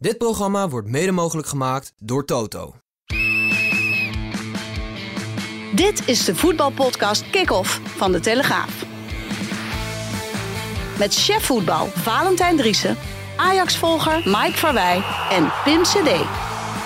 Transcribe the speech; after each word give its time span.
Dit 0.00 0.18
programma 0.18 0.68
wordt 0.68 0.88
mede 0.88 1.12
mogelijk 1.12 1.48
gemaakt 1.48 1.92
door 1.98 2.24
Toto. 2.24 2.74
Dit 5.74 6.02
is 6.08 6.24
de 6.24 6.34
voetbalpodcast 6.34 7.30
Kick-Off 7.30 7.80
van 7.84 8.12
De 8.12 8.20
Telegraaf. 8.20 8.84
Met 10.98 11.14
chef 11.14 11.44
voetbal 11.44 11.86
Valentijn 11.86 12.56
Driessen, 12.56 12.96
Ajax-volger 13.36 14.22
Mike 14.24 14.58
Verwij 14.58 15.02
en 15.30 15.52
Pim 15.64 15.82
CD. 15.82 16.08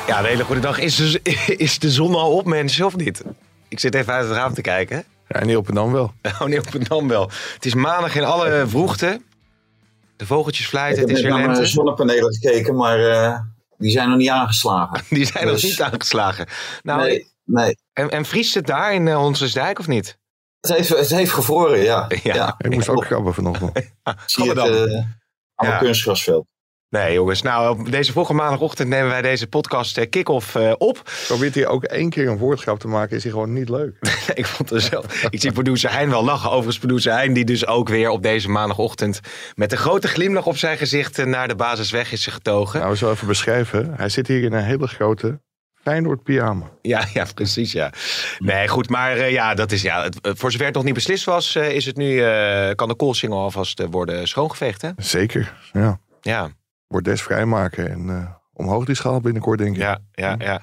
Ja, 0.07 0.19
een 0.19 0.25
hele 0.25 0.45
goede 0.45 0.61
dag. 0.61 0.79
Is 0.79 0.97
de, 0.97 1.21
is 1.67 1.79
de 1.79 1.91
zon 1.91 2.15
al 2.15 2.37
op, 2.37 2.47
mensen, 2.47 2.87
of 2.87 2.97
niet? 2.97 3.23
Ik 3.69 3.81
zit 3.81 3.95
even 3.95 4.13
uit 4.13 4.29
het 4.29 4.37
raam 4.37 4.55
te 4.55 4.61
kijken. 4.61 5.05
Ja, 5.29 5.45
niet 5.45 5.57
op 5.57 5.69
en 5.69 5.75
dan 5.75 5.93
wel. 5.93 6.13
Oh 6.41 6.47
nee, 6.47 6.59
op 6.59 6.73
het 6.73 6.89
dan 6.89 7.09
wel. 7.09 7.31
Het 7.55 7.65
is 7.65 7.75
maandag 7.75 8.17
in 8.17 8.25
alle 8.25 8.65
vroegte. 8.67 9.21
De 10.17 10.27
vogeltjes 10.27 10.67
fluiten, 10.67 11.03
Ik 11.03 11.09
het 11.09 11.17
heb 11.17 11.17
is 11.19 11.23
weer 11.23 11.33
naar 11.33 11.41
mijn 11.49 11.53
lente. 11.59 11.71
zonnepanelen 11.73 12.35
gekeken, 12.35 12.75
maar 12.77 12.99
eh, 13.11 13.39
die 13.79 13.91
zijn 13.91 14.09
nog 14.09 14.19
niet 14.19 14.29
aangeslagen. 14.29 15.03
Die 15.17 15.25
zijn 15.27 15.45
nog 15.47 15.55
Dus- 15.55 15.63
niet 15.63 15.83
aangeslagen. 15.83 16.47
Nou, 16.83 17.01
nee, 17.01 17.27
nee. 17.45 17.77
en, 17.93 18.11
en 18.11 18.25
vriest 18.25 18.55
het 18.55 18.67
daar 18.67 18.95
in 18.95 19.07
uh, 19.07 19.17
Honsensdijk 19.17 19.79
of 19.79 19.87
niet? 19.87 20.19
Het 20.61 20.77
heeft, 20.77 20.89
het 20.89 21.09
heeft 21.11 21.33
gevroren, 21.33 21.79
ja. 21.81 22.07
Ja. 22.23 22.55
Ik 22.59 22.75
moest 22.75 22.89
ook 22.89 23.03
krabben 23.05 23.35
vanochtend. 23.35 23.73
Zie 24.27 24.45
je 24.45 24.51
het 24.51 24.59
het 24.69 24.89
eh, 24.91 24.95
aan 25.55 25.69
Ja. 25.69 25.71
het 25.75 25.79
kunstgrasveld. 25.79 26.47
Nee, 26.95 27.13
jongens. 27.13 27.43
Nou, 27.43 27.79
op 27.79 27.91
deze 27.91 28.13
volgende 28.13 28.43
maandagochtend 28.43 28.89
nemen 28.89 29.09
wij 29.09 29.23
deze 29.23 29.47
podcast 29.47 29.99
eh, 29.99 30.11
kick-off 30.11 30.55
eh, 30.55 30.73
op. 30.79 31.11
Probeert 31.27 31.55
hij 31.55 31.67
ook 31.67 31.85
één 31.85 32.11
keer 32.11 32.29
een 32.29 32.39
woordgrap 32.39 32.79
te 32.79 32.89
maken, 32.89 33.17
is 33.17 33.23
hij 33.23 33.33
gewoon 33.33 33.53
niet 33.53 33.69
leuk. 33.69 33.97
ik 34.35 34.47
vond 34.47 34.71
het 34.71 34.83
zelf. 34.83 35.25
Ik 35.25 35.41
zie 35.41 35.53
producer 35.53 35.93
Hein 35.93 36.11
wel 36.11 36.25
lachen. 36.25 36.49
Overigens, 36.49 36.79
producer 36.79 37.13
Hein, 37.13 37.33
die 37.33 37.45
dus 37.45 37.67
ook 37.67 37.89
weer 37.89 38.09
op 38.09 38.23
deze 38.23 38.49
maandagochtend 38.49 39.21
met 39.55 39.73
een 39.73 39.79
grote 39.79 40.09
glimlach 40.09 40.47
op 40.47 40.57
zijn 40.57 40.79
gezicht 40.79 41.19
eh, 41.19 41.27
naar 41.27 41.49
de 41.49 41.55
basisweg 41.55 42.13
is 42.13 42.27
getogen. 42.27 42.79
Nou, 42.79 42.91
we 42.91 42.97
zullen 42.97 43.15
even 43.15 43.27
beschrijven. 43.27 43.93
Hij 43.97 44.09
zit 44.09 44.27
hier 44.27 44.43
in 44.43 44.53
een 44.53 44.65
hele 44.65 44.87
grote 44.87 45.41
Feyenoord 45.85 46.23
pyjama. 46.23 46.71
Ja, 46.83 47.05
ja, 47.13 47.27
precies, 47.35 47.73
ja. 47.73 47.93
Nee, 48.39 48.69
goed, 48.69 48.89
maar 48.89 49.17
eh, 49.17 49.31
ja, 49.31 49.55
dat 49.55 49.73
is 49.73 49.83
ja. 49.83 50.03
Het, 50.03 50.21
eh, 50.21 50.33
voor 50.35 50.51
zover 50.51 50.67
het 50.67 50.75
nog 50.75 50.85
niet 50.85 50.95
beslist 50.95 51.25
was, 51.25 51.55
eh, 51.55 51.71
is 51.71 51.85
het 51.85 51.97
nu 51.97 52.23
eh, 52.23 52.71
kan 52.75 52.89
de 52.89 52.95
koolsingel 52.95 53.39
alvast 53.39 53.81
eh, 53.81 53.87
worden 53.91 54.29
schoongeveegd, 54.29 54.83
hè? 54.83 54.91
Zeker, 54.97 55.55
ja. 55.73 55.99
Ja, 56.21 56.51
Bordes 56.89 57.23
vrijmaken 57.23 57.91
en 57.91 58.09
eh, 58.11 58.31
omhoog 58.53 58.85
die 58.85 58.95
schaal 58.95 59.21
binnenkort, 59.21 59.59
denk 59.59 59.77
ik. 59.77 59.83
ja, 59.83 59.99
ja, 60.13 60.35
ja. 60.39 60.63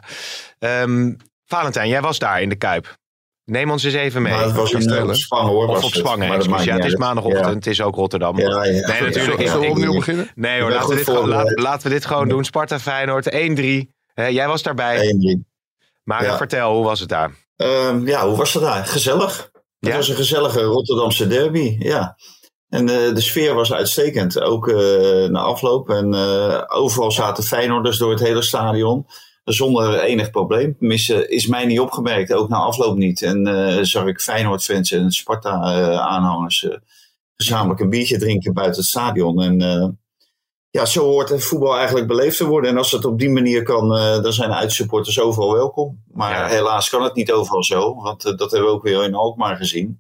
Ehm, 0.60 1.14
Valentijn, 1.46 1.90
jij 1.90 2.02
was 2.02 2.20
daar 2.20 2.42
in 2.42 2.50
de 2.50 2.56
Kuip. 2.56 3.00
Neem 3.46 3.72
ons 3.72 3.84
eens 3.84 3.94
even 3.94 4.22
mee. 4.22 4.34
Maar 4.34 4.44
het 4.44 4.52
was 4.56 4.74
een 4.74 4.78
Kastelen. 4.80 5.04
eh, 5.04 5.10
op 5.10 5.16
Spangen 5.16 5.52
hoor. 5.52 5.68
of 5.68 5.74
was 5.76 5.84
op 5.84 5.92
het. 5.92 6.00
Spangen, 6.00 6.34
excuus. 6.34 6.64
Ja, 6.64 6.76
het 6.76 6.86
is 6.86 6.96
maandagochtend, 6.96 7.46
het 7.56 7.68
is 7.68 7.82
ook 7.82 7.96
Rotterdam. 7.96 8.38
Ja, 8.40 8.50
ja, 8.50 8.64
ja. 8.64 8.88
Nee, 8.88 9.02
natuurlijk. 9.02 9.40
ja, 9.42 9.46
Zullen 9.52 9.62
we 9.62 9.70
opnieuw 9.72 9.94
beginnen? 9.94 10.30
Nee 10.36 10.62
hoor, 10.62 10.70
laten 10.72 10.90
we, 10.90 10.96
dit 10.96 11.04
gewoon, 11.06 11.20
voorbereid. 11.20 11.48
laat- 11.48 11.60
laten 11.60 11.88
we 11.88 11.94
dit 11.94 12.06
gewoon 12.06 12.30
doen. 12.30 12.44
Sparta 12.46 12.80
Feyenoord 12.80 13.30
1-3. 13.34 13.90
Hè, 14.14 14.26
jij 14.26 14.48
was 14.48 14.62
daarbij. 14.64 14.98
1-3. 15.38 15.44
Maar 16.04 16.24
Ja. 16.24 16.38
vertel, 16.38 16.76
hoe 16.76 16.84
was 16.84 17.00
het 17.00 17.10
daar? 17.10 17.32
Ehm, 17.56 18.08
ja, 18.08 18.28
hoe 18.28 18.38
was 18.38 18.54
het 18.54 18.64
daar? 18.64 18.86
Gezellig. 18.86 19.50
Het 19.80 19.90
Ja? 19.92 19.96
was 19.96 20.08
een 20.10 20.16
gezellige 20.16 20.62
Rotterdamse 20.62 21.28
derby, 21.28 21.76
ja. 21.80 22.16
En 22.72 22.90
eh, 22.90 23.14
de 23.14 23.22
sfeer 23.22 23.54
was 23.54 23.74
uitstekend, 23.74 24.42
ook 24.42 24.68
eh, 24.68 25.30
na 25.30 25.40
afloop. 25.40 25.90
En 25.90 26.14
eh, 26.14 26.64
overal 26.68 27.12
zaten 27.12 27.44
Feyenoorders 27.44 27.98
door 27.98 28.12
het 28.12 28.20
hele 28.20 28.42
stadion. 28.42 29.06
Zonder 29.44 30.00
enig 30.00 30.30
probleem. 30.32 30.78
Tenminste, 30.78 31.28
is 31.28 31.48
mij 31.48 31.66
niet 31.66 31.80
opgemerkt, 31.80 32.34
ook 32.34 32.50
na 32.50 32.58
afloop 32.58 32.98
niet. 32.98 33.22
En 33.22 33.48
eh, 33.48 33.84
zag 33.84 34.06
ik 34.06 34.22
Feyenoord-fans 34.22 34.92
en 34.92 35.12
Sparta-aanhangers 35.12 36.68
gezamenlijk 37.36 37.80
een 37.80 37.90
biertje 37.90 38.18
drinken 38.18 38.54
buiten 38.54 38.82
het 38.82 38.90
stadion. 38.90 39.42
En 39.42 40.00
ja, 40.70 40.86
zo 40.86 41.04
hoort 41.04 41.30
het 41.30 41.44
voetbal 41.44 41.76
eigenlijk 41.78 42.08
beleefd 42.08 42.38
te 42.38 42.46
worden. 42.46 42.70
En 42.70 42.78
als 42.78 42.92
het 42.92 43.06
op 43.06 43.20
die 43.20 43.30
manier 43.30 43.64
kan, 43.64 43.90
dan 44.22 44.34
zijn 44.34 44.52
uitsupporters 44.54 45.20
overal 45.20 45.54
welkom. 45.54 46.04
Maar 46.14 46.32
Ja. 46.32 46.48
helaas 46.48 46.90
kan 46.90 47.04
het 47.04 47.16
niet 47.16 47.32
overal 47.32 47.64
zo. 47.64 47.96
Want 47.96 48.22
dat 48.24 48.52
hebben 48.52 48.70
we 48.70 48.76
ook 48.76 48.84
weer 48.84 49.04
in 49.04 49.16
Alkmaar 49.16 49.56
gezien. 49.56 50.00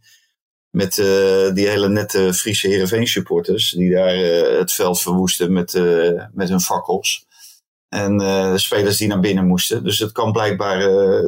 Met 0.71 0.97
eh, 0.97 1.53
die 1.53 1.67
hele 1.67 1.89
nette 1.89 2.33
Friese 2.33 2.67
Heerenveen 2.67 3.07
supporters. 3.07 3.71
Die 3.71 3.91
daar 3.91 4.13
eh, 4.13 4.57
het 4.59 4.73
veld 4.73 5.01
verwoesten 5.01 5.53
met, 5.53 5.73
eh, 5.73 6.23
met 6.33 6.49
hun 6.49 6.59
fakkels. 6.59 7.25
En 7.89 8.17
de 8.17 8.57
spelers 8.57 8.97
die 8.97 9.07
naar 9.07 9.19
binnen 9.19 9.47
moesten. 9.47 9.83
Dus 9.83 9.99
het 9.99 10.11
kan 10.11 10.31
blijkbaar 10.31 10.79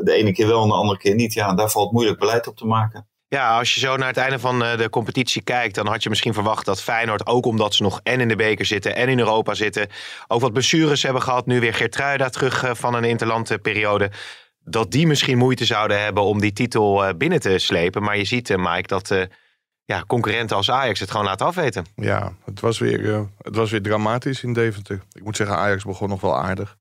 de 0.03 0.11
ene 0.11 0.33
keer 0.33 0.47
wel 0.47 0.61
en 0.61 0.67
de 0.67 0.73
andere 0.73 0.99
keer 0.99 1.15
niet. 1.15 1.33
Ja, 1.33 1.53
daar 1.53 1.71
valt 1.71 1.91
moeilijk 1.91 2.19
beleid 2.19 2.47
op 2.47 2.57
te 2.57 2.65
maken. 2.65 3.07
Ja, 3.27 3.57
als 3.57 3.73
je 3.73 3.79
zo 3.79 3.97
naar 3.97 4.07
het 4.07 4.17
einde 4.17 4.39
van 4.39 4.59
de 4.59 4.87
competitie 4.89 5.41
kijkt, 5.41 5.75
dan 5.75 5.87
had 5.87 6.03
je 6.03 6.09
misschien 6.09 6.33
verwacht 6.33 6.65
dat 6.65 6.81
Feyenoord, 6.81 7.25
ook 7.25 7.45
omdat 7.45 7.73
ze 7.73 7.83
nog 7.83 7.99
en 8.03 8.19
in 8.19 8.27
de 8.27 8.35
beker 8.35 8.65
zitten 8.65 8.95
en 8.95 9.09
in 9.09 9.19
Europa 9.19 9.53
zitten, 9.53 9.87
ook 10.27 10.41
wat 10.41 10.53
blessures 10.53 11.03
hebben 11.03 11.21
gehad, 11.21 11.45
nu 11.45 11.59
weer 11.59 11.73
Geertruida 11.73 12.29
terug 12.29 12.65
van 12.71 12.93
een 12.93 13.03
interlandperiode, 13.03 14.11
dat 14.65 14.91
die 14.91 15.07
misschien 15.07 15.37
moeite 15.37 15.65
zouden 15.65 16.01
hebben 16.01 16.23
om 16.23 16.39
die 16.39 16.53
titel 16.53 17.05
eh, 17.05 17.17
binnen 17.17 17.39
te 17.39 17.57
slepen. 17.57 18.03
Maar 18.03 18.17
je 18.17 18.25
ziet, 18.25 18.49
eh, 18.49 18.57
Mike, 18.57 18.87
dat 18.87 19.11
eh, 19.11 19.25
ja, 19.85 20.03
concurrenten 20.07 20.55
als 20.55 20.71
Ajax 20.71 20.99
het 20.99 21.11
gewoon 21.11 21.25
laten 21.25 21.45
afweten. 21.45 21.85
Ja, 21.95 22.33
het 22.45 22.59
was, 22.59 22.79
weer, 22.79 23.27
het 23.37 23.55
was 23.55 23.71
weer 23.71 23.81
dramatisch 23.81 24.43
in 24.43 24.53
Deventer. 24.53 25.01
Ik 25.11 25.23
moet 25.23 25.35
zeggen, 25.35 25.57
Ajax 25.57 25.83
begon 25.83 26.09
nog 26.09 26.21
wel 26.21 26.37
aardig. 26.37 26.77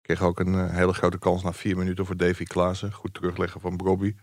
Kreeg 0.00 0.22
ook 0.22 0.40
een 0.40 0.70
hele 0.70 0.92
grote 0.92 1.18
kans 1.18 1.42
na 1.42 1.52
vier 1.52 1.76
minuten 1.76 2.06
voor 2.06 2.16
Davy 2.16 2.44
Klaassen. 2.44 2.92
Goed 2.92 3.14
terugleggen 3.14 3.60
van 3.60 3.76
Brobby. 3.76 4.14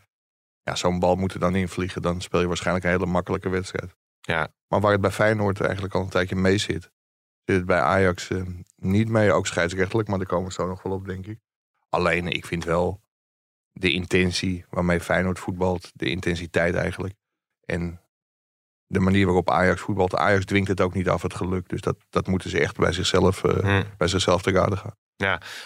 Ja, 0.64 0.76
zo'n 0.76 1.00
bal 1.00 1.16
moet 1.16 1.34
er 1.34 1.40
dan 1.40 1.56
invliegen. 1.56 2.02
Dan 2.02 2.22
speel 2.22 2.40
je 2.40 2.48
waarschijnlijk 2.48 2.86
een 2.86 2.92
hele 2.92 3.06
makkelijke 3.06 3.50
wedstrijd. 3.50 3.96
Ja. 4.22 4.48
Maar 4.68 4.82
waar 4.82 4.92
het 4.92 5.02
bij 5.02 5.12
Feyenoord 5.12 5.62
eigenlijk 5.62 5.94
al 5.94 6.02
een 6.02 6.10
tijdje 6.10 6.36
mee 6.36 6.58
zit... 6.58 6.92
zit 7.46 7.56
het 7.56 7.66
bij 7.66 7.80
Ajax 7.80 8.30
niet 8.76 9.10
mee. 9.10 9.32
Ook 9.32 9.48
scheidsrechtelijk, 9.48 10.08
maar 10.08 10.18
daar 10.18 10.28
komen 10.28 10.48
we 10.48 10.54
zo 10.54 10.68
nog 10.68 10.84
wel 10.84 10.94
op, 10.94 11.06
denk 11.06 11.26
ik. 11.26 11.40
Alleen, 11.90 12.28
ik 12.28 12.46
vind 12.46 12.64
wel 12.64 13.02
de 13.72 13.92
intentie 13.92 14.66
waarmee 14.70 15.00
Feyenoord 15.00 15.40
voetbalt. 15.40 15.92
De 15.94 16.10
intensiteit 16.10 16.76
eigenlijk. 16.76 17.14
En 17.66 18.02
de 18.88 19.00
manier 19.00 19.26
waarop 19.26 19.50
Ajax 19.52 19.82
voetbalt. 19.82 20.16
Ajax 20.16 20.46
dwingt 20.46 20.68
het 20.68 20.82
ook 20.82 20.94
niet 20.94 21.10
af, 21.10 21.22
het 21.22 21.34
geluk. 21.34 21.70
Dus 21.70 21.82
dat, 21.82 21.96
dat 22.10 22.28
moeten 22.28 22.50
ze 22.50 22.60
echt 22.60 22.78
bij 22.78 22.92
zichzelf, 22.92 23.42
Hm. 23.42 23.84
bij 23.98 24.08
zichzelf 24.08 24.42
te 24.42 24.52
raden 24.52 24.78
gaan. 24.78 24.96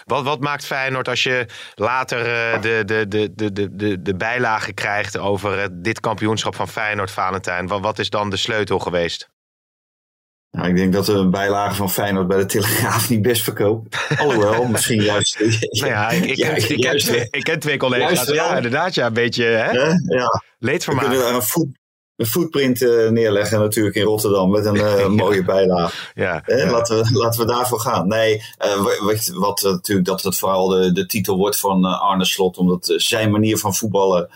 Wat, 0.04 0.24
wat 0.24 0.40
maakt 0.40 0.66
Feyenoord 0.66 1.08
als 1.08 1.22
je 1.22 1.46
later 1.74 2.18
eh, 2.18 2.62
de, 2.62 2.82
de, 2.84 3.08
de, 3.08 3.34
de, 3.34 3.52
de, 3.52 3.76
de, 3.76 4.02
de 4.02 4.16
bijlage 4.16 4.72
krijgt 4.72 5.18
over 5.18 5.58
eh, 5.58 5.68
dit 5.72 6.00
kampioenschap 6.00 6.54
van 6.54 6.68
Feyenoord, 6.68 7.10
Valentijn? 7.10 7.66
Wat, 7.66 7.80
wat 7.80 7.98
is 7.98 8.10
dan 8.10 8.30
de 8.30 8.36
sleutel 8.36 8.78
geweest? 8.78 9.30
Nou, 10.56 10.68
ik 10.68 10.76
denk 10.76 10.92
dat 10.92 11.06
de 11.06 11.28
bijlage 11.28 11.74
van 11.74 11.90
Feyenoord 11.90 12.28
bij 12.28 12.38
de 12.38 12.46
Telegraaf 12.46 13.10
niet 13.10 13.22
best 13.22 13.42
verkoopt. 13.42 13.96
Alhoewel, 14.18 14.64
misschien 14.72 15.02
juist. 15.02 15.38
Nou 15.40 15.86
ja, 15.92 16.10
ik, 16.10 16.24
ik, 16.24 16.36
Ja, 16.36 16.50
ik, 16.50 16.82
juist 16.82 17.08
ik 17.30 17.44
ken 17.44 17.58
twee 17.58 17.76
collega's. 17.76 18.28
Ja, 18.28 18.56
inderdaad, 18.56 18.94
ja, 18.94 19.06
een 19.06 19.12
beetje 19.12 19.44
hè? 19.44 19.70
Ja, 19.70 19.96
we 20.08 20.40
leedvermaak. 20.58 21.04
kunnen 21.04 21.20
daar 21.20 21.34
een, 21.34 21.42
voet, 21.42 21.68
een 22.16 22.26
footprint 22.26 22.82
eh, 22.82 23.08
neerleggen 23.08 23.60
natuurlijk 23.60 23.96
in 23.96 24.02
Rotterdam 24.02 24.50
met 24.50 24.64
een 24.66 24.76
eh, 24.76 25.06
mooie 25.22 25.44
bijlage. 25.44 25.96
Ja, 26.14 26.40
Hè? 26.44 26.54
ja. 26.54 26.70
Laten, 26.70 26.96
we, 27.04 27.10
laten 27.18 27.40
we 27.40 27.52
daarvoor 27.52 27.80
gaan. 27.80 28.08
Nee, 28.08 28.42
eh, 28.58 28.74
wa- 28.82 29.04
wat, 29.04 29.30
wat 29.34 29.64
eh, 29.64 29.70
natuurlijk 29.70 30.06
dat 30.06 30.22
het 30.22 30.38
vooral 30.38 30.68
de, 30.68 30.92
de 30.92 31.06
titel 31.06 31.36
wordt 31.36 31.58
van 31.58 31.84
eh, 31.86 32.00
Arne 32.02 32.24
Slot, 32.24 32.56
omdat 32.56 32.88
eh, 32.88 32.98
zijn 32.98 33.30
manier 33.30 33.58
van 33.58 33.74
voetballen, 33.74 34.28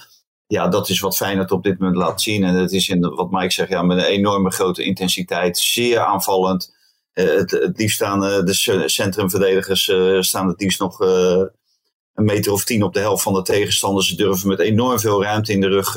ja, 0.46 0.68
dat 0.68 0.88
is 0.88 1.00
wat 1.00 1.16
Feyenoord 1.16 1.50
op 1.50 1.62
dit 1.62 1.78
moment 1.78 1.96
laat 1.96 2.22
zien. 2.22 2.44
En 2.44 2.54
het 2.54 2.72
is 2.72 2.88
in, 2.88 3.14
wat 3.14 3.30
Mike 3.30 3.52
zegt, 3.52 3.68
ja, 3.68 3.82
met 3.82 3.98
een 3.98 4.04
enorme 4.04 4.50
grote 4.50 4.84
intensiteit, 4.84 5.58
zeer 5.58 5.98
aanvallend. 5.98 6.74
Eh, 7.16 7.34
het, 7.34 7.72
liefst 7.76 7.96
staan 7.96 8.24
eh, 8.24 8.44
de 8.44 8.54
ce- 8.54 8.88
centrumverdedigers 8.88 9.88
eh, 9.88 10.20
staan 10.20 10.48
het 10.48 10.60
liefst 10.60 10.80
nog 10.80 10.98
een 11.00 12.24
meter 12.24 12.52
of 12.52 12.64
tien 12.64 12.82
op 12.82 12.92
de 12.94 13.00
helft 13.00 13.22
van 13.22 13.32
de 13.32 13.42
tegenstander. 13.42 14.04
Ze 14.04 14.16
durven 14.16 14.48
met 14.48 14.58
enorm 14.58 14.98
veel 14.98 15.22
ruimte 15.22 15.52
in 15.52 15.60
de 15.60 15.68
rug 15.68 15.92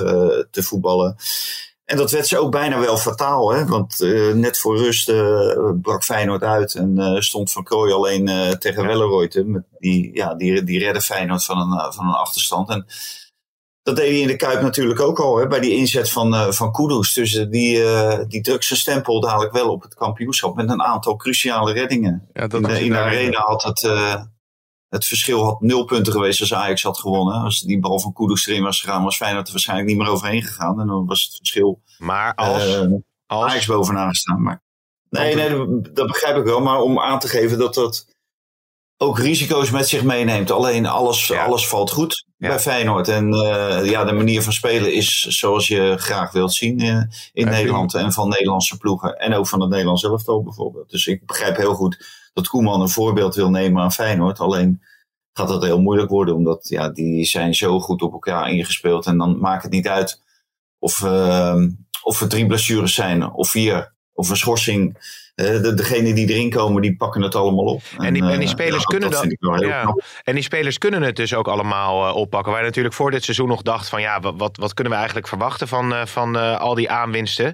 te 0.51 0.63
voetballen. 0.63 1.15
En 1.85 1.97
dat 1.97 2.11
werd 2.11 2.27
ze 2.27 2.38
ook 2.38 2.51
bijna 2.51 2.79
wel 2.79 2.97
fataal. 2.97 3.51
Hè? 3.51 3.65
Want 3.65 3.99
net 4.33 4.59
voor 4.59 4.77
rust 4.77 5.11
brak 5.81 6.03
Feyenoord 6.03 6.43
uit. 6.43 6.75
En 6.75 7.15
stond 7.19 7.51
Van 7.51 7.63
Krooi 7.63 7.93
alleen 7.93 8.25
tegen 8.59 8.85
Welleroyte. 8.85 9.63
Die, 9.79 10.15
ja, 10.15 10.35
die, 10.35 10.63
die 10.63 10.79
redde 10.79 11.01
Feyenoord 11.01 11.45
van 11.45 11.59
een, 11.59 11.94
van 11.94 12.06
een 12.06 12.13
achterstand. 12.13 12.69
En 12.69 12.85
dat 13.83 13.95
deed 13.95 14.09
hij 14.09 14.19
in 14.19 14.27
de 14.27 14.35
Kuip 14.35 14.61
natuurlijk 14.61 14.99
ook 14.99 15.19
al. 15.19 15.37
Hè? 15.37 15.47
Bij 15.47 15.59
die 15.59 15.75
inzet 15.75 16.11
van, 16.11 16.33
eh 16.35 16.51
van 16.51 16.71
Kudus. 16.71 17.13
Dus 17.13 17.35
eh, 17.35 17.49
die, 17.49 17.83
eh, 17.83 18.25
die 18.27 18.41
drukt 18.41 18.65
zijn 18.65 18.79
stempel 18.79 19.21
dadelijk 19.21 19.51
wel 19.51 19.69
op 19.69 19.81
het 19.81 19.93
kampioenschap. 19.93 20.55
Met 20.55 20.69
een 20.69 20.81
aantal 20.81 21.15
cruciale 21.15 21.73
reddingen. 21.73 22.27
Ja, 22.33 22.41
In 22.41 22.61
de, 22.61 22.83
in 22.83 22.95
arena 22.95 23.39
had 23.39 23.63
het... 23.63 23.81
het 24.89 25.05
verschil 25.05 25.43
had 25.43 25.61
nul 25.61 25.85
punten 25.85 26.13
geweest 26.13 26.41
als 26.41 26.53
Ajax 26.53 26.83
had 26.83 26.99
gewonnen. 26.99 27.41
Als 27.41 27.59
die 27.59 27.79
bal 27.79 27.99
van 27.99 28.13
Kudus 28.13 28.47
erin 28.47 28.63
was 28.63 28.81
gegaan, 28.81 29.03
was 29.03 29.17
Feyenoord 29.17 29.45
er 29.45 29.51
waarschijnlijk 29.51 29.89
niet 29.89 29.97
meer 29.97 30.07
overheen 30.07 30.43
gegaan. 30.43 30.79
En 30.81 30.87
dan 30.87 31.05
was 31.05 31.23
het 31.23 31.35
verschil 31.35 31.81
Maar 31.97 32.35
als, 32.35 32.77
als 33.25 33.51
Ajax 33.51 33.65
bovenaan 33.65 34.09
gestaan. 34.09 34.41
Maar, 34.41 34.63
nee, 35.09 35.35
nee, 35.35 35.81
dat 35.81 36.07
begrijp 36.07 36.37
ik 36.37 36.43
wel. 36.43 36.61
Maar 36.61 36.79
om 36.79 36.99
aan 36.99 37.19
te 37.19 37.27
geven 37.27 37.57
dat 37.57 37.73
dat 37.73 38.05
ook 39.01 39.19
risico's 39.19 39.69
met 39.69 39.88
zich 39.88 40.04
meeneemt. 40.04 40.51
Alleen 40.51 40.86
alles, 40.86 41.31
alles 41.31 41.68
valt 41.68 41.92
goed 41.92 42.25
bij 42.38 42.60
Feyenoord. 42.60 43.07
En 43.07 43.34
ja, 43.84 44.06
de 44.06 44.12
manier 44.12 44.42
van 44.42 44.54
spelen 44.54 44.94
is 44.94 45.22
zoals 45.22 45.68
je 45.68 45.96
graag 45.98 46.31
wilt 46.31 46.54
zien 46.54 46.80
in 47.34 47.46
Nederland. 47.46 47.94
En 47.94 48.12
van 48.12 48.30
Nederlandse 48.30 48.78
ploegen. 48.78 49.18
En 49.18 49.34
ook 49.34 49.48
van 49.48 49.62
het 49.62 49.69
Nederlands 49.69 50.04
elftal 50.04 50.44
bijvoorbeeld. 50.44 50.90
Dus 50.90 51.06
ik 51.06 51.25
begrijp 51.25 51.57
heel 51.57 51.74
goed 51.74 52.06
dat 52.34 52.48
Koeman 52.48 52.81
een 52.81 52.90
voorbeeld 52.90 53.36
wil 53.36 53.50
nemen 53.50 53.81
aan 53.81 53.92
Feyenoord. 53.92 54.40
Alleen 54.40 54.81
gaat 55.34 55.48
dat 55.48 55.63
heel 55.63 55.81
moeilijk 55.81 56.10
worden. 56.10 56.36
Omdat 56.36 56.68
ja, 56.69 56.90
die 56.90 57.25
zijn 57.25 57.56
zo 57.56 57.80
goed 57.80 58.01
op 58.01 58.12
elkaar 58.12 58.51
ingespeeld. 58.51 59.06
En 59.06 59.18
dan 59.18 59.40
maakt 59.40 59.63
het 59.63 59.72
niet 59.72 59.88
uit 59.88 60.22
of, 60.80 61.01
uh, 61.01 61.63
of 62.04 62.22
er 62.22 62.30
drie 62.30 62.46
blessures 62.46 62.94
zijn 62.94 63.31
of 63.31 63.50
vier. 63.50 63.98
Of 64.13 64.30
een 64.30 64.38
schorsing. 64.38 64.98
Uh, 65.39 65.62
de, 65.62 65.74
degene 65.74 66.13
die 66.13 66.27
erin 66.27 66.50
komen, 66.50 66.81
die 66.81 66.95
pakken 66.95 67.21
het 67.21 67.36
allemaal 67.36 67.65
op. 67.65 67.81
En, 67.97 68.13
die, 68.13 68.24
en 68.24 68.39
die 68.39 68.47
eh, 68.47 68.53
spelers 68.53 68.83
kunnen 68.83 69.12
dat. 69.12 69.25
ja. 69.59 69.95
En 70.24 70.33
die 70.33 70.44
spelers 70.44 70.77
kunnen 70.77 71.01
het 71.01 71.15
dus 71.15 71.33
ook 71.33 71.47
allemaal 71.47 72.07
uh, 72.07 72.15
oppakken. 72.15 72.53
Wij 72.53 72.62
natuurlijk 72.62 72.95
voor 72.95 73.12
dit 73.12 73.24
seizoen 73.24 73.47
nog 73.47 73.62
dachten 73.62 73.89
van 73.89 74.01
ja, 74.01 74.19
wat, 74.19 74.57
wat 74.57 74.74
kunnen 74.74 74.94
we 74.94 74.97
eigenlijk 74.97 75.27
verwachten 75.27 75.68
van, 75.68 76.07
van 76.07 76.59
al 76.59 76.75
die 76.75 76.89
aanwinsten. 76.89 77.53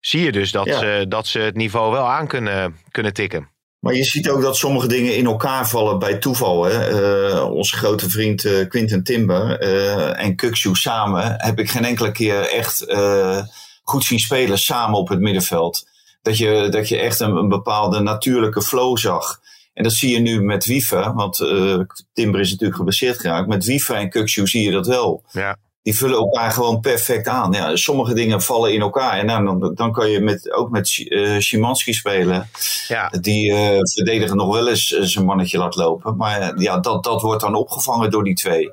Zie 0.00 0.20
je 0.20 0.32
dus 0.32 0.52
dat, 0.52 0.66
ze, 0.66 1.06
dat 1.08 1.26
ze 1.26 1.38
het 1.38 1.56
niveau 1.56 1.92
wel 1.92 2.08
aan 2.08 2.26
kunnen, 2.26 2.76
kunnen 2.90 3.12
tikken. 3.12 3.48
Maar 3.78 3.94
je 3.94 4.04
ziet 4.04 4.30
ook 4.30 4.42
dat 4.42 4.56
sommige 4.56 4.88
dingen 4.88 5.16
in 5.16 5.26
elkaar 5.26 5.68
vallen 5.68 5.98
bij 5.98 6.14
toeval. 6.14 6.64
Hè? 6.64 6.92
Uh, 7.32 7.50
onze 7.50 7.76
grote 7.76 8.10
vriend 8.10 8.44
uh, 8.44 8.68
Quinten 8.68 9.02
Timber 9.02 9.62
uh, 9.62 10.22
en 10.22 10.36
Kukshu 10.36 10.74
samen 10.74 11.34
heb 11.36 11.58
ik 11.58 11.70
geen 11.70 11.84
enkele 11.84 12.12
keer 12.12 12.48
echt 12.48 12.86
goed 13.82 14.04
zien 14.04 14.18
spelen 14.18 14.58
samen 14.58 14.98
op 14.98 15.08
het 15.08 15.20
middenveld. 15.20 15.86
Dat 16.24 16.38
je, 16.38 16.68
dat 16.70 16.88
je 16.88 16.98
echt 16.98 17.20
een, 17.20 17.36
een 17.36 17.48
bepaalde 17.48 18.00
natuurlijke 18.00 18.62
flow 18.62 18.98
zag. 18.98 19.40
En 19.74 19.82
dat 19.82 19.92
zie 19.92 20.10
je 20.10 20.18
nu 20.18 20.42
met 20.42 20.64
Wiever, 20.64 21.14
want 21.14 21.36
Timber 22.12 22.40
is 22.40 22.50
natuurlijk 22.50 22.76
geblesseerd 22.76 23.18
geraakt. 23.18 23.48
Met 23.48 23.64
Wiever 23.64 23.94
en 23.94 24.10
Kukshu 24.10 24.46
zie 24.46 24.62
je 24.62 24.70
dat 24.70 24.86
wel. 24.86 25.24
Ja 25.32 25.58
die 25.84 25.96
vullen 25.96 26.18
elkaar 26.18 26.50
gewoon 26.50 26.80
perfect 26.80 27.28
aan. 27.28 27.52
Ja, 27.52 27.76
sommige 27.76 28.14
dingen 28.14 28.42
vallen 28.42 28.72
in 28.72 28.80
elkaar. 28.80 29.18
En 29.18 29.26
nou, 29.26 29.44
dan, 29.44 29.74
dan 29.74 29.92
kan 29.92 30.10
je 30.10 30.20
met, 30.20 30.52
ook 30.52 30.70
met 30.70 30.98
uh, 30.98 31.38
Szymanski 31.38 31.92
spelen. 31.92 32.48
Ja. 32.88 33.08
Die 33.20 33.50
uh, 33.50 33.78
verdediger 33.82 34.36
nog 34.36 34.54
wel 34.54 34.68
eens 34.68 34.88
zijn 34.88 35.24
mannetje 35.24 35.58
laat 35.58 35.76
lopen. 35.76 36.16
Maar 36.16 36.60
ja, 36.60 36.78
dat, 36.78 37.04
dat 37.04 37.22
wordt 37.22 37.40
dan 37.40 37.54
opgevangen 37.54 38.10
door 38.10 38.24
die 38.24 38.34
twee. 38.34 38.72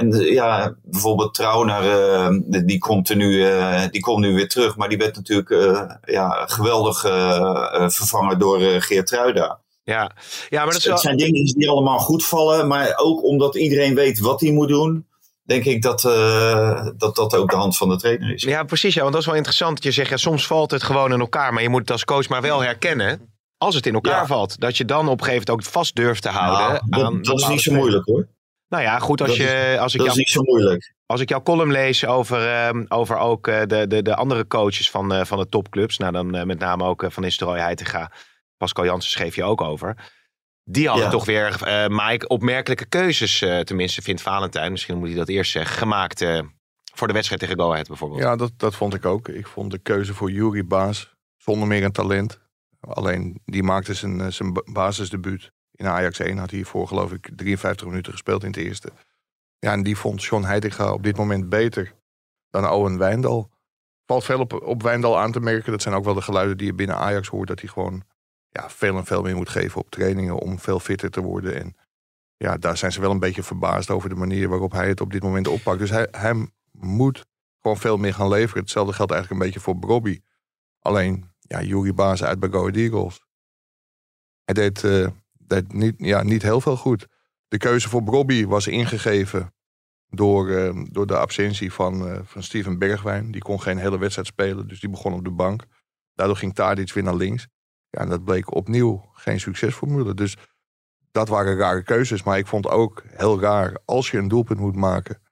En 0.00 0.32
ja, 0.32 0.74
bijvoorbeeld 0.82 1.34
Trauner, 1.34 1.82
uh, 1.84 2.64
die, 2.64 2.78
komt 2.78 3.08
er 3.08 3.16
nu, 3.16 3.44
die 3.90 4.00
komt 4.00 4.20
nu 4.20 4.34
weer 4.34 4.48
terug. 4.48 4.76
Maar 4.76 4.88
die 4.88 4.98
werd 4.98 5.16
natuurlijk 5.16 5.48
ja, 6.04 6.46
geweldig 6.46 7.00
vervangen 7.92 8.38
door 8.38 8.60
Geert 8.60 9.06
Truida. 9.06 9.60
Ja. 9.84 10.12
ja, 10.48 10.64
maar 10.64 10.72
dat 10.72 10.82
Het 10.82 11.00
zijn 11.00 11.16
dingen 11.16 11.44
die 11.44 11.70
allemaal 11.70 11.98
goed 11.98 12.26
vallen. 12.26 12.66
Maar 12.68 12.92
ook 12.96 13.24
omdat 13.24 13.56
iedereen 13.56 13.94
weet 13.94 14.18
wat 14.18 14.40
hij 14.40 14.52
moet 14.52 14.68
doen 14.68 15.08
denk 15.50 15.64
ik 15.64 15.82
dat, 15.82 16.04
uh, 16.04 16.86
dat 16.96 17.16
dat 17.16 17.34
ook 17.34 17.50
de 17.50 17.56
hand 17.56 17.76
van 17.76 17.88
de 17.88 17.96
trainer 17.96 18.32
is. 18.32 18.42
Ja, 18.42 18.62
precies. 18.62 18.94
Ja, 18.94 19.00
want 19.00 19.12
dat 19.12 19.20
is 19.20 19.26
wel 19.26 19.36
interessant. 19.36 19.74
Dat 19.74 19.84
je 19.84 19.90
zegt, 19.90 20.10
ja, 20.10 20.16
soms 20.16 20.46
valt 20.46 20.70
het 20.70 20.82
gewoon 20.82 21.12
in 21.12 21.20
elkaar. 21.20 21.52
Maar 21.52 21.62
je 21.62 21.68
moet 21.68 21.80
het 21.80 21.90
als 21.90 22.04
coach 22.04 22.28
maar 22.28 22.42
wel 22.42 22.60
herkennen. 22.60 23.28
Als 23.58 23.74
het 23.74 23.86
in 23.86 23.94
elkaar 23.94 24.26
valt. 24.26 24.60
Dat 24.60 24.76
je 24.76 24.84
dan 24.84 25.08
op 25.08 25.18
een 25.18 25.24
gegeven 25.24 25.46
moment 25.48 25.66
ook 25.66 25.72
vast 25.72 25.96
durft 25.96 26.22
te 26.22 26.28
houden. 26.28 26.82
Nou, 26.88 27.04
aan 27.04 27.22
dat, 27.22 27.40
is 27.40 27.48
niet 27.48 27.60
zo 27.60 27.72
moeilijk 27.72 28.06
hoor. 28.06 28.26
Nou 28.70 28.82
ja, 28.82 28.98
goed. 28.98 29.20
Als, 29.20 29.36
je, 29.36 29.76
als 29.80 29.92
ik 29.94 29.98
dat 29.98 30.06
jou, 30.06 30.08
is 30.08 30.16
niet 30.16 30.28
zo 30.28 30.42
moeilijk. 30.42 30.94
Als 31.06 31.20
ik 31.20 31.28
jouw 31.28 31.42
column 31.42 31.72
lees 31.72 32.06
over, 32.06 32.72
uh, 32.74 32.82
over 32.88 33.16
ook 33.16 33.46
uh, 33.46 33.60
de, 33.66 33.86
de, 33.86 34.02
de 34.02 34.14
andere 34.14 34.46
coaches 34.46 34.90
van, 34.90 35.14
uh, 35.14 35.24
van 35.24 35.38
de 35.38 35.48
topclubs. 35.48 35.98
Nou, 35.98 36.12
dan 36.12 36.46
met 36.46 36.58
name 36.58 36.84
ook 36.84 37.04
Van 37.08 37.22
Nistelrooy, 37.22 37.58
Heitinga. 37.58 38.12
Pascal 38.56 38.84
Jansen 38.84 39.10
schreef 39.10 39.34
je 39.34 39.44
ook 39.44 39.60
over. 39.60 39.96
Die 40.64 40.88
hadden 40.88 41.10
toch 41.10 41.24
weer, 41.24 41.60
uh, 41.66 41.86
Mike, 42.06 42.28
opmerkelijke 42.28 42.86
keuzes. 42.86 43.42
Uh, 43.42 43.60
tenminste, 43.60 44.02
vindt 44.02 44.22
Valentijn, 44.22 44.70
misschien 44.70 44.98
moet 44.98 45.08
hij 45.08 45.16
dat 45.16 45.28
eerst 45.28 45.52
zeggen, 45.52 45.76
gemaakt 45.76 46.20
uh, 46.20 46.40
voor 46.94 47.06
de 47.06 47.12
wedstrijd 47.12 47.40
tegen 47.40 47.58
Go 47.58 47.70
Ahead 47.70 47.88
bijvoorbeeld. 47.88 48.20
Ja, 48.20 48.36
dat, 48.36 48.52
dat 48.56 48.74
vond 48.74 48.94
ik 48.94 49.04
ook. 49.04 49.28
Ik 49.28 49.46
vond 49.46 49.70
de 49.70 49.78
keuze 49.78 50.14
voor 50.14 50.30
Jury 50.30 50.66
Baas 50.66 51.14
zonder 51.36 51.68
meer 51.68 51.84
een 51.84 51.92
talent. 51.92 52.40
Alleen 52.80 53.40
die 53.44 53.62
maakte 53.62 53.94
zijn, 53.94 54.32
zijn 54.32 54.62
basisdebuut. 54.72 55.50
In 55.80 55.86
Ajax 55.86 56.18
1 56.18 56.38
had 56.38 56.50
hij 56.50 56.64
voor 56.64 56.88
geloof 56.88 57.12
ik 57.12 57.30
53 57.36 57.86
minuten 57.86 58.12
gespeeld 58.12 58.42
in 58.42 58.50
het 58.50 58.58
eerste. 58.58 58.92
Ja, 59.58 59.72
en 59.72 59.82
die 59.82 59.96
vond 59.96 60.22
John 60.24 60.44
Heitinga 60.44 60.92
op 60.92 61.02
dit 61.02 61.16
moment 61.16 61.48
beter 61.48 61.94
dan 62.50 62.68
Owen 62.68 62.98
Wijndal. 62.98 63.50
Valt 64.06 64.24
veel 64.24 64.40
op, 64.40 64.62
op 64.62 64.82
Wijndal 64.82 65.18
aan 65.18 65.32
te 65.32 65.40
merken. 65.40 65.70
Dat 65.70 65.82
zijn 65.82 65.94
ook 65.94 66.04
wel 66.04 66.14
de 66.14 66.22
geluiden 66.22 66.56
die 66.56 66.66
je 66.66 66.74
binnen 66.74 66.96
Ajax 66.96 67.28
hoort. 67.28 67.48
Dat 67.48 67.60
hij 67.60 67.68
gewoon 67.68 68.02
ja, 68.48 68.70
veel 68.70 68.96
en 68.96 69.04
veel 69.04 69.22
meer 69.22 69.36
moet 69.36 69.48
geven 69.48 69.80
op 69.80 69.90
trainingen 69.90 70.38
om 70.38 70.58
veel 70.58 70.80
fitter 70.80 71.10
te 71.10 71.20
worden. 71.20 71.60
En 71.60 71.76
ja, 72.36 72.56
daar 72.56 72.76
zijn 72.76 72.92
ze 72.92 73.00
wel 73.00 73.10
een 73.10 73.18
beetje 73.18 73.42
verbaasd 73.42 73.90
over 73.90 74.08
de 74.08 74.14
manier 74.14 74.48
waarop 74.48 74.72
hij 74.72 74.88
het 74.88 75.00
op 75.00 75.12
dit 75.12 75.22
moment 75.22 75.48
oppakt. 75.48 75.78
Dus 75.78 75.90
hij, 75.90 76.48
moet 76.70 77.26
gewoon 77.60 77.76
veel 77.76 77.96
meer 77.96 78.14
gaan 78.14 78.28
leveren. 78.28 78.62
Hetzelfde 78.62 78.92
geldt 78.92 79.12
eigenlijk 79.12 79.40
een 79.40 79.46
beetje 79.46 79.64
voor 79.64 79.78
Bobby. 79.78 80.20
Alleen, 80.78 81.30
ja, 81.38 81.62
Jury 81.62 81.94
Baas 81.94 82.22
uit 82.22 82.40
bij 82.40 82.48
Go 82.48 82.68
Eagles. 82.68 83.24
Hij 84.44 84.54
deed, 84.54 84.82
uh, 84.82 85.08
niet, 85.68 85.94
ja, 85.96 86.22
niet 86.22 86.42
heel 86.42 86.60
veel 86.60 86.76
goed. 86.76 87.06
De 87.48 87.58
keuze 87.58 87.88
voor 87.88 88.02
Bobby 88.02 88.46
was 88.46 88.66
ingegeven 88.66 89.54
door, 90.08 90.48
uh, 90.48 90.84
door 90.90 91.06
de 91.06 91.16
absentie 91.16 91.72
van, 91.72 92.08
uh, 92.08 92.18
van 92.22 92.42
Steven 92.42 92.78
Bergwijn. 92.78 93.30
Die 93.30 93.42
kon 93.42 93.62
geen 93.62 93.78
hele 93.78 93.98
wedstrijd 93.98 94.28
spelen, 94.28 94.68
dus 94.68 94.80
die 94.80 94.90
begon 94.90 95.12
op 95.12 95.24
de 95.24 95.30
bank. 95.30 95.64
Daardoor 96.14 96.36
ging 96.36 96.54
Tadic 96.54 96.92
weer 96.92 97.02
naar 97.02 97.14
links. 97.14 97.46
Ja, 97.88 98.00
en 98.00 98.08
dat 98.08 98.24
bleek 98.24 98.54
opnieuw 98.54 99.10
geen 99.12 99.40
succesformule. 99.40 100.14
Dus 100.14 100.36
dat 101.10 101.28
waren 101.28 101.56
rare 101.56 101.82
keuzes. 101.82 102.22
Maar 102.22 102.38
ik 102.38 102.46
vond 102.46 102.68
ook 102.68 103.02
heel 103.06 103.40
raar, 103.40 103.78
als 103.84 104.10
je 104.10 104.18
een 104.18 104.28
doelpunt 104.28 104.60
moet 104.60 104.76
maken, 104.76 105.22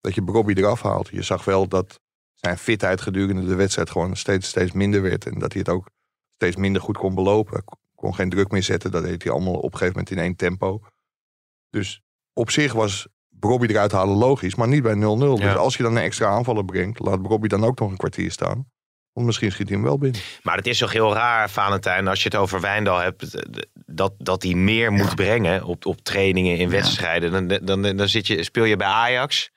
dat 0.00 0.14
je 0.14 0.22
Bobby 0.22 0.52
eraf 0.52 0.82
haalt. 0.82 1.08
Je 1.08 1.22
zag 1.22 1.44
wel 1.44 1.68
dat 1.68 2.00
zijn 2.34 2.58
fitheid 2.58 3.00
gedurende 3.00 3.46
de 3.46 3.54
wedstrijd 3.54 3.90
gewoon 3.90 4.16
steeds, 4.16 4.48
steeds 4.48 4.72
minder 4.72 5.02
werd. 5.02 5.26
En 5.26 5.38
dat 5.38 5.52
hij 5.52 5.60
het 5.60 5.70
ook 5.70 5.90
steeds 6.34 6.56
minder 6.56 6.82
goed 6.82 6.96
kon 6.96 7.14
belopen. 7.14 7.64
Kon 7.98 8.14
geen 8.14 8.30
druk 8.30 8.50
meer 8.50 8.62
zetten. 8.62 8.90
Dat 8.90 9.02
deed 9.02 9.22
hij 9.22 9.32
allemaal 9.32 9.54
op 9.54 9.72
een 9.72 9.78
gegeven 9.78 9.92
moment 9.92 10.10
in 10.10 10.18
één 10.18 10.36
tempo. 10.36 10.80
Dus 11.70 12.02
op 12.32 12.50
zich 12.50 12.72
was 12.72 13.06
Bobby 13.28 13.66
eruit 13.66 13.92
halen 13.92 14.16
logisch, 14.16 14.54
maar 14.54 14.68
niet 14.68 14.82
bij 14.82 14.94
0-0. 14.94 14.98
Dus 15.40 15.54
als 15.54 15.76
je 15.76 15.82
dan 15.82 15.96
een 15.96 16.02
extra 16.02 16.26
aanvaller 16.26 16.64
brengt, 16.64 16.98
laat 16.98 17.22
Bobby 17.22 17.48
dan 17.48 17.64
ook 17.64 17.78
nog 17.78 17.90
een 17.90 17.96
kwartier 17.96 18.30
staan. 18.30 18.70
Want 19.12 19.26
misschien 19.26 19.52
schiet 19.52 19.68
hij 19.68 19.76
hem 19.76 19.86
wel 19.86 19.98
binnen. 19.98 20.20
Maar 20.42 20.56
het 20.56 20.66
is 20.66 20.78
toch 20.78 20.92
heel 20.92 21.14
raar, 21.14 21.50
Valentijn, 21.50 22.08
als 22.08 22.22
je 22.22 22.28
het 22.28 22.38
over 22.38 22.60
Wijndal 22.60 22.98
hebt, 22.98 23.46
dat, 23.86 24.12
dat 24.18 24.42
hij 24.42 24.54
meer 24.54 24.92
moet 24.92 25.14
brengen 25.14 25.64
op, 25.64 25.86
op 25.86 26.00
trainingen, 26.00 26.56
in 26.56 26.70
wedstrijden. 26.70 27.48
Dan, 27.48 27.60
dan, 27.64 27.96
dan 27.96 28.08
zit 28.08 28.26
je, 28.26 28.42
speel 28.42 28.64
je 28.64 28.76
bij 28.76 28.86
Ajax. 28.86 29.50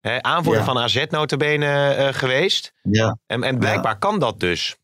Hè, 0.00 0.22
aanvoerder 0.22 0.64
van 0.64 0.78
AZ 0.78 1.04
notabene 1.08 1.96
uh, 1.98 2.08
geweest. 2.08 2.72
Ja. 2.82 3.18
En, 3.26 3.42
en 3.42 3.58
blijkbaar 3.58 3.98
kan 3.98 4.18
dat 4.18 4.40
dus. 4.40 4.76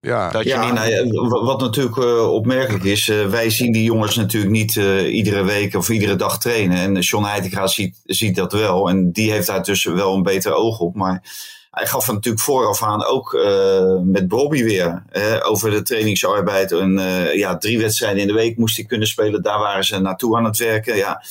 Ja, 0.00 0.30
dat 0.30 0.42
je 0.42 0.48
ja 0.48 0.72
niet... 0.72 1.14
wat 1.28 1.60
natuurlijk 1.60 1.96
uh, 1.96 2.32
opmerkelijk 2.32 2.84
is, 2.84 3.08
uh, 3.08 3.26
wij 3.26 3.50
zien 3.50 3.72
die 3.72 3.82
jongens 3.82 4.16
natuurlijk 4.16 4.52
niet 4.52 4.74
uh, 4.74 5.14
iedere 5.14 5.44
week 5.44 5.74
of 5.74 5.88
iedere 5.88 6.16
dag 6.16 6.38
trainen. 6.38 6.76
En 6.76 7.00
John 7.00 7.24
Heitinga 7.24 7.66
ziet, 7.66 8.00
ziet 8.04 8.36
dat 8.36 8.52
wel 8.52 8.88
en 8.88 9.12
die 9.12 9.30
heeft 9.30 9.46
daar 9.46 9.62
dus 9.62 9.84
wel 9.84 10.14
een 10.14 10.22
beter 10.22 10.52
oog 10.52 10.78
op. 10.78 10.94
Maar 10.94 11.22
hij 11.70 11.86
gaf 11.86 12.08
er 12.08 12.14
natuurlijk 12.14 12.44
vooraf 12.44 12.82
aan 12.82 13.04
ook 13.04 13.32
uh, 13.32 13.98
met 14.02 14.28
Bobby 14.28 14.64
weer 14.64 15.02
over 15.42 15.70
de 15.70 15.82
trainingsarbeid. 15.82 16.72
En 16.72 16.98
uh, 16.98 17.34
ja, 17.34 17.56
drie 17.56 17.78
wedstrijden 17.78 18.20
in 18.20 18.26
de 18.26 18.32
week 18.32 18.56
moest 18.56 18.76
hij 18.76 18.84
kunnen 18.84 19.08
spelen. 19.08 19.42
Daar 19.42 19.58
waren 19.58 19.84
ze 19.84 19.98
naartoe 19.98 20.36
aan 20.36 20.44
het 20.44 20.58
werken. 20.58 20.96
Ja. 20.96 21.22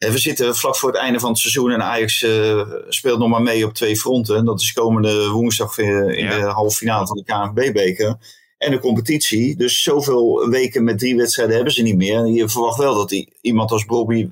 En 0.00 0.12
we 0.12 0.18
zitten 0.18 0.56
vlak 0.56 0.76
voor 0.76 0.90
het 0.90 0.98
einde 0.98 1.20
van 1.20 1.30
het 1.30 1.38
seizoen 1.38 1.70
en 1.70 1.82
Ajax 1.82 2.22
uh, 2.22 2.62
speelt 2.88 3.18
nog 3.18 3.28
maar 3.28 3.42
mee 3.42 3.66
op 3.66 3.74
twee 3.74 3.96
fronten. 3.96 4.44
Dat 4.44 4.60
is 4.60 4.72
komende 4.72 5.28
woensdag 5.28 5.78
in 5.78 6.24
ja. 6.24 6.38
de 6.38 6.42
halve 6.46 6.76
finale 6.76 7.06
van 7.06 7.16
de 7.16 7.24
KNVB-beker. 7.24 8.16
En 8.58 8.70
de 8.70 8.78
competitie. 8.78 9.56
Dus 9.56 9.82
zoveel 9.82 10.48
weken 10.48 10.84
met 10.84 10.98
drie 10.98 11.16
wedstrijden 11.16 11.54
hebben 11.54 11.72
ze 11.72 11.82
niet 11.82 11.96
meer. 11.96 12.16
En 12.16 12.32
je 12.32 12.48
verwacht 12.48 12.78
wel 12.78 12.94
dat 12.94 13.08
die, 13.08 13.32
iemand 13.40 13.70
als 13.70 13.84
Bobby 13.84 14.30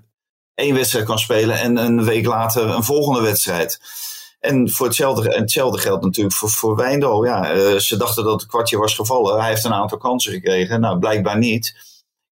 één 0.54 0.74
wedstrijd 0.74 1.04
kan 1.04 1.18
spelen 1.18 1.60
en 1.60 1.76
een 1.76 2.04
week 2.04 2.26
later 2.26 2.68
een 2.68 2.84
volgende 2.84 3.20
wedstrijd. 3.20 3.80
En 4.40 4.70
voor 4.70 4.86
hetzelfde, 4.86 5.34
hetzelfde 5.34 5.78
geldt 5.78 6.04
natuurlijk 6.04 6.34
voor, 6.34 6.50
voor 6.50 6.76
Wijndal. 6.76 7.24
Ja, 7.24 7.54
uh, 7.54 7.76
ze 7.76 7.96
dachten 7.96 8.24
dat 8.24 8.40
het 8.40 8.50
kwartje 8.50 8.78
was 8.78 8.94
gevallen. 8.94 9.40
Hij 9.40 9.48
heeft 9.48 9.64
een 9.64 9.72
aantal 9.72 9.98
kansen 9.98 10.32
gekregen. 10.32 10.80
Nou, 10.80 10.98
blijkbaar 10.98 11.38
niet. 11.38 11.74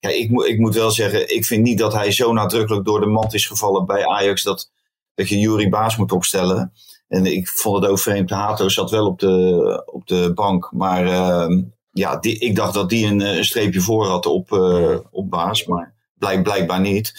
Ja, 0.05 0.11
ik, 0.11 0.29
moet, 0.29 0.45
ik 0.45 0.59
moet 0.59 0.75
wel 0.75 0.91
zeggen, 0.91 1.35
ik 1.35 1.45
vind 1.45 1.63
niet 1.63 1.77
dat 1.77 1.93
hij 1.93 2.11
zo 2.11 2.33
nadrukkelijk 2.33 2.85
door 2.85 2.99
de 2.99 3.05
mand 3.05 3.33
is 3.33 3.45
gevallen 3.45 3.85
bij 3.85 4.07
Ajax 4.07 4.43
dat, 4.43 4.71
dat 5.15 5.29
je 5.29 5.39
Jury 5.39 5.69
Baas 5.69 5.97
moet 5.97 6.11
opstellen. 6.11 6.73
En 7.07 7.25
ik 7.25 7.47
vond 7.47 7.81
het 7.81 7.91
ook 7.91 7.99
vreemd. 7.99 8.29
Hato 8.29 8.69
zat 8.69 8.91
wel 8.91 9.05
op 9.05 9.19
de, 9.19 9.83
op 9.85 10.07
de 10.07 10.31
bank. 10.33 10.69
Maar 10.71 11.05
uh, 11.05 11.61
ja, 11.91 12.17
die, 12.17 12.39
ik 12.39 12.55
dacht 12.55 12.73
dat 12.73 12.89
die 12.89 13.05
een, 13.05 13.19
een 13.19 13.45
streepje 13.45 13.81
voor 13.81 14.05
had 14.05 14.25
op, 14.25 14.51
uh, 14.51 14.97
op 15.11 15.29
Baas. 15.29 15.65
Maar 15.65 15.93
blijk, 16.17 16.43
blijkbaar 16.43 16.81
niet. 16.81 17.13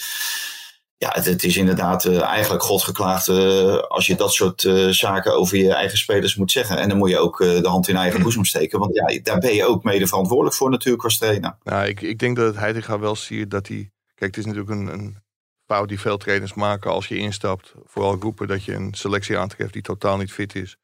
Ja, 0.99 1.09
het, 1.13 1.25
het, 1.25 1.43
is 1.43 1.57
inderdaad 1.57 2.05
uh, 2.05 2.21
eigenlijk 2.21 2.63
godgeklaagd 2.63 3.27
uh, 3.27 3.77
als 3.77 4.07
je 4.07 4.15
dat 4.15 4.33
soort 4.33 4.63
uh, 4.63 4.89
zaken 4.89 5.35
over 5.35 5.57
je 5.57 5.73
eigen 5.73 5.97
spelers 5.97 6.35
moet 6.35 6.51
zeggen. 6.51 6.77
En 6.77 6.89
dan 6.89 6.97
moet 6.97 7.09
je 7.09 7.17
ook 7.17 7.37
de 7.37 7.67
hand 7.67 7.87
in 7.87 7.95
eigen 7.95 8.21
boezem 8.21 8.45
steken. 8.45 8.79
Want 8.79 8.95
ja, 8.95 9.19
daar 9.23 9.39
ben 9.39 9.53
je 9.53 9.65
ook 9.65 9.83
mede 9.83 10.07
verantwoordelijk 10.07 10.55
voor 10.55 10.69
natuurlijk 10.69 11.03
als 11.03 11.17
trainer. 11.17 11.57
Nou, 11.63 11.87
ik, 11.87 12.01
ik 12.01 12.19
denk 12.19 12.35
dat 12.35 12.45
het 12.45 12.55
Heitinga 12.55 12.99
wel 12.99 13.15
ziet 13.15 13.51
dat 13.51 13.67
hij... 13.67 13.91
Kijk, 14.15 14.35
het 14.35 14.45
is 14.45 14.53
natuurlijk 14.53 14.71
een, 14.79 14.87
een 14.93 15.17
fout 15.65 15.87
die 15.87 15.99
veel 15.99 16.17
trainers 16.17 16.53
maken 16.53 16.91
als 16.91 17.07
je 17.07 17.17
instapt. 17.17 17.73
Vooral 17.85 18.15
roepen 18.15 18.47
dat 18.47 18.63
je 18.63 18.73
een 18.73 18.93
selectie 18.93 19.37
aantreft 19.37 19.73
die 19.73 19.81
totaal 19.81 20.17
niet 20.17 20.31
fit 20.31 20.55
is. 20.55 20.77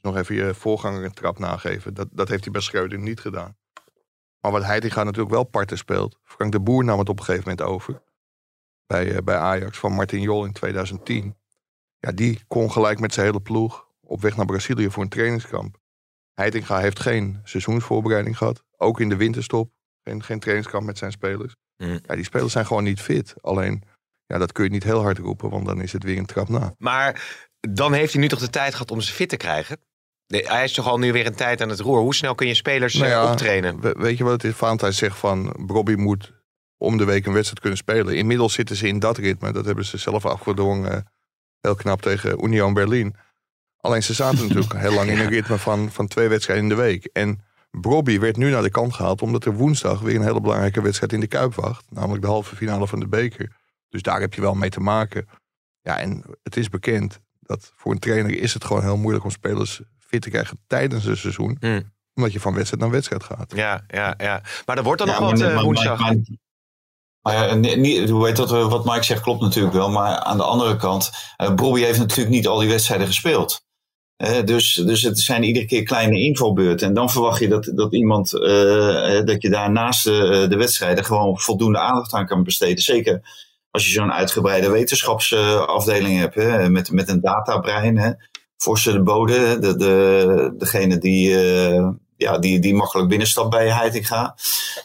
Nog 0.00 0.16
even 0.16 0.34
je 0.34 0.54
voorganger 0.54 1.04
een 1.04 1.14
trap 1.14 1.38
nageven. 1.38 1.94
Dat, 1.94 2.08
dat 2.10 2.28
heeft 2.28 2.44
hij 2.44 2.52
bij 2.52 2.62
Schreuder 2.62 2.98
niet 2.98 3.20
gedaan. 3.20 3.56
Maar 4.40 4.52
wat 4.52 4.64
Heitinga 4.64 5.02
natuurlijk 5.02 5.34
wel 5.34 5.44
parten 5.44 5.78
speelt. 5.78 6.18
Frank 6.24 6.52
de 6.52 6.60
Boer 6.60 6.84
nam 6.84 6.98
het 6.98 7.08
op 7.08 7.18
een 7.18 7.24
gegeven 7.24 7.50
moment 7.50 7.68
over. 7.68 8.02
Bij, 8.86 9.12
eh, 9.14 9.22
bij 9.24 9.36
Ajax 9.36 9.78
van 9.78 9.92
Martin 9.92 10.20
Jol 10.20 10.44
in 10.44 10.52
2010. 10.52 11.36
Ja, 11.98 12.12
die 12.12 12.40
kon 12.48 12.72
gelijk 12.72 13.00
met 13.00 13.14
zijn 13.14 13.26
hele 13.26 13.40
ploeg 13.40 13.86
op 14.00 14.20
weg 14.22 14.36
naar 14.36 14.46
Brazilië 14.46 14.90
voor 14.90 15.02
een 15.02 15.08
trainingskamp. 15.08 15.76
Heitinga 16.34 16.78
heeft 16.78 17.00
geen 17.00 17.40
seizoensvoorbereiding 17.44 18.36
gehad. 18.36 18.62
Ook 18.76 19.00
in 19.00 19.08
de 19.08 19.16
winterstop. 19.16 19.70
Geen, 20.02 20.22
geen 20.22 20.38
trainingskamp 20.40 20.86
met 20.86 20.98
zijn 20.98 21.12
spelers. 21.12 21.54
Mm. 21.76 21.98
Ja, 22.06 22.14
die 22.14 22.24
spelers 22.24 22.52
zijn 22.52 22.66
gewoon 22.66 22.84
niet 22.84 23.00
fit. 23.00 23.34
Alleen, 23.40 23.82
ja, 24.26 24.38
dat 24.38 24.52
kun 24.52 24.64
je 24.64 24.70
niet 24.70 24.84
heel 24.84 25.02
hard 25.02 25.18
roepen, 25.18 25.50
want 25.50 25.66
dan 25.66 25.80
is 25.80 25.92
het 25.92 26.02
weer 26.02 26.18
een 26.18 26.26
trap 26.26 26.48
na. 26.48 26.74
Maar 26.78 27.38
dan 27.70 27.92
heeft 27.92 28.12
hij 28.12 28.22
nu 28.22 28.28
toch 28.28 28.38
de 28.40 28.50
tijd 28.50 28.72
gehad 28.72 28.90
om 28.90 29.00
ze 29.00 29.12
fit 29.12 29.28
te 29.28 29.36
krijgen? 29.36 29.78
Nee, 30.26 30.46
hij 30.48 30.64
is 30.64 30.72
toch 30.72 30.86
al 30.86 30.98
nu 30.98 31.12
weer 31.12 31.26
een 31.26 31.34
tijd 31.34 31.60
aan 31.60 31.68
het 31.68 31.80
roer. 31.80 31.98
Hoe 31.98 32.14
snel 32.14 32.34
kun 32.34 32.46
je 32.46 32.54
spelers 32.54 32.94
Nou 32.94 33.06
eh, 33.06 33.10
ja, 33.12 33.30
optrainen? 33.30 33.80
we- 33.80 33.94
weet 33.98 34.18
je 34.18 34.24
wat 34.24 34.32
het 34.32 34.44
is? 34.44 34.54
Valentijn 34.56 34.92
zegt 34.92 35.16
van, 35.18 35.56
Bobby 35.66 35.94
moet 35.94 36.32
om 36.84 36.96
de 36.96 37.04
week 37.04 37.26
een 37.26 37.32
wedstrijd 37.32 37.60
kunnen 37.60 37.78
spelen. 37.78 38.16
Inmiddels 38.16 38.52
zitten 38.52 38.76
ze 38.76 38.88
in 38.88 38.98
dat 38.98 39.18
ritme. 39.18 39.52
Dat 39.52 39.64
hebben 39.64 39.84
ze 39.84 39.96
zelf 39.98 40.26
afgedwongen. 40.26 40.92
eh, 40.92 41.00
Heel 41.60 41.74
knap 41.74 42.02
tegen 42.02 42.44
Union 42.44 42.74
Berlin. 42.74 43.14
Alleen 43.80 44.02
ze 44.02 44.14
zaten 44.14 44.38
natuurlijk 44.48 44.72
heel 44.74 44.92
lang 44.92 45.10
in 45.10 45.18
een 45.18 45.28
ritme 45.28 45.58
van, 45.58 45.90
van 45.90 46.06
twee 46.06 46.28
wedstrijden 46.28 46.64
in 46.64 46.70
de 46.70 46.74
week. 46.82 47.04
En 47.12 47.40
Bobby 47.70 48.18
werd 48.18 48.36
nu 48.36 48.50
naar 48.50 48.62
de 48.62 48.70
kant 48.70 48.94
gehaald 48.94 49.22
omdat 49.22 49.44
er 49.44 49.52
woensdag 49.54 50.00
weer 50.00 50.14
een 50.16 50.22
hele 50.22 50.40
belangrijke 50.40 50.82
wedstrijd 50.82 51.12
in 51.12 51.20
de 51.20 51.26
Kuip 51.26 51.54
wacht. 51.54 51.84
Namelijk 51.90 52.22
de 52.22 52.28
halve 52.28 52.56
finale 52.56 52.86
van 52.86 53.00
de 53.00 53.06
beker. 53.08 53.56
Dus 53.88 54.02
daar 54.02 54.20
heb 54.20 54.34
je 54.34 54.40
wel 54.40 54.54
mee 54.54 54.70
te 54.70 54.80
maken. 54.80 55.28
Ja, 55.80 55.98
en 55.98 56.24
het 56.42 56.56
is 56.56 56.68
bekend 56.68 57.20
dat 57.40 57.72
voor 57.76 57.92
een 57.92 57.98
trainer 57.98 58.38
is 58.38 58.54
het 58.54 58.64
gewoon 58.64 58.82
heel 58.82 58.96
moeilijk 58.96 59.24
om 59.24 59.30
spelers 59.30 59.80
fit 59.98 60.22
te 60.22 60.30
krijgen 60.30 60.58
tijdens 60.66 61.04
een 61.04 61.16
seizoen. 61.16 61.56
Hmm. 61.60 61.92
Omdat 62.14 62.32
je 62.32 62.40
van 62.40 62.54
wedstrijd 62.54 62.82
naar 62.82 62.90
wedstrijd 62.92 63.24
gaat. 63.24 63.52
Ja, 63.56 63.84
ja, 63.88 64.14
ja. 64.16 64.42
Maar 64.66 64.76
er 64.76 64.82
wordt 64.82 64.98
dan 64.98 65.08
Ja, 65.08 65.20
nog 65.20 65.30
wat 65.30 65.40
eh, 65.40 65.54
maar- 65.54 65.64
woensdag. 65.64 65.98
maar- 66.00 66.14
maar 66.14 66.24
ja, 67.32 67.54
niet- 67.54 68.10
hoe 68.10 68.26
heet 68.26 68.36
dat, 68.36 68.52
eh, 68.52 68.68
wat 68.70 68.84
Mike 68.84 69.02
zegt 69.04 69.22
klopt 69.22 69.40
natuurlijk 69.40 69.74
wel. 69.74 69.90
Maar 69.90 70.16
aan 70.16 70.36
de 70.36 70.42
andere 70.42 70.76
kant, 70.76 71.10
eh 71.36 71.54
Bobby 71.54 71.80
heeft 71.80 71.98
natuurlijk 71.98 72.34
niet 72.34 72.46
al 72.46 72.58
die 72.58 72.68
wedstrijden 72.68 73.06
gespeeld. 73.06 73.62
Eh, 74.16 74.44
dus, 74.44 74.74
dus 74.74 75.02
het 75.02 75.18
zijn 75.20 75.42
iedere 75.42 75.66
keer 75.66 75.82
kleine 75.82 76.20
invalbeurten. 76.20 76.88
En 76.88 76.94
dan 76.94 77.10
verwacht 77.10 77.40
je 77.40 77.48
dat, 77.48 77.70
dat 77.74 77.92
iemand, 77.94 78.30
dat 78.30 79.42
je 79.42 79.48
daar 79.50 79.70
naast 79.70 80.04
de, 80.04 80.46
de 80.48 80.56
wedstrijden 80.56 81.04
gewoon 81.04 81.38
voldoende 81.40 81.78
aandacht 81.78 82.12
aan 82.12 82.26
kan 82.26 82.42
besteden. 82.42 82.82
Zeker 82.82 83.20
als 83.70 83.86
je 83.86 83.92
zo'n 83.92 84.12
uitgebreide 84.12 84.70
wetenschapsafdeling 84.70 86.18
hebt, 86.18 86.34
hè, 86.34 86.70
met, 86.70 86.90
met 86.90 87.08
een 87.08 87.20
databrein. 87.20 87.98
Hè. 87.98 88.10
Forse 88.56 88.92
de 88.92 89.02
Bode, 89.02 89.58
de, 89.58 89.76
de, 89.76 90.54
degene 90.58 90.98
die, 90.98 91.36
ja, 92.16 92.38
die, 92.38 92.58
die 92.58 92.74
makkelijk 92.74 93.08
binnenstapt 93.08 93.50
bij 93.50 93.70
Heitinga. 93.70 94.36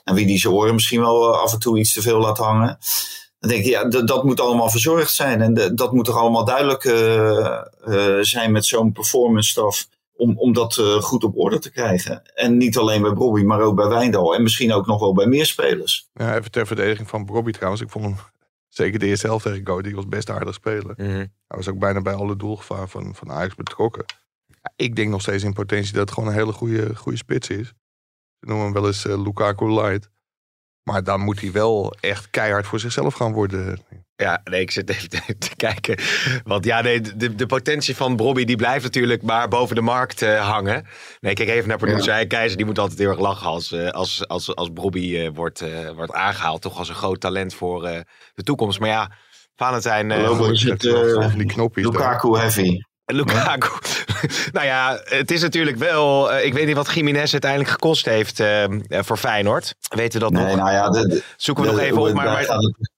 En 0.04 0.16
wie 0.16 0.26
die 0.26 0.40
zijn 0.40 0.54
oren 0.54 0.74
misschien 0.74 1.00
wel 1.00 1.34
eh, 1.34 1.42
af 1.42 1.54
en 1.54 1.60
toe 1.60 1.80
iets 1.80 1.94
te 1.94 2.02
veel 2.02 2.20
laat 2.20 2.38
hangen. 2.38 2.78
Dan 3.40 3.50
denk 3.50 3.64
je, 3.64 3.70
ja, 3.70 3.84
dat 3.84 4.24
moet 4.24 4.40
allemaal 4.40 4.70
verzorgd 4.70 5.14
zijn. 5.14 5.42
En 5.42 5.76
dat 5.76 5.94
moet 5.94 6.06
toch 6.06 6.18
allemaal 6.18 6.46
duidelijk 6.46 6.84
eh, 6.86 7.58
eh, 7.58 8.18
zijn 8.22 8.52
met 8.52 8.66
zo'n 8.66 8.92
performance 8.92 9.50
staf. 9.50 9.88
Om, 10.16 10.38
om 10.38 10.54
dat 10.54 10.76
goed 11.00 11.24
op 11.24 11.38
orde 11.38 11.60
te 11.60 11.72
krijgen. 11.72 12.22
En 12.34 12.58
niet 12.58 12.78
alleen 12.78 13.02
bij 13.02 13.14
Bobby, 13.14 13.42
maar 13.42 13.62
ook 13.62 13.76
bij 13.76 13.88
Wijndal. 13.88 14.36
En 14.36 14.44
misschien 14.44 14.74
ook 14.74 14.86
nog 14.86 15.00
wel 15.00 15.14
bij 15.14 15.26
meer 15.26 15.46
spelers. 15.46 16.10
Ja, 16.14 16.38
even 16.38 16.52
ter 16.52 16.68
verdediging 16.68 17.10
van 17.10 17.26
Bobby 17.26 17.52
trouwens. 17.52 17.82
Ik 17.82 17.90
vond 17.90 18.06
hem 18.06 18.16
zeker 18.70 19.00
de 19.00 19.06
eerste 19.06 19.28
helft 19.28 19.44
tegen 19.44 19.68
Go 19.68 19.80
Eagles 19.80 20.08
best 20.08 20.30
aardig 20.30 20.54
spelen. 20.54 20.94
Mhm. 20.98 21.10
Hij 21.48 21.58
was 21.58 21.68
ook 21.68 21.80
bijna 21.80 22.02
bij 22.02 22.14
alle 22.14 22.36
doelgevaar 22.36 22.90
van, 22.90 23.16
van 23.16 23.32
Ajax 23.32 23.56
betrokken. 23.56 24.06
Ik 24.76 24.96
denk 24.96 25.10
nog 25.10 25.22
steeds 25.22 25.44
in 25.44 25.54
potentie 25.54 25.94
dat 25.94 26.02
het 26.02 26.12
gewoon 26.12 26.30
een 26.30 26.36
hele 26.36 26.52
goede, 26.52 26.96
goede 26.96 27.18
spits 27.18 27.50
is. 27.50 27.68
Ze 28.40 28.46
noemen 28.46 28.64
hem 28.64 28.74
wel 28.74 28.88
eens 28.88 29.06
eh, 29.06 29.24
Lukaku 29.24 29.72
Light. 29.72 30.10
Maar 30.84 31.04
dan 31.04 31.22
moet 31.22 31.42
hij 31.42 31.52
wel 31.52 31.94
echt 32.00 32.30
keihard 32.30 32.68
voor 32.68 32.80
zichzelf 32.80 33.14
gaan 33.14 33.34
worden. 33.34 33.80
Ja, 34.16 34.42
nee, 34.44 34.62
ik 34.62 34.72
zit 34.72 34.90
even 34.90 35.10
te, 35.10 35.38
te 35.38 35.56
kijken. 35.56 36.00
Want 36.44 36.66
ja, 36.66 36.82
nee, 36.82 37.02
de, 37.02 37.36
de 37.36 37.46
potentie 37.46 37.96
van 37.96 38.16
Bobby 38.16 38.44
die 38.44 38.56
blijft 38.56 38.84
natuurlijk 38.84 39.22
maar 39.22 39.48
boven 39.48 39.76
de 39.76 39.82
markt 39.82 40.22
eh, 40.22 40.50
hangen. 40.50 40.86
Nee, 41.20 41.34
kijk 41.34 41.50
even 41.50 41.68
naar 41.68 41.78
producer 41.78 42.20
ja. 42.20 42.26
Keizer. 42.26 42.58
Die 42.58 42.66
moet 42.66 42.80
altijd 42.80 43.00
heel 43.00 43.10
erg 43.10 43.20
lachen 43.20 43.48
als, 43.48 43.72
eh, 43.72 43.90
als, 43.90 44.28
als, 44.28 44.56
als 44.56 44.74
Bobby 44.74 45.18
eh, 45.18 45.30
wordt, 45.34 45.62
eh, 45.62 45.90
wordt 45.90 46.14
aangehaald. 46.14 46.62
Toch 46.62 46.78
als 46.78 46.90
een 46.90 46.96
groot 46.96 47.20
talent 47.20 47.54
voor 47.54 47.86
eh, 47.86 48.00
de 48.34 48.44
toekomst. 48.44 48.80
Maar 48.80 48.90
ja, 48.90 49.12
Valentijn... 49.56 50.22
Lobo 50.22 50.50
is 50.50 50.64
het 50.64 50.82
die 51.36 51.46
knopjes 51.46 51.84
daar. 51.84 51.94
Lukaku 51.94 52.38
heavy. 52.38 52.78
Lukaku. 53.14 53.70
nou 54.52 54.66
ja, 54.66 55.00
het 55.04 55.32
is 55.32 55.42
natuurlijk 55.42 55.78
wel. 55.78 56.32
eh, 56.34 56.46
ik 56.46 56.54
weet 56.54 56.66
niet 56.66 56.76
wat 56.76 56.94
Jiménez 56.94 57.32
uiteindelijk 57.32 57.72
gekost 57.72 58.06
heeft 58.06 58.40
eh, 58.40 58.64
eh, 58.64 58.72
voor 58.90 59.18
Feyenoord. 59.18 59.76
Weten 59.96 60.20
we 60.20 60.26
dat 60.30 60.34
Nee, 60.34 60.56
nog? 60.56 60.56
nou 60.56 60.72
ja, 60.72 60.90
de, 60.90 61.24
Zoeken 61.38 61.64
we 61.64 61.72
nog 61.72 61.80
even 61.80 61.98
op. 62.02 62.14
Maar, 62.14 62.26
maar 62.26 62.46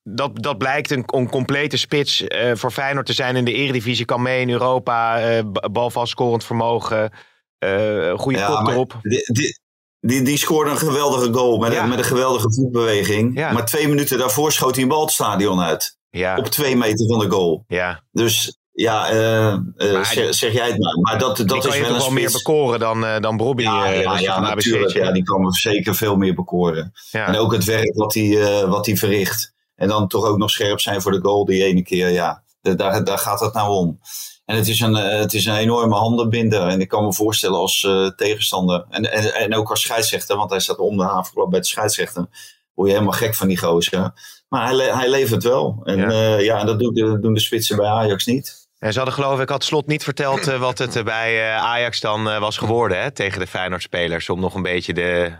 dat, 0.02 0.30
dat 0.42 0.58
blijkt 0.58 0.90
een, 0.90 1.02
een 1.06 1.28
complete 1.30 1.76
spits 1.76 2.26
eh, 2.26 2.50
voor 2.54 2.70
Feyenoord 2.70 3.06
te 3.06 3.12
zijn 3.12 3.36
in 3.36 3.44
de 3.44 3.52
Eredivisie. 3.52 4.04
Kan 4.04 4.22
mee 4.22 4.40
in 4.40 4.50
Europa. 4.50 5.18
eh 5.20 5.38
balvast 5.72 6.10
scorend 6.10 6.44
vermogen. 6.44 7.10
eh 7.58 8.12
goede 8.18 8.38
Ja, 8.38 8.46
kop 8.46 8.68
erop. 8.68 8.98
Die, 9.02 9.22
die, 9.32 9.58
die, 10.00 10.22
die 10.22 10.36
scoorde 10.36 10.70
een 10.70 10.76
geweldige 10.78 11.32
goal 11.32 11.58
met, 11.58 11.72
Ja. 11.72 11.82
een, 11.82 11.88
met 11.88 11.98
een 11.98 12.04
geweldige 12.04 12.52
voetbeweging. 12.52 13.38
Ja. 13.38 13.52
Maar 13.52 13.64
twee 13.66 13.88
minuten 13.88 14.18
daarvoor 14.18 14.52
schoot 14.52 14.74
hij 14.74 14.82
een 14.82 14.88
bal 14.88 15.00
het 15.02 15.10
stadion 15.10 15.60
uit. 15.60 15.96
Ja, 16.10 16.36
Op 16.36 16.46
twee 16.46 16.76
meter 16.76 17.06
van 17.06 17.18
de 17.18 17.30
goal. 17.30 17.64
ja. 17.68 18.02
Dus 18.10 18.56
ja, 18.72 19.08
eh, 19.08 19.52
eh, 19.76 20.02
zeg, 20.30 20.52
jij 20.52 20.66
het 20.68 20.78
maar. 20.78 20.98
Maar 21.00 21.18
dat, 21.18 21.36
Die 21.36 21.46
dat 21.46 21.58
kan 21.58 21.70
is 21.72 21.76
je 21.76 21.92
wel 21.92 22.10
meer 22.10 22.30
bekoren 22.30 22.78
dan, 22.78 23.04
eh, 23.06 23.20
dan 23.20 23.36
Bobby. 23.36 23.62
Ja, 23.62 24.02
van 24.34 24.42
natuurlijk. 24.42 24.92
Ja, 24.92 25.12
die 25.12 25.22
kan 25.22 25.40
me 25.40 25.52
zeker 25.52 25.94
veel 25.94 26.16
meer 26.16 26.34
bekoren. 26.34 26.92
Ja. 27.10 27.26
En 27.26 27.36
ook 27.36 27.52
het 27.52 27.64
werk 27.64 27.94
wat 27.94 28.14
hij, 28.14 28.66
wat 28.66 28.86
hij 28.86 28.96
verricht. 28.96 29.52
En 29.74 29.88
dan 29.88 30.08
toch 30.08 30.24
ook 30.24 30.38
nog 30.38 30.50
scherp 30.50 30.80
zijn 30.80 31.02
voor 31.02 31.12
de 31.12 31.20
goal 31.22 31.44
die 31.44 31.64
ene 31.64 31.82
keer. 31.82 32.08
Ja, 32.08 32.42
Da- 32.60 32.74
daar, 32.74 33.04
daar 33.04 33.18
gaat 33.18 33.40
het 33.40 33.54
nou 33.54 33.70
om. 33.70 34.00
En 34.44 34.56
het 34.56 34.68
is, 34.68 34.80
een, 34.80 34.94
het 34.94 35.34
is 35.34 35.46
een 35.46 35.56
enorme 35.56 35.94
handenbinder. 35.94 36.66
En 36.66 36.80
ik 36.80 36.88
kan 36.88 37.04
me 37.04 37.12
voorstellen 37.12 37.58
als 37.58 37.88
tegenstander. 38.16 38.86
En, 38.90 39.12
en, 39.12 39.34
en 39.34 39.54
ook 39.54 39.70
als 39.70 39.80
scheidsrechter. 39.80 40.36
Want 40.36 40.50
hij 40.50 40.60
staat 40.60 40.78
om 40.78 40.96
de 40.96 41.04
havenklap 41.04 41.50
bij 41.50 41.60
de 41.60 41.66
scheidsrechter. 41.66 42.26
Word 42.74 42.88
je 42.88 42.94
helemaal 42.94 43.18
gek 43.18 43.34
van 43.34 43.48
die 43.48 43.58
gozer. 43.58 44.12
Maar 44.48 44.68
hij, 44.68 44.86
hij 44.86 45.08
levert 45.10 45.42
wel. 45.42 45.80
En 45.84 45.98
Ja. 45.98 46.36
ja, 46.38 46.58
en 46.58 46.66
dat 46.66 46.78
doen 46.78 46.94
de, 46.94 47.18
doen 47.20 47.34
de 47.34 47.40
spitsen 47.40 47.76
bij 47.76 47.86
Ajax 47.86 48.26
niet. 48.26 48.61
En 48.82 48.92
ze 48.92 48.96
hadden 48.98 49.14
geloof 49.14 49.40
ik, 49.40 49.48
had 49.48 49.64
Slot 49.64 49.86
niet 49.86 50.04
verteld 50.04 50.48
eh, 50.48 50.58
wat 50.58 50.78
het 50.78 50.96
eh, 50.96 51.04
bij 51.04 51.50
eh, 51.50 51.56
Ajax 51.56 52.00
dan 52.00 52.30
eh, 52.30 52.38
was 52.38 52.56
geworden 52.58 53.02
hè, 53.02 53.10
tegen 53.10 53.40
de 53.40 53.46
Feyenoord-spelers. 53.46 54.30
Om 54.30 54.40
nog 54.40 54.54
een 54.54 54.62
beetje 54.62 54.92
de... 54.92 55.32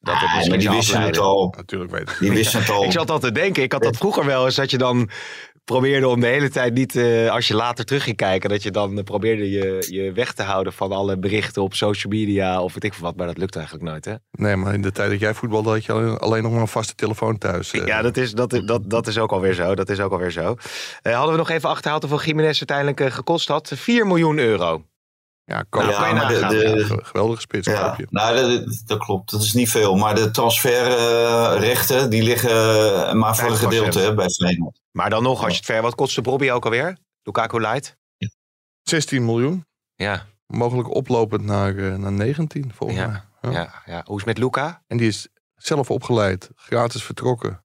Dat 0.00 0.14
het 0.14 0.24
Ah, 0.24 0.34
misschien 0.34 0.54
maar 0.56 0.66
die 0.66 0.76
wisten 0.76 1.00
het 1.00 1.18
al. 1.18 1.54
Natuurlijk 1.56 1.90
weet 1.90 2.10
ik. 2.10 2.16
Die 2.18 2.30
wisten 2.30 2.60
het 2.60 2.68
al. 2.70 2.84
Ik 2.84 2.92
zat 2.92 3.10
al 3.10 3.18
te 3.18 3.32
denken, 3.32 3.62
ik 3.62 3.72
had 3.72 3.82
dat 3.82 3.96
vroeger 3.96 4.24
wel 4.24 4.44
eens, 4.44 4.54
dat 4.54 4.70
je 4.70 4.78
dan 4.78 5.10
probeerde 5.64 6.08
om 6.08 6.20
de 6.20 6.26
hele 6.26 6.48
tijd 6.50 6.74
niet, 6.74 6.96
eh, 6.96 7.30
als 7.30 7.48
je 7.48 7.54
later 7.54 7.84
terug 7.84 8.02
ging 8.02 8.16
kijken, 8.16 8.50
dat 8.50 8.62
je 8.62 8.70
dan 8.70 8.98
eh, 8.98 9.04
probeerde 9.04 9.50
je, 9.50 9.86
je 9.90 10.12
weg 10.12 10.32
te 10.32 10.42
houden 10.42 10.72
van 10.72 10.92
alle 10.92 11.18
berichten 11.18 11.62
op 11.62 11.74
social 11.74 12.12
media 12.12 12.62
of 12.62 12.74
weet 12.74 12.84
ik 12.84 12.94
veel 12.94 13.04
wat, 13.04 13.16
maar 13.16 13.26
dat 13.26 13.38
lukt 13.38 13.56
eigenlijk 13.56 13.84
nooit 13.84 14.04
hè. 14.04 14.14
Nee, 14.30 14.56
maar 14.56 14.74
in 14.74 14.82
de 14.82 14.92
tijd 14.92 15.10
dat 15.10 15.20
jij 15.20 15.34
voetbalde 15.34 15.70
had 15.70 15.84
je 15.84 15.92
alleen, 15.92 16.18
alleen 16.18 16.42
nog 16.42 16.52
maar 16.52 16.60
een 16.60 16.68
vaste 16.68 16.94
telefoon 16.94 17.38
thuis. 17.38 17.70
eh. 17.72 17.86
Ja, 17.86 18.02
dat 18.02 18.16
is, 18.16 18.32
dat, 18.32 18.60
dat, 18.64 18.90
dat 18.90 19.06
is 19.06 19.18
ook 19.18 19.32
alweer 19.32 19.54
zo, 19.54 19.74
dat 19.74 19.88
is 19.88 20.00
ook 20.00 20.12
alweer 20.12 20.30
zo. 20.30 20.54
Hadden 21.02 21.30
we 21.32 21.36
nog 21.38 21.50
even 21.50 21.68
achterhaald 21.68 22.02
hoeveel 22.02 22.22
Jiménez 22.28 22.58
uiteindelijk 22.58 23.12
gekost 23.14 23.48
had? 23.48 23.72
4 23.74 24.06
miljoen 24.06 24.38
euro. 24.38 24.84
Ja. 25.56 25.64
Nou, 25.70 26.14
maar 26.14 26.48
de- 26.48 26.98
geweldige 27.02 27.40
spits 27.40 27.66
Ja, 27.66 27.96
nou, 28.10 28.36
dat, 28.36 28.82
dat- 28.86 28.98
klopt. 28.98 29.30
Dat 29.30 29.42
is 29.42 29.52
niet 29.52 29.70
veel. 29.70 29.96
Maar 29.96 30.14
de 30.14 30.30
transferrechten, 30.30 32.10
die 32.10 32.22
liggen 32.22 32.50
eh, 32.50 33.12
maar 33.12 33.36
voor 33.36 33.50
een 33.50 33.56
5%. 33.56 33.58
gedeelte 33.58 33.98
hè, 33.98 34.14
bij 34.14 34.28
Feyenoord. 34.28 34.80
Maar 34.90 35.10
dan 35.10 35.22
nog, 35.22 35.42
als 35.42 35.50
je 35.52 35.56
het 35.56 35.66
ver, 35.66 35.82
wat 35.82 35.94
kostte 35.94 36.20
Bobby 36.22 36.50
ook 36.50 36.64
alweer? 36.64 36.96
Lukaku 37.22 37.60
Light? 37.60 37.96
16 38.82 39.24
miljoen. 39.24 39.66
Ja, 39.94 40.26
Mogelijk 40.46 40.94
oplopend 40.94 41.44
naar, 41.44 41.76
eh, 41.76 41.94
naar 41.94 42.12
19 42.12 42.72
volgens 42.74 42.98
Ja, 42.98 43.06
mij. 43.40 43.52
Ja. 43.52 43.60
ja, 43.60 43.82
ja. 43.86 44.02
Hoe 44.04 44.18
is 44.18 44.24
het 44.24 44.34
met 44.34 44.38
Luca? 44.38 44.82
En 44.86 44.96
die 44.96 45.08
is 45.08 45.28
zelf 45.54 45.90
opgeleid, 45.90 46.50
gratis 46.54 47.02
vertrokken. 47.02 47.64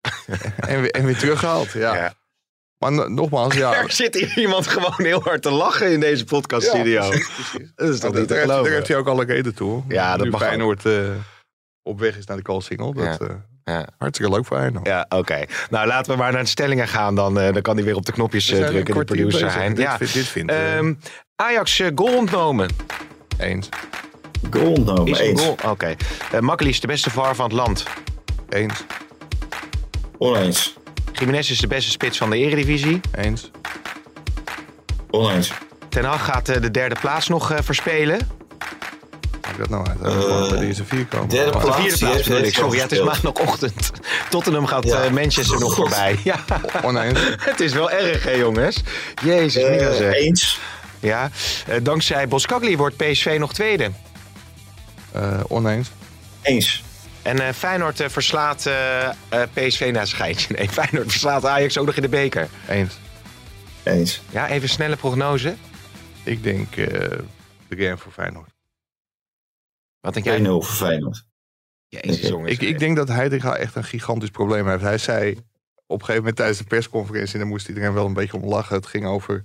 en, 0.56 0.80
weer, 0.80 0.90
en 0.90 1.04
weer 1.04 1.18
teruggehaald. 1.18 1.72
Ja. 1.72 2.14
Maar 2.82 2.92
no- 2.92 3.08
nogmaals, 3.08 3.54
ja. 3.54 3.74
Er 3.74 3.92
zit 3.92 4.14
hier 4.14 4.38
iemand 4.38 4.66
gewoon 4.66 4.94
heel 4.96 5.20
hard 5.22 5.42
te 5.42 5.50
lachen 5.50 5.92
in 5.92 6.00
deze 6.00 6.24
podcaststudio. 6.24 7.02
Ja, 7.02 7.08
precies, 7.08 7.28
precies. 7.28 7.72
dat 7.74 7.88
is 7.88 8.00
toch 8.00 8.10
Daar, 8.10 8.20
niet 8.20 8.28
te 8.28 8.34
daar, 8.34 8.36
heeft, 8.36 8.48
daar 8.48 8.56
geloven? 8.56 8.72
heeft 8.72 8.88
hij 8.88 8.96
ook 8.96 9.06
alle 9.08 9.24
reden 9.24 9.54
toe. 9.54 9.82
Ja, 9.88 10.16
dat 10.16 10.24
nu 10.24 10.30
mag 10.30 10.40
ook. 10.42 10.46
Feyenoord 10.46 10.86
eh, 10.86 10.92
op 11.82 12.00
weg 12.00 12.16
is 12.16 12.26
naar 12.26 12.36
de 12.36 12.42
Koolsingel. 12.42 12.92
Dat 12.92 13.04
Ja. 13.04 13.26
eh, 13.26 13.34
Ja. 13.64 13.86
hartstikke 13.98 14.32
leuk 14.34 14.46
voor 14.46 14.56
Feyenoord. 14.56 14.86
Ja, 14.86 15.06
oké. 15.08 15.44
Nou, 15.70 15.86
laten 15.86 16.12
we 16.12 16.18
maar 16.18 16.32
naar 16.32 16.42
de 16.42 16.48
stellingen 16.48 16.88
gaan. 16.88 17.14
Dan, 17.14 17.40
eh, 17.40 17.52
dan 17.52 17.62
kan 17.62 17.74
hij 17.76 17.84
weer 17.84 17.96
op 17.96 18.06
de 18.06 18.12
knopjes 18.12 18.46
zijn 18.46 18.64
drukken, 18.66 18.94
de 18.94 19.04
producer. 19.04 19.68
Dit, 19.68 19.78
Ja. 19.78 19.96
vind- 19.96 20.12
dit 20.12 20.26
vindt 20.26 20.52
eh, 20.52 20.76
Ehm, 20.76 20.94
Ajax 21.36 21.82
goal 21.94 22.16
ontnomen. 22.16 22.70
eens. 23.38 23.68
Goal 24.50 24.72
ontnomen, 24.72 25.16
eens. 25.20 25.40
goal? 25.40 25.56
Oké. 25.66 25.94
Makkeli 26.40 26.70
is 26.70 26.80
de 26.80 26.86
beste 26.86 27.10
VAR 27.10 27.34
van 27.34 27.44
het 27.44 27.54
land. 27.54 27.84
Eens. 28.48 28.84
Oneens. 30.18 30.74
Jiménez 31.12 31.50
is 31.50 31.58
de 31.60 31.66
beste 31.66 31.90
spits 31.90 32.18
van 32.18 32.30
de 32.30 32.36
eredivisie. 32.36 33.00
Eens. 33.16 33.50
Oneens. 35.10 35.52
Ten 35.88 36.04
Hag 36.04 36.24
gaat 36.24 36.48
eh, 36.48 36.60
de 36.62 36.70
derde 36.70 36.96
plaats 37.00 37.28
nog 37.28 37.50
eh, 37.50 37.58
verspelen. 37.62 38.18
Maak 39.42 39.58
dat 39.58 39.68
nou 39.68 39.86
uit. 39.86 40.00
Moet 40.02 40.24
gewoon 40.24 40.48
bij 40.48 40.66
de 40.74 40.84
vier 40.84 41.06
komen. 41.06 41.28
derde 41.28 41.50
De 41.50 41.58
plaats. 41.58 41.76
vierde 41.80 41.96
die 41.98 42.06
plaats 42.08 42.22
bedoel 42.28 42.42
ik. 42.44 42.54
Sorry, 42.54 42.76
ja, 42.76 42.82
het 42.82 42.92
is 42.92 43.02
maandagochtend. 43.02 43.90
Tottenham 44.30 44.66
gaat 44.66 44.84
Ja. 44.84 45.02
eh, 45.02 45.10
Manchester 45.10 45.58
nog 45.60 45.74
voorbij. 45.74 46.18
Ja, 46.24 46.44
Oneens. 46.84 47.18
het 47.50 47.60
is 47.60 47.72
wel 47.72 47.90
erg, 47.90 48.24
hè, 48.24 48.30
jongens. 48.30 48.82
Jezus, 49.24 49.62
Eh, 49.62 49.92
zeg. 49.96 50.14
eens. 50.14 50.58
Ja, 51.00 51.30
eh, 51.66 51.76
dankzij 51.82 52.28
Boskagli 52.28 52.76
wordt 52.76 52.96
PSV 52.96 53.36
nog 53.38 53.54
tweede. 53.54 53.90
Eh, 55.12 55.40
oneens. 55.48 55.90
Eens. 56.42 56.82
En 57.22 57.38
eh, 57.38 57.52
Feyenoord 57.52 58.00
eh, 58.00 58.08
verslaat 58.08 58.66
eh, 58.66 59.10
PSV 59.52 59.90
na 59.92 60.00
een 60.00 60.06
schijntje. 60.06 60.54
Nee, 60.54 60.68
Feyenoord 60.78 61.10
verslaat 61.10 61.44
Ajax 61.44 61.78
ook 61.78 61.86
nog 61.86 61.96
in 61.96 62.02
de 62.02 62.08
beker. 62.08 62.48
Eens. 62.68 62.98
Eens. 63.82 64.22
Ja, 64.30 64.48
even 64.48 64.68
snelle 64.68 64.96
prognose. 64.96 65.54
Ik 66.24 66.42
denk 66.42 66.76
eh, 66.76 66.86
de 67.68 67.76
game 67.76 67.96
voor 67.96 68.12
Feyenoord. 68.12 68.50
Wat 70.00 70.14
denk 70.14 70.26
2-0 70.26 70.28
jij? 70.28 70.44
voor 70.44 70.64
Feyenoord. 70.64 71.24
Jezus, 71.88 72.28
jongens. 72.28 72.52
Ik, 72.52 72.60
ik 72.60 72.78
denk 72.78 72.96
dat 72.96 73.08
Heitinga 73.08 73.56
echt 73.56 73.74
een 73.74 73.84
gigantisch 73.84 74.30
probleem 74.30 74.68
heeft. 74.68 74.82
Hij 74.82 74.98
zei 74.98 75.30
op 75.86 75.98
een 75.98 75.98
gegeven 75.98 76.16
moment 76.16 76.36
tijdens 76.36 76.58
de 76.58 76.64
persconferentie... 76.64 77.32
en 77.32 77.38
daar 77.38 77.48
moest 77.48 77.68
iedereen 77.68 77.92
wel 77.92 78.06
een 78.06 78.12
beetje 78.12 78.36
om 78.36 78.44
lachen. 78.44 78.76
Het 78.76 78.86
ging 78.86 79.06
over 79.06 79.42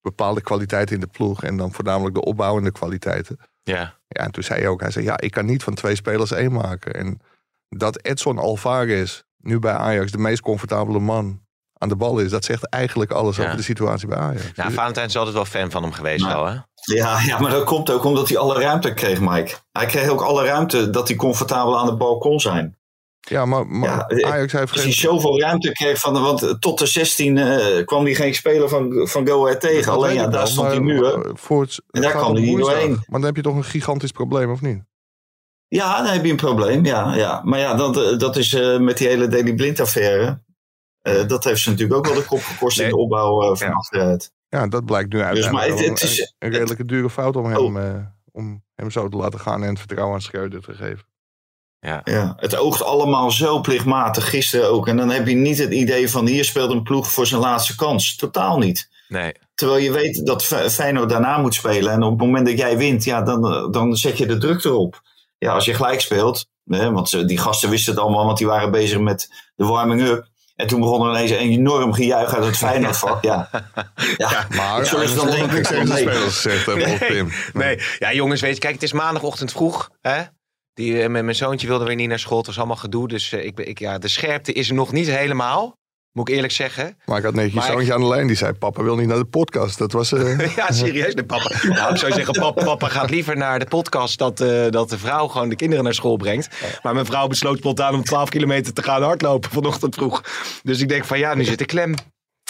bepaalde 0.00 0.40
kwaliteiten 0.40 0.94
in 0.94 1.00
de 1.00 1.06
ploeg... 1.06 1.42
en 1.42 1.56
dan 1.56 1.72
voornamelijk 1.72 2.14
de 2.14 2.24
opbouwende 2.24 2.72
kwaliteiten. 2.72 3.38
Ja. 3.62 3.99
Ja, 4.12 4.24
en 4.24 4.30
toen 4.30 4.42
zei 4.42 4.60
hij 4.60 4.68
ook, 4.68 4.80
hij 4.80 4.90
zei, 4.90 5.04
ja, 5.04 5.20
ik 5.20 5.30
kan 5.30 5.44
niet 5.46 5.62
van 5.62 5.74
twee 5.74 5.94
spelers 5.94 6.30
één 6.32 6.52
maken. 6.52 6.94
En 6.94 7.20
dat 7.68 8.02
Edson 8.04 8.38
Alvarez 8.38 9.22
nu 9.36 9.58
bij 9.58 9.72
Ajax 9.72 10.10
de 10.10 10.18
meest 10.18 10.40
comfortabele 10.40 10.98
man 10.98 11.40
aan 11.78 11.88
de 11.88 11.96
bal 11.96 12.18
is... 12.18 12.30
dat 12.30 12.44
zegt 12.44 12.68
eigenlijk 12.68 13.10
alles 13.10 13.36
Ja. 13.36 13.44
over 13.44 13.56
de 13.56 13.62
situatie 13.62 14.08
bij 14.08 14.18
Ajax. 14.18 14.52
Nou, 14.56 14.68
Dus- 14.68 14.76
Valentijn 14.78 15.06
is 15.06 15.16
altijd 15.16 15.34
wel 15.34 15.44
fan 15.44 15.70
van 15.70 15.82
hem 15.82 15.92
geweest 15.92 16.24
Nou, 16.24 16.34
wel, 16.34 16.46
hè? 16.52 16.58
Ja, 16.94 17.20
ja, 17.20 17.38
maar 17.38 17.50
dat 17.50 17.64
komt 17.64 17.90
ook 17.90 18.04
omdat 18.04 18.28
hij 18.28 18.38
alle 18.38 18.60
ruimte 18.60 18.94
kreeg, 18.94 19.20
Mike. 19.20 19.54
Hij 19.72 19.86
kreeg 19.86 20.08
ook 20.08 20.20
alle 20.22 20.44
ruimte 20.44 20.90
dat 20.90 21.08
hij 21.08 21.16
comfortabel 21.16 21.78
aan 21.78 21.86
de 21.86 21.96
bal 21.96 22.18
kon 22.18 22.40
zijn. 22.40 22.78
Ja, 23.20 23.44
maar, 23.44 23.66
maar 23.66 23.88
Ja, 23.88 24.06
eh, 24.06 24.30
Ajax 24.32 24.52
heeft 24.52 24.72
Als 24.72 24.82
hij 24.82 24.92
geen... 24.92 25.10
zoveel 25.10 25.40
ruimte 25.40 25.72
kreeg, 25.72 26.00
van, 26.00 26.12
want 26.22 26.56
tot 26.60 26.78
de 26.78 26.86
16 26.86 27.38
eh, 27.38 27.84
kwam 27.84 28.04
hij 28.04 28.14
geen 28.14 28.34
speler 28.34 28.68
van, 28.68 29.08
van 29.08 29.26
Go 29.28 29.44
Ahead 29.46 29.60
tegen. 29.60 29.84
Dat 29.84 29.94
Alleen 29.94 30.14
ja, 30.14 30.22
daar 30.22 30.30
wel, 30.30 30.46
stond 30.46 30.68
hij 30.68 30.80
maar, 30.80 31.02
eh, 31.14 31.30
Voor 31.34 31.60
het, 31.62 31.80
En 31.90 32.02
daar 32.02 32.10
kwam 32.12 32.32
hij 32.34 32.42
niet 32.42 32.58
doorheen. 32.58 32.90
Maar 32.90 33.04
dan 33.20 33.24
heb 33.24 33.36
je 33.36 33.42
toch 33.42 33.54
een 33.56 33.64
gigantisch 33.64 34.10
probleem, 34.12 34.50
of 34.50 34.60
niet? 34.60 34.82
Ja, 35.68 36.02
dan 36.02 36.12
heb 36.12 36.24
je 36.24 36.30
een 36.30 36.36
probleem. 36.36 36.84
Ja, 36.84 37.14
ja. 37.14 37.40
Maar 37.44 37.58
ja, 37.58 37.74
dat, 37.74 37.96
eh, 37.96 38.18
dat 38.18 38.36
is 38.36 38.52
eh, 38.54 38.78
met 38.78 38.98
die 38.98 39.08
hele 39.08 39.28
Daily 39.28 39.54
Blind 39.54 39.80
affaire. 39.80 40.42
eh, 41.00 41.26
dat 41.26 41.44
heeft 41.44 41.60
ze 41.60 41.70
natuurlijk 41.70 41.98
ook 41.98 42.06
wel 42.06 42.14
de 42.14 42.24
kop 42.26 42.40
gekost 42.42 42.76
Nee. 42.78 42.86
in 42.86 42.92
de 42.92 42.98
opbouw 42.98 43.42
eh, 43.42 43.56
van 43.58 43.66
Ja. 43.66 43.72
achteruit. 43.72 44.32
Ja, 44.48 44.66
dat 44.66 44.84
blijkt 44.84 45.12
nu 45.12 45.20
uiteindelijk 45.22 45.68
Dus, 45.68 45.76
maar 45.78 45.88
het- 45.88 46.02
is- 46.02 46.34
een, 46.38 46.50
redelijke 46.50 46.84
dure 46.84 47.10
fout 47.10 47.36
om 47.36 47.44
hem, 47.44 47.56
Oh. 47.76 47.84
eh, 47.86 47.94
om 48.32 48.64
hem 48.74 48.90
zo 48.90 49.08
te 49.08 49.16
laten 49.16 49.40
gaan 49.40 49.62
en 49.62 49.68
het 49.68 49.78
vertrouwen 49.78 50.14
aan 50.14 50.22
Schreuder 50.22 50.60
te 50.62 50.74
geven. 50.74 51.04
Ja, 51.80 52.34
het 52.36 52.56
oogt 52.56 52.82
allemaal 52.84 53.30
zo 53.30 53.60
plichtmatig, 53.60 54.30
gisteren 54.30 54.70
ook. 54.70 54.88
En 54.88 54.96
dan 54.96 55.10
heb 55.10 55.26
je 55.26 55.34
niet 55.34 55.58
het 55.58 55.72
idee 55.72 56.10
van 56.10 56.26
hier 56.26 56.44
speelt 56.44 56.70
een 56.70 56.82
ploeg 56.82 57.10
voor 57.12 57.26
zijn 57.26 57.40
laatste 57.40 57.76
kans. 57.76 58.16
Totaal 58.16 58.58
niet. 58.58 58.88
Nee. 59.08 59.32
Terwijl 59.54 59.80
je 59.82 59.92
weet 59.92 60.26
dat 60.26 60.44
Fe- 60.44 60.70
Feyenoord 60.70 61.08
daarna 61.08 61.38
moet 61.38 61.54
spelen. 61.54 61.92
En 61.92 62.02
op 62.02 62.10
het 62.10 62.20
moment 62.26 62.46
dat 62.46 62.58
jij 62.58 62.76
wint, 62.76 63.04
ja, 63.04 63.22
dan, 63.22 63.52
eh, 63.52 63.70
dan 63.70 63.96
zet 63.96 64.18
je 64.18 64.26
de 64.26 64.38
druk 64.38 64.64
erop. 64.64 65.02
Ja, 65.38 65.52
als 65.52 65.64
je 65.64 65.74
gelijk 65.74 66.00
speelt. 66.00 66.46
Hè, 66.66 66.90
want 66.92 67.28
die 67.28 67.38
gasten 67.38 67.70
wisten 67.70 67.92
het 67.92 68.02
allemaal, 68.02 68.24
want 68.26 68.38
die 68.38 68.46
waren 68.46 68.70
bezig 68.70 68.98
met 68.98 69.30
de 69.56 69.64
warming-up. 69.64 70.28
En 70.56 70.66
toen 70.66 70.80
begon 70.80 71.02
er 71.06 71.10
ineens 71.14 71.30
een 71.30 71.36
enorm 71.36 71.92
gejuich 71.92 72.34
uit 72.34 72.44
het 72.44 72.56
Feyenoordvak. 72.66 73.24
Ja. 73.24 73.48
Ja. 74.16 74.46
Maar 74.56 74.86
Zullen 74.86 75.08
ze 75.08 75.14
dan 75.14 75.24
Arne 75.28 75.36
Slot 75.38 75.50
denken, 75.50 75.92
heeft 75.92 76.04
niks 76.24 76.42
tegen 76.42 76.78
de 76.78 76.84
nee. 76.84 76.98
Pim. 76.98 77.32
Nee, 77.52 77.80
ja 77.98 78.12
jongens, 78.12 78.40
weet 78.40 78.54
je, 78.54 78.60
kijk, 78.60 78.74
het 78.74 78.82
is 78.82 78.92
maandagochtend 78.92 79.52
vroeg. 79.52 79.90
Hè? 80.00 80.22
Die, 80.74 81.02
eh, 81.02 81.08
met 81.08 81.24
mijn 81.24 81.36
zoontje 81.36 81.66
wilde 81.66 81.84
weer 81.84 81.94
niet 81.96 82.08
naar 82.08 82.18
school. 82.18 82.36
Het 82.38 82.46
was 82.46 82.58
allemaal 82.58 82.76
gedoe. 82.76 83.08
Dus 83.08 83.32
eh, 83.32 83.44
ik, 83.44 83.58
ik, 83.60 83.78
ja, 83.78 83.98
de 83.98 84.08
scherpte 84.08 84.52
is 84.52 84.68
er 84.68 84.74
nog 84.74 84.92
niet 84.92 85.06
helemaal. 85.06 85.78
Moet 86.12 86.28
ik 86.28 86.34
eerlijk 86.34 86.52
zeggen. 86.52 86.96
Maar 87.04 87.18
ik 87.18 87.24
had 87.24 87.34
net 87.34 87.52
je 87.52 87.58
ik- 87.58 87.64
zoontje 87.64 87.94
aan 87.94 88.00
de 88.00 88.06
lijn, 88.06 88.26
die 88.26 88.36
zei, 88.36 88.52
papa 88.52 88.82
wil 88.82 88.96
niet 88.96 89.06
naar 89.08 89.18
de 89.18 89.24
podcast. 89.24 89.78
Dat 89.78 89.92
was... 89.92 90.12
eh, 90.12 90.54
Ja, 90.56 90.72
serieus. 90.72 91.14
Nee, 91.14 91.24
papa. 91.24 91.66
Nou, 91.68 91.92
ik 91.92 91.96
zou 91.98 92.12
zeggen, 92.12 92.34
papa, 92.40 92.64
papa 92.64 92.88
gaat 92.88 93.10
liever 93.10 93.36
naar 93.36 93.58
de 93.58 93.64
podcast 93.66 94.18
dat, 94.18 94.36
dat 94.70 94.88
de 94.90 94.98
vrouw 94.98 95.26
gewoon 95.28 95.48
de 95.48 95.56
kinderen 95.56 95.84
naar 95.84 95.94
school 95.94 96.16
brengt. 96.16 96.48
Maar 96.82 96.94
mijn 96.94 97.06
vrouw 97.06 97.26
besloot 97.26 97.58
spontaan 97.58 97.94
om 97.94 98.04
12 98.04 98.28
kilometer 98.28 98.72
te 98.72 98.82
gaan 98.82 99.02
hardlopen 99.02 99.50
vanochtend 99.50 99.94
vroeg. 99.94 100.22
Dus 100.62 100.80
ik 100.80 100.88
denk 100.88 101.04
van 101.04 101.18
ja, 101.18 101.34
nu 101.34 101.44
zit 101.44 101.60
ik 101.60 101.66
klem. 101.66 101.94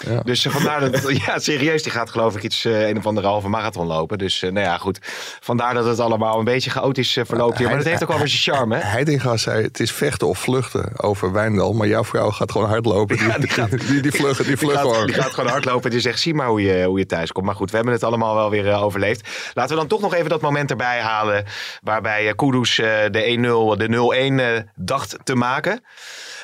Ja. 0.07 0.21
Dus 0.21 0.47
eh, 0.47 0.53
vandaar 0.53 0.91
dat, 0.91 1.03
ja, 1.27 1.39
serieus, 1.39 1.83
die 1.83 1.93
gaat 1.93 2.11
geloof 2.11 2.37
ik 2.37 2.43
iets, 2.43 2.65
eh, 2.65 2.89
een 2.89 2.97
of 2.99 3.07
andere 3.07 3.27
halve 3.27 3.49
marathon 3.49 3.87
lopen. 3.87 4.19
Dus 4.19 4.43
eh, 4.43 4.51
nou 4.51 4.67
ja, 4.67 4.79
goed. 4.79 4.99
Vandaar 5.41 5.75
dat 5.75 5.85
het 5.85 5.99
allemaal 6.01 6.39
een 6.39 6.45
beetje 6.45 6.71
chaotisch 6.71 7.19
verloopt 7.23 7.59
hier. 7.59 7.67
Maar 7.69 7.77
dat 7.77 7.87
heeft 7.87 8.03
ook 8.03 8.09
wel 8.09 8.19
weer 8.19 8.29
zijn 8.29 8.57
charme, 8.57 8.77
hè? 8.77 8.83
Heitinga 8.83 9.37
zei, 9.37 9.63
het 9.63 9.81
is 9.81 9.93
vechten 9.93 10.29
of 10.29 10.39
vluchten 10.39 11.03
over 11.03 11.33
Wijndal. 11.33 11.73
Maar 11.73 11.87
jouw 11.87 12.05
vrouw 12.05 12.31
gaat 12.31 12.53
gewoon 12.53 12.69
hardlopen. 12.69 13.17
Die, 13.17 13.27
Ja, 13.27 13.39
die 13.39 13.49
gaat- 13.49 13.71
die, 13.71 13.79
die, 13.79 13.87
die 13.89 14.01
Die 14.03 14.13
vluggen 14.13 14.69
gaat, 14.71 14.81
gewoon. 14.81 15.07
die 15.07 15.15
gaat 15.15 15.35
gewoon 15.35 15.51
hardlopen 15.51 15.85
en 15.85 15.91
die 15.91 16.01
zegt, 16.01 16.21
zie 16.21 16.35
maar 16.35 16.47
hoe 16.49 16.63
je, 16.63 16.85
hoe 16.85 16.99
je 16.99 17.07
thuis 17.07 17.33
komt. 17.33 17.47
Maar 17.47 17.55
goed, 17.55 17.71
we 17.71 17.77
hebben 17.77 17.95
het 17.95 18.05
allemaal 18.05 18.35
wel 18.35 18.51
weer 18.51 18.75
overleefd. 18.75 19.29
Laten 19.55 19.71
we 19.75 19.79
dan 19.81 19.89
toch 19.89 20.01
nog 20.01 20.15
even 20.15 20.29
dat 20.31 20.41
moment 20.41 20.71
erbij 20.71 21.01
halen... 21.01 21.45
waarbij 21.83 22.35
Kudus 22.35 22.75
de 22.77 23.75
1-0, 23.75 23.79
de 23.79 23.89
0-1 24.37 24.41
eh, 24.41 24.63
dacht 24.75 25.17
te 25.25 25.35
maken. 25.35 25.83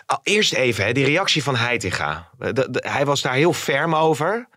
Al 0.07 0.21
eerst 0.23 0.53
even, 0.55 0.85
hè, 0.85 0.93
die 0.93 1.05
reactie 1.05 1.43
van 1.43 1.57
Heitinga. 1.57 2.31
Eh, 2.39 2.53
de- 2.53 2.71
de- 2.71 2.85
hij 2.89 3.05
was 3.05 3.23
daar 3.23 3.35
heel 3.35 3.53
ferm 3.53 3.95
over. 3.95 4.49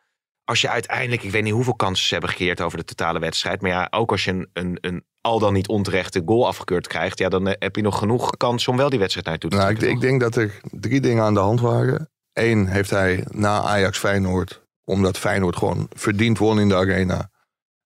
Als 0.43 0.61
je 0.61 0.69
uiteindelijk, 0.69 1.23
ik 1.23 1.31
weet 1.31 1.43
niet 1.43 1.53
hoeveel 1.53 1.75
kansen 1.75 2.05
ze 2.05 2.11
hebben 2.13 2.29
gecreëerd 2.31 2.61
over 2.61 2.77
de 2.77 2.83
totale 2.83 3.19
wedstrijd. 3.19 3.61
Maar 3.61 3.71
ja, 3.71 3.87
ook 3.89 4.11
als 4.11 4.23
je 4.23 4.31
een, 4.31 4.49
een, 4.53 4.77
een 4.81 5.03
al 5.21 5.39
dan 5.39 5.53
niet 5.53 5.67
onterechte 5.67 6.21
goal 6.25 6.47
afgekeurd 6.47 6.87
krijgt... 6.87 7.17
Ja, 7.19 7.29
dan 7.29 7.47
eh, 7.47 7.53
heb 7.59 7.75
je 7.75 7.81
nog 7.81 7.97
genoeg 7.97 8.37
kans 8.37 8.67
om 8.67 8.77
wel 8.77 8.89
die 8.89 8.99
wedstrijd 8.99 9.25
naar 9.25 9.35
je 9.35 9.41
toe 9.41 9.49
te 9.49 9.55
Nou, 9.57 9.69
ik, 9.69 9.77
trekken. 9.77 9.97
ik 9.97 10.03
denk 10.03 10.21
dat 10.21 10.35
er 10.35 10.59
drie 10.71 11.01
dingen 11.01 11.23
aan 11.23 11.33
de 11.33 11.39
hand 11.39 11.59
waren. 11.61 12.09
Eén 12.33 12.67
heeft 12.67 12.89
hij 12.89 13.25
na 13.31 13.61
Ajax 13.61 13.97
Feyenoord, 13.97 14.61
omdat 14.83 15.17
Feyenoord 15.17 15.55
gewoon 15.55 15.87
verdiend 15.95 16.37
won 16.37 16.59
in 16.59 16.69
de 16.69 16.75
arena, 16.75 17.29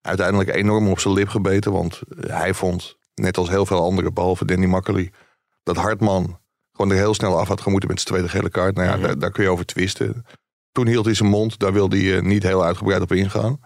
uiteindelijk 0.02 0.56
enorm 0.56 0.88
op 0.90 1.00
zijn 1.00 1.14
lip 1.14 1.28
gebeten. 1.28 1.72
Want 1.72 2.02
hij 2.20 2.54
vond, 2.54 2.98
net 3.14 3.38
als 3.38 3.50
heel 3.50 3.66
veel 3.66 3.82
anderen, 3.84 4.14
behalve 4.14 4.46
Danny 4.46 4.66
Makkely, 4.66 5.12
dat 5.64 5.76
Hartman 5.76 6.40
gewoon 6.76 6.92
er 6.92 6.98
heel 6.98 7.14
snel 7.14 7.40
af 7.40 7.48
had 7.48 7.62
gemoeten 7.62 7.90
met 7.90 8.00
zijn 8.02 8.12
tweede 8.14 8.30
gele 8.38 8.50
kaart. 8.50 8.76
Nou 8.76 8.88
ja, 8.88 8.94
Mhm. 8.96 9.04
daar, 9.06 9.20
daar 9.20 9.32
kun 9.32 9.44
je 9.44 9.50
over 9.50 9.66
twisten. 9.66 10.26
Toen 10.72 10.88
hield 10.88 11.06
hij 11.06 11.14
zijn 11.14 11.30
mond, 11.30 11.60
daar 11.60 11.74
wilde 11.74 11.98
hij 11.98 12.16
eh, 12.18 12.22
niet 12.24 12.44
heel 12.44 12.64
uitgebreid 12.66 13.02
op 13.02 13.12
ingaan. 13.12 13.60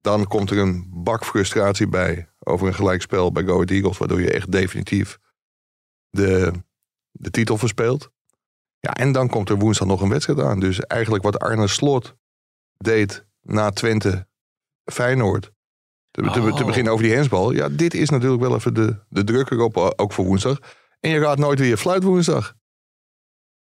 Dan 0.00 0.26
komt 0.26 0.50
er 0.50 0.58
een 0.58 0.88
bak 0.92 1.24
frustratie 1.24 1.88
bij 1.88 2.28
over 2.38 2.66
een 2.66 2.74
gelijkspel 2.74 3.32
bij 3.32 3.44
Go 3.44 3.52
Ahead 3.54 3.70
Eagles, 3.70 3.98
waardoor 3.98 4.20
je 4.20 4.30
echt 4.32 4.52
definitief 4.52 5.18
de, 6.10 6.52
de 7.10 7.30
titel 7.30 7.58
verspeelt. 7.58 8.10
Ja, 8.78 8.90
en 8.94 9.12
dan 9.12 9.28
komt 9.28 9.48
er 9.48 9.58
woensdag 9.58 9.86
nog 9.88 10.00
een 10.00 10.08
wedstrijd 10.08 10.40
aan. 10.40 10.60
Dus 10.60 10.80
eigenlijk 10.80 11.24
wat 11.24 11.38
Arne 11.38 11.66
Slot 11.66 12.14
deed 12.76 13.26
na 13.40 13.70
Twente 13.70 14.26
Feyenoord. 14.92 15.50
Te, 16.10 16.22
te, 16.22 16.30
te 16.30 16.40
Oh. 16.40 16.66
beginnen 16.66 16.92
over 16.92 17.04
die 17.04 17.14
hensbal. 17.14 17.50
Ja, 17.52 17.68
dit 17.68 17.94
is 17.94 18.08
natuurlijk 18.10 18.42
wel 18.42 18.54
even 18.54 18.74
de, 18.74 18.98
de 19.08 19.24
druk 19.24 19.50
erop, 19.50 19.76
eh, 19.76 19.90
ook 19.96 20.12
voor 20.12 20.24
woensdag. 20.24 20.58
En 21.00 21.10
je 21.10 21.18
raadt 21.18 21.40
nooit 21.40 21.58
je 21.58 21.76
fluit 21.76 22.02
woensdag. 22.02 22.54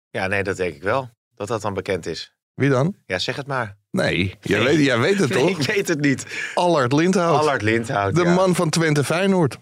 Ja, 0.09 0.27
nee, 0.27 0.43
dat 0.43 0.57
denk 0.57 0.75
ik 0.75 0.83
wel. 0.83 1.09
Dat 1.35 1.47
dat 1.47 1.61
dan 1.61 1.73
bekend 1.73 2.05
is. 2.05 2.35
Wie 2.53 2.69
dan? 2.69 2.95
Ja, 3.05 3.19
zeg 3.19 3.35
het 3.35 3.47
maar. 3.47 3.77
Nee, 3.91 4.37
jij, 4.41 4.59
Nee. 4.59 4.67
Weet, 4.77 4.85
jij 4.85 4.99
weet 4.99 5.19
het 5.19 5.29
Nee, 5.29 5.39
toch? 5.47 5.59
ik 5.59 5.65
weet 5.65 5.87
het 5.87 5.99
niet. 6.01 6.25
Allard 6.55 6.93
Lindhout. 6.93 7.39
Allard 7.39 7.61
Lindhout. 7.61 8.15
de 8.15 8.23
ja. 8.23 8.33
man 8.33 8.55
van 8.55 8.69
Twente 8.69 9.03
Feyenoord. 9.03 9.57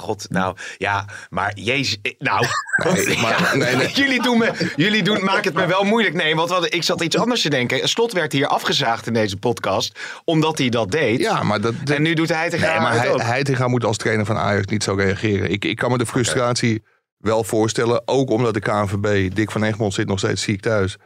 God, 0.00 0.26
nou, 0.28 0.56
ja, 0.76 1.04
maar 1.30 1.52
jezus, 1.58 1.98
eh, 2.02 2.12
nou. 2.18 2.44
Nee, 2.94 3.18
maar- 3.18 3.52
nee, 3.56 3.76
nee. 3.76 3.92
jullie 4.02 4.22
doen 4.22 4.38
me, 4.38 4.72
jullie 4.76 5.02
doen, 5.02 5.24
maken 5.24 5.44
het 5.44 5.54
me 5.54 5.66
wel 5.66 5.84
moeilijk. 5.84 6.14
Nee, 6.14 6.34
want 6.34 6.50
wat, 6.50 6.74
ik 6.74 6.82
zat 6.82 7.02
iets 7.02 7.16
anders 7.16 7.42
te 7.42 7.50
denken. 7.50 7.88
Slot 7.88 8.12
werd 8.12 8.32
hier 8.32 8.46
afgezaagd 8.46 9.06
in 9.06 9.12
deze 9.12 9.36
podcast, 9.36 9.98
omdat 10.24 10.58
hij 10.58 10.68
dat 10.68 10.90
deed. 10.90 11.18
Ja, 11.20 11.42
maar 11.42 11.60
dat, 11.60 11.74
En 11.84 12.02
nu 12.02 12.14
doet 12.14 12.28
hij 12.28 12.44
het 12.44 12.60
Nee, 12.60 12.80
maar 12.80 12.96
hij. 12.96 13.08
Heitinga 13.10 13.68
moet 13.68 13.84
als 13.84 13.96
trainer 13.96 14.26
van 14.26 14.36
Ajax 14.36 14.66
niet 14.66 14.82
zo 14.82 14.94
reageren. 14.94 15.50
Ik, 15.50 15.64
ik 15.64 15.76
kan 15.76 15.90
me 15.90 15.98
de 15.98 16.06
frustratie 16.06 16.82
wel 17.16 17.44
voorstellen. 17.44 18.02
Ook 18.04 18.30
omdat 18.30 18.54
de 18.54 18.60
KNVB, 18.60 19.34
Dick 19.34 19.50
van 19.50 19.62
Egmond 19.62 19.94
zit 19.94 20.06
nog 20.08 20.18
steeds 20.18 20.42
ziek 20.42 20.60
thuis. 20.60 20.96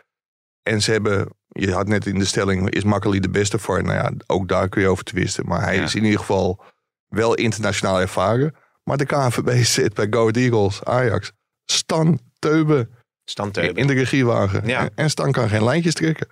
En 0.62 0.82
ze 0.82 0.90
hebben, 0.92 1.28
je 1.48 1.72
had 1.72 1.88
net 1.88 2.06
in 2.06 2.18
de 2.18 2.24
stelling, 2.24 2.70
is 2.70 2.84
Makkeli 2.84 3.20
de 3.20 3.30
beste 3.30 3.58
voor? 3.58 3.82
Nou 3.82 3.94
ja, 3.96 4.12
ook 4.26 4.48
daar 4.48 4.68
kun 4.68 4.80
je 4.82 4.88
over 4.88 5.04
twisten. 5.04 5.46
Maar 5.46 5.62
hij 5.62 5.76
Ja. 5.76 5.82
is 5.82 5.94
in 5.94 6.04
ieder 6.04 6.18
geval 6.20 6.64
wel 7.08 7.34
internationaal 7.34 8.00
ervaren. 8.00 8.54
Maar 8.84 8.96
de 8.96 9.06
KNVB 9.06 9.64
zit 9.64 9.94
bij 9.94 10.06
Go 10.10 10.28
Eagles, 10.30 10.84
Ajax. 10.84 11.32
Stan 11.64 12.20
Teuben 12.38 12.90
Stan 13.24 13.52
in 13.52 13.86
de 13.86 13.92
regiewagen. 13.92 14.66
Ja. 14.66 14.88
En- 14.94 15.10
Stan 15.10 15.32
kan 15.32 15.48
geen 15.48 15.64
lijntjes 15.64 15.94
trekken. 15.94 16.26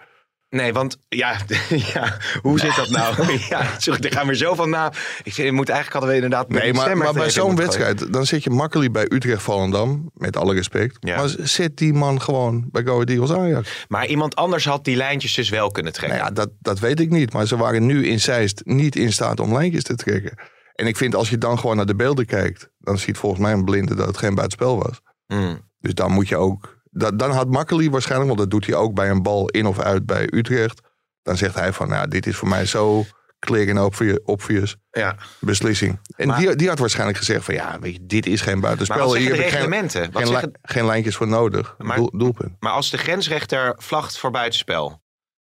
Nee, 0.49 0.73
want 0.73 0.97
ja, 1.09 1.37
ja 1.95 2.17
hoe 2.43 2.59
zit 2.59 2.77
dat 2.77 2.91
nou? 2.91 3.33
ja, 3.49 3.67
sorry, 3.79 4.05
er 4.05 4.13
gaan 4.13 4.27
weer 4.27 4.37
zo 4.37 4.55
van 4.55 4.71
na. 4.71 4.93
Ik 5.23 5.33
vind, 5.33 5.47
het 5.47 5.57
moet 5.57 5.69
eigenlijk 5.69 5.93
hadden 5.93 6.09
we 6.11 6.15
inderdaad. 6.15 6.49
Nee, 6.49 6.73
maar, 6.73 6.97
maar 6.97 7.13
bij 7.13 7.31
zo'n 7.31 7.57
wedstrijd, 7.57 8.13
dan 8.13 8.27
zit 8.27 8.45
je 8.45 8.51
makkelijk 8.51 8.93
bij 8.93 9.07
Utrecht 9.09 9.43
Volendam, 9.43 10.11
met 10.15 10.37
alle 10.37 10.55
respect. 10.55 10.97
Ja. 11.01 11.17
Maar 11.17 11.29
zet 11.39 11.77
die 11.77 11.93
man 11.93 12.21
gewoon 12.21 12.69
bij 12.71 12.83
Go 12.85 13.03
Eagles 13.03 13.33
Ajax. 13.33 13.85
Maar 13.89 14.07
iemand 14.07 14.37
anders 14.37 14.65
had 14.65 14.85
die 14.85 14.97
lijntjes 14.97 15.35
dus 15.35 15.49
wel 15.49 15.71
kunnen 15.71 15.93
trekken. 15.93 16.19
Nou 16.19 16.29
ja, 16.31 16.35
dat, 16.35 16.51
dat 16.61 16.79
weet 16.79 17.01
ik 17.01 17.11
niet. 17.11 17.33
Maar 17.33 17.47
ze 17.47 17.57
waren 17.57 17.87
nu 17.87 18.07
in 18.07 18.21
Zeist 18.21 18.61
niet 18.65 18.97
in 18.97 19.13
staat 19.13 19.41
om 19.41 19.53
lijntjes 19.53 19.83
te 19.83 19.95
trekken. 19.95 20.39
En 20.81 20.87
ik 20.87 20.97
vind 20.97 21.15
als 21.15 21.31
je 21.31 21.39
dan 21.39 21.59
gewoon 21.59 21.77
naar 21.77 21.87
de 21.87 21.95
beelden 21.97 22.27
kijkt, 22.27 22.71
dan 22.79 22.99
ziet 22.99 23.19
volgens 23.19 23.41
mij 23.43 23.53
een 23.53 23.65
blinde 23.65 23.95
dat 23.95 24.07
het 24.07 24.17
geen 24.19 24.35
buitenspel 24.35 24.79
was. 24.83 25.01
Hmm. 25.27 25.69
Dus 25.79 25.95
dan 25.95 26.13
moet 26.13 26.29
je 26.29 26.37
ook. 26.37 26.79
dat- 26.93 27.19
dan 27.19 27.31
had 27.31 27.49
Makkeli 27.49 27.91
waarschijnlijk, 27.91 28.29
want 28.29 28.41
dat 28.41 28.51
doet 28.51 28.67
hij 28.67 28.75
ook 28.75 28.95
bij 28.95 29.11
een 29.11 29.23
bal 29.23 29.49
in 29.49 29.67
of 29.67 29.79
uit 29.79 30.07
bij 30.07 30.29
Utrecht. 30.33 30.81
Dan 31.23 31.37
zegt 31.37 31.55
hij 31.55 31.73
van, 31.73 31.89
nou, 31.89 32.09
dit 32.09 32.27
is 32.27 32.37
voor 32.37 32.49
mij 32.49 32.67
zo 32.67 33.05
clear 33.39 33.69
en 33.69 33.79
obvious, 34.25 34.77
Ja. 34.91 35.17
beslissing. 35.41 35.99
En 36.17 36.27
Maar- 36.29 36.39
die, 36.39 36.57
die 36.57 36.69
had 36.69 36.79
waarschijnlijk 36.79 37.19
gezegd 37.19 37.45
van, 37.45 37.55
ja, 37.55 37.79
weet 37.81 37.93
je, 37.95 38.07
dit 38.07 38.27
is 38.27 38.41
geen 38.41 38.61
buitenspel. 38.61 39.15
Hier 39.15 39.25
heb 39.29 39.35
ik 39.35 39.41
geen, 39.41 39.51
reglementen? 39.51 40.13
Wat 40.13 40.29
geen, 40.29 40.37
li- 40.41 40.51
geen 40.63 40.87
lijntjes 40.87 41.17
voor 41.17 41.29
nodig. 41.29 41.75
Maar- 41.79 41.97
Doel- 41.97 42.19
doelpunt. 42.19 42.57
Maar 42.61 42.73
als 42.73 42.91
de 42.91 42.99
grensrechter 42.99 43.75
vlagt 43.77 44.19
voor 44.19 44.31
buitenspel. 44.31 45.00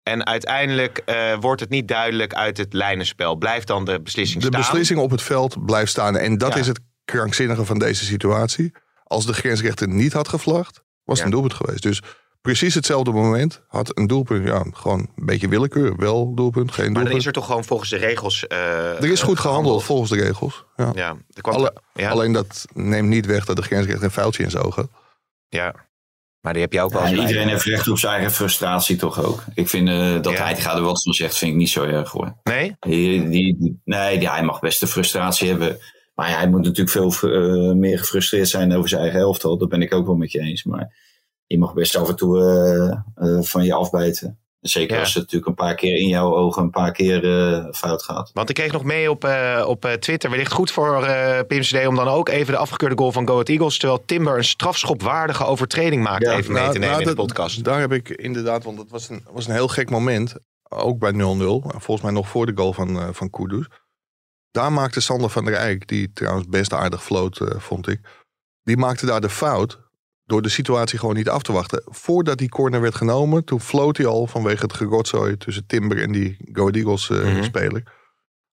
En 0.02 0.26
uiteindelijk 0.26 0.98
eh, 0.98 1.34
wordt 1.40 1.60
het 1.60 1.70
niet 1.70 1.88
duidelijk 1.88 2.34
uit 2.34 2.56
het 2.56 2.72
lijnenspel. 2.72 3.36
Blijft 3.36 3.66
dan 3.66 3.84
de 3.84 4.00
beslissing 4.02 4.42
De 4.42 4.46
staan? 4.48 4.60
beslissing 4.60 4.98
op 5.00 5.10
het 5.10 5.22
veld 5.22 5.64
blijft 5.66 5.90
staan. 5.90 6.16
En 6.16 6.38
dat 6.38 6.54
Ja. 6.54 6.60
is 6.60 6.66
het 6.66 6.80
krankzinnige 7.04 7.64
van 7.64 7.78
deze 7.78 8.04
situatie. 8.04 8.72
Als 9.04 9.26
de 9.26 9.32
grensrechter 9.32 9.88
niet 9.88 10.12
had 10.12 10.28
gevlacht, 10.28 10.82
was 11.04 11.16
het 11.16 11.24
een 11.26 11.32
doelpunt 11.32 11.54
geweest. 11.54 11.82
Dus 11.82 12.02
precies 12.40 12.74
hetzelfde 12.74 13.10
moment 13.12 13.62
had 13.68 13.98
een 13.98 14.06
doelpunt, 14.06 14.46
ja, 14.46 14.64
gewoon 14.72 14.98
een 15.16 15.26
beetje 15.26 15.48
willekeur. 15.48 15.96
Wel 15.96 16.34
doelpunt, 16.34 16.72
geen 16.72 16.84
Maar 16.84 16.92
dan 16.94 17.02
doelpunt. 17.02 17.20
is 17.20 17.26
er 17.26 17.32
toch 17.32 17.46
gewoon 17.46 17.64
volgens 17.64 17.90
de 17.90 17.96
regels. 17.96 18.46
eh, 18.46 19.02
er 19.02 19.10
is 19.10 19.22
goed 19.22 19.38
gehandeld 19.38 19.84
volgens 19.84 20.10
de 20.10 20.16
regels. 20.20 20.64
Ja. 20.76 20.90
Ja, 20.94 21.16
kwam, 21.40 21.54
Alle- 21.54 21.74
ja, 21.94 22.10
Alleen 22.10 22.32
dat 22.32 22.64
neemt 22.74 23.08
niet 23.08 23.26
weg 23.26 23.44
dat 23.44 23.56
de 23.56 23.62
grensrechter 23.62 24.04
een 24.04 24.10
foutje 24.10 24.42
in 24.42 24.50
zijn 24.50 24.62
ogen 24.64 24.82
had. 24.82 25.02
ja. 25.48 25.74
Maar 26.40 26.52
die 26.52 26.62
heb 26.62 26.72
je 26.72 26.80
ook 26.80 26.92
wel 26.92 27.06
Ja, 27.06 27.20
iedereen 27.20 27.48
heeft 27.48 27.64
recht 27.64 27.88
op 27.88 27.98
zijn 27.98 28.12
eigen 28.12 28.32
frustratie 28.32 28.96
toch 28.96 29.24
ook. 29.24 29.44
Ik 29.54 29.68
vind 29.68 29.88
eh, 29.88 30.22
dat 30.22 30.32
Ja. 30.32 30.42
hij 30.44 30.56
gaat 30.56 30.76
er 30.76 30.82
wat 30.82 31.02
van 31.02 31.12
zegt, 31.12 31.36
vind 31.36 31.50
ik 31.50 31.56
niet 31.56 31.68
zo 31.68 31.84
erg 31.84 32.10
hoor. 32.10 32.36
Nee? 32.42 32.76
Die, 32.80 33.28
die, 33.28 33.56
die- 33.58 33.80
nee, 33.84 34.18
die, 34.18 34.30
hij 34.30 34.42
mag 34.42 34.60
best 34.60 34.80
de 34.80 34.86
frustratie 34.86 35.48
hebben. 35.48 35.78
Maar 36.14 36.38
hij 36.38 36.48
moet 36.48 36.64
natuurlijk 36.64 36.90
veel 37.12 37.30
eh, 37.32 37.72
meer 37.74 37.98
gefrustreerd 37.98 38.48
zijn 38.48 38.72
over 38.76 38.88
zijn 38.88 39.02
eigen 39.02 39.20
elftal. 39.20 39.58
Dat 39.58 39.68
ben 39.68 39.82
ik 39.82 39.94
ook 39.94 40.06
wel 40.06 40.16
met 40.16 40.32
je 40.32 40.40
eens. 40.40 40.64
Maar 40.64 40.94
je 41.46 41.58
mag 41.58 41.74
best 41.74 41.96
af 41.96 42.08
en 42.08 42.16
toe 42.16 42.42
eh, 43.14 43.40
van 43.42 43.64
je 43.64 43.74
afbijten. 43.74 44.38
Zeker 44.60 44.94
Ja. 44.94 45.00
als 45.00 45.14
het 45.14 45.22
natuurlijk 45.22 45.48
een 45.50 45.66
paar 45.66 45.74
keer 45.74 45.96
in 45.96 46.08
jouw 46.08 46.34
ogen 46.34 46.62
een 46.62 46.70
paar 46.70 46.92
keer 46.92 47.24
eh, 47.54 47.72
fout 47.72 48.02
gaat. 48.02 48.30
Want 48.32 48.48
ik 48.48 48.54
kreeg 48.54 48.72
nog 48.72 48.84
mee 48.84 49.10
op, 49.10 49.24
eh, 49.24 49.64
op 49.66 49.84
eh, 49.84 49.92
Twitter. 49.92 50.30
Wellicht 50.30 50.52
goed 50.52 50.70
voor 50.70 51.04
eh 51.04 51.40
Pim 51.46 51.60
CD 51.60 51.86
om 51.86 51.94
dan 51.94 52.08
ook 52.08 52.28
even 52.28 52.52
de 52.52 52.58
afgekeurde 52.58 52.96
goal 52.98 53.12
van 53.12 53.26
Go 53.26 53.32
Ahead 53.32 53.48
Eagles. 53.48 53.78
Terwijl 53.78 54.02
Timber 54.04 54.36
een 54.36 54.44
strafschopwaardige 54.44 55.44
overtreding 55.44 56.02
maakt. 56.02 56.22
Ja, 56.24 56.36
even 56.36 56.52
mee 56.52 56.62
Nou, 56.62 56.72
te 56.72 56.78
nemen 56.78 56.94
nou, 56.96 57.02
in 57.02 57.08
de 57.08 57.14
dat- 57.16 57.26
podcast. 57.26 57.64
Daar 57.64 57.80
heb 57.80 57.92
ik 57.92 58.08
inderdaad, 58.08 58.64
want 58.64 58.78
het 58.78 58.90
was 58.90 59.08
een, 59.08 59.24
was 59.30 59.46
een 59.46 59.52
heel 59.54 59.68
gek 59.68 59.90
moment. 59.90 60.34
Ook 60.68 60.98
bij 60.98 61.12
0-0. 61.12 61.16
Volgens 61.70 62.00
mij 62.02 62.10
nog 62.12 62.28
voor 62.28 62.46
de 62.46 62.52
goal 62.54 62.72
van, 62.72 63.00
eh 63.00 63.08
van 63.12 63.30
Kudus. 63.30 63.66
Daar 64.50 64.72
maakte 64.72 65.00
Sander 65.00 65.30
van 65.30 65.44
der 65.44 65.54
Eyck, 65.54 65.88
die 65.88 66.12
trouwens 66.12 66.46
best 66.48 66.72
aardig 66.72 67.02
floot, 67.04 67.40
eh, 67.40 67.58
vond 67.58 67.88
ik. 67.88 68.00
Die 68.62 68.76
maakte 68.76 69.06
daar 69.06 69.20
de 69.20 69.30
fout 69.30 69.78
door 70.30 70.42
de 70.42 70.48
situatie 70.48 70.98
gewoon 70.98 71.14
niet 71.14 71.28
af 71.28 71.42
te 71.42 71.52
wachten. 71.52 71.82
Voordat 71.86 72.38
die 72.38 72.48
corner 72.48 72.80
werd 72.80 72.94
genomen, 72.94 73.44
toen 73.44 73.60
floot 73.60 73.96
hij 73.96 74.06
al 74.06 74.26
vanwege 74.26 74.62
het 74.62 74.72
gerotzooi 74.72 75.36
tussen 75.36 75.66
Timber 75.66 76.02
en 76.02 76.12
die 76.12 76.36
Go 76.52 76.68
Eagles 76.68 77.10
eh, 77.10 77.18
Mhm. 77.18 77.42
speler. 77.42 77.82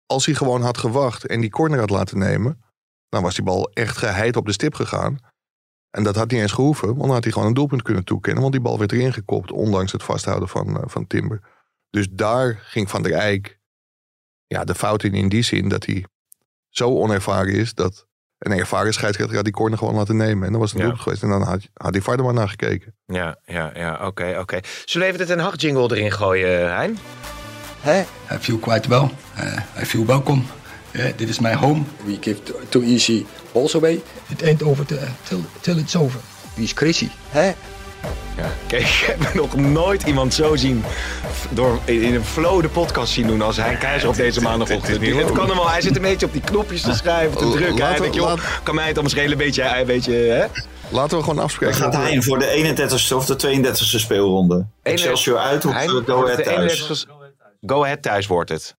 Als 0.05 0.25
hij 0.25 0.35
gewoon 0.35 0.61
had 0.61 0.77
gewacht 0.77 1.25
en 1.25 1.41
die 1.41 1.49
corner 1.49 1.79
had 1.79 1.89
laten 1.89 2.17
nemen, 2.17 2.61
dan 3.09 3.23
was 3.23 3.35
die 3.35 3.43
bal 3.43 3.69
echt 3.73 3.97
geheid 3.97 4.35
op 4.35 4.45
de 4.45 4.51
stip 4.51 4.73
gegaan. 4.73 5.19
En 5.89 6.03
dat 6.03 6.15
had 6.15 6.31
niet 6.31 6.41
eens 6.41 6.51
gehoeven, 6.51 6.87
want 6.87 6.99
dan 7.01 7.09
had 7.09 7.23
hij 7.23 7.31
gewoon 7.33 7.47
een 7.47 7.53
doelpunt 7.53 7.81
kunnen 7.81 8.03
toekennen. 8.03 8.41
Want 8.41 8.53
die 8.53 8.63
bal 8.63 8.77
werd 8.79 8.91
erin 8.91 9.13
gekopt, 9.13 9.51
ondanks 9.51 9.91
het 9.91 10.03
vasthouden 10.03 10.49
van, 10.49 10.77
eh, 10.77 10.83
van 10.85 11.07
Timber. 11.07 11.39
Dus 11.89 12.07
daar 12.11 12.59
ging 12.63 12.89
Van 12.89 13.03
der 13.03 13.13
Eyck 13.13 13.59
ja, 14.47 14.63
de 14.63 14.75
fout 14.75 15.03
in 15.03 15.13
in 15.13 15.29
die 15.29 15.41
zin 15.43 15.69
dat 15.69 15.85
hij 15.85 16.05
zo 16.69 16.89
onervaren 16.89 17.53
is... 17.53 17.73
dat 17.73 18.06
een 18.39 18.51
ervaren 18.51 18.93
scheidsrechter 18.93 19.35
had 19.35 19.43
die 19.45 19.53
corner 19.53 19.77
gewoon 19.77 19.95
laten 19.95 20.15
nemen. 20.15 20.45
En 20.45 20.51
dan 20.51 20.61
was 20.61 20.71
het 20.71 20.81
een 20.81 20.87
Ja. 20.87 20.95
geweest. 20.95 21.23
En 21.23 21.29
dan 21.29 21.41
had, 21.41 21.59
had 21.73 21.93
die 21.93 22.01
vader 22.01 22.25
maar 22.25 22.33
naar 22.33 22.49
gekeken. 22.49 22.93
Ja, 23.05 23.35
ja, 23.45 23.71
ja. 23.73 23.99
Oké, 24.05 24.35
oké. 24.39 24.59
Zullen 24.85 25.07
we 25.07 25.13
even 25.13 25.27
de 25.27 25.33
Ten 25.33 25.43
Hag 25.43 25.53
jingle 25.61 25.95
erin 25.97 26.11
gooien, 26.11 26.75
Hein? 26.75 26.97
Hè? 27.81 27.99
I 28.35 28.37
feel 28.39 28.57
quite 28.57 28.89
well. 28.89 29.09
Uh, 29.39 29.81
I 29.81 29.85
feel 29.85 30.05
welcome. 30.05 30.41
Uh, 30.91 31.05
dit 31.15 31.29
is 31.29 31.39
my 31.39 31.53
home. 31.55 31.83
We 32.05 32.17
give 32.21 32.43
too, 32.43 32.55
too 32.69 32.81
easy 32.83 33.25
balls 33.51 33.75
away. 33.75 34.01
It 34.27 34.41
ain't 34.41 34.63
over 34.63 34.85
till, 34.85 34.97
till, 35.23 35.39
till 35.61 35.77
it's 35.77 35.95
over. 35.95 36.19
Wie 36.55 36.63
is 36.63 36.73
crazy? 36.73 37.09
Hè? 37.29 37.51
Ja. 38.37 38.49
Kijk, 38.67 38.81
ik 39.09 39.15
heb 39.17 39.33
nog 39.33 39.55
nooit 39.55 40.03
iemand 40.03 40.33
zo 40.33 40.55
zien 40.55 40.83
door 41.49 41.79
in 41.85 42.15
een 42.15 42.25
flow 42.25 42.61
de 42.61 42.69
podcast 42.69 43.13
zien 43.13 43.27
doen 43.27 43.41
als 43.41 43.57
hij 43.57 43.75
Keizer 43.75 44.09
op 44.09 44.15
deze 44.15 44.41
maandagochtend. 44.41 45.01
Het 45.05 45.31
kan 45.31 45.47
hem 45.47 45.55
wel. 45.57 45.69
Hij 45.69 45.81
zit 45.81 45.95
een 45.95 46.01
beetje 46.01 46.25
op 46.25 46.31
die 46.31 46.41
knopjes 46.41 46.81
te 46.81 46.93
schrijven, 46.93 47.37
te 47.37 47.49
drukken. 47.49 47.67
Hij 47.75 47.83
laten- 47.83 48.01
denkt, 48.01 48.15
joh, 48.15 48.25
laat- 48.27 48.59
kan 48.63 48.75
mij 48.75 48.85
het 48.85 48.95
dan 48.95 49.09
schelen 49.09 49.31
een 49.31 49.37
beetje, 49.37 49.77
een 49.79 49.85
beetje, 49.85 50.13
hè? 50.13 50.45
Laten 50.89 51.17
we 51.17 51.23
gewoon 51.23 51.39
afspreken. 51.39 51.75
Gaat 51.75 51.91
dat 51.91 52.01
we- 52.01 52.07
hij 52.07 52.15
in 52.15 52.23
voor 52.23 52.39
de 52.39 52.47
31ste 52.47 53.15
of 53.15 53.25
de 53.25 53.35
32ste 53.35 53.99
speelronde? 53.99 54.65
Excelsior 54.83 55.37
uit 55.37 55.65
of 55.65 55.73
Go 55.73 56.23
Ahead 56.25 56.43
thuis? 56.43 56.81
31ste 56.81 57.15
Go 57.61 57.83
Ahead 57.83 58.01
thuis 58.01 58.27
wordt 58.27 58.49
het. 58.49 58.75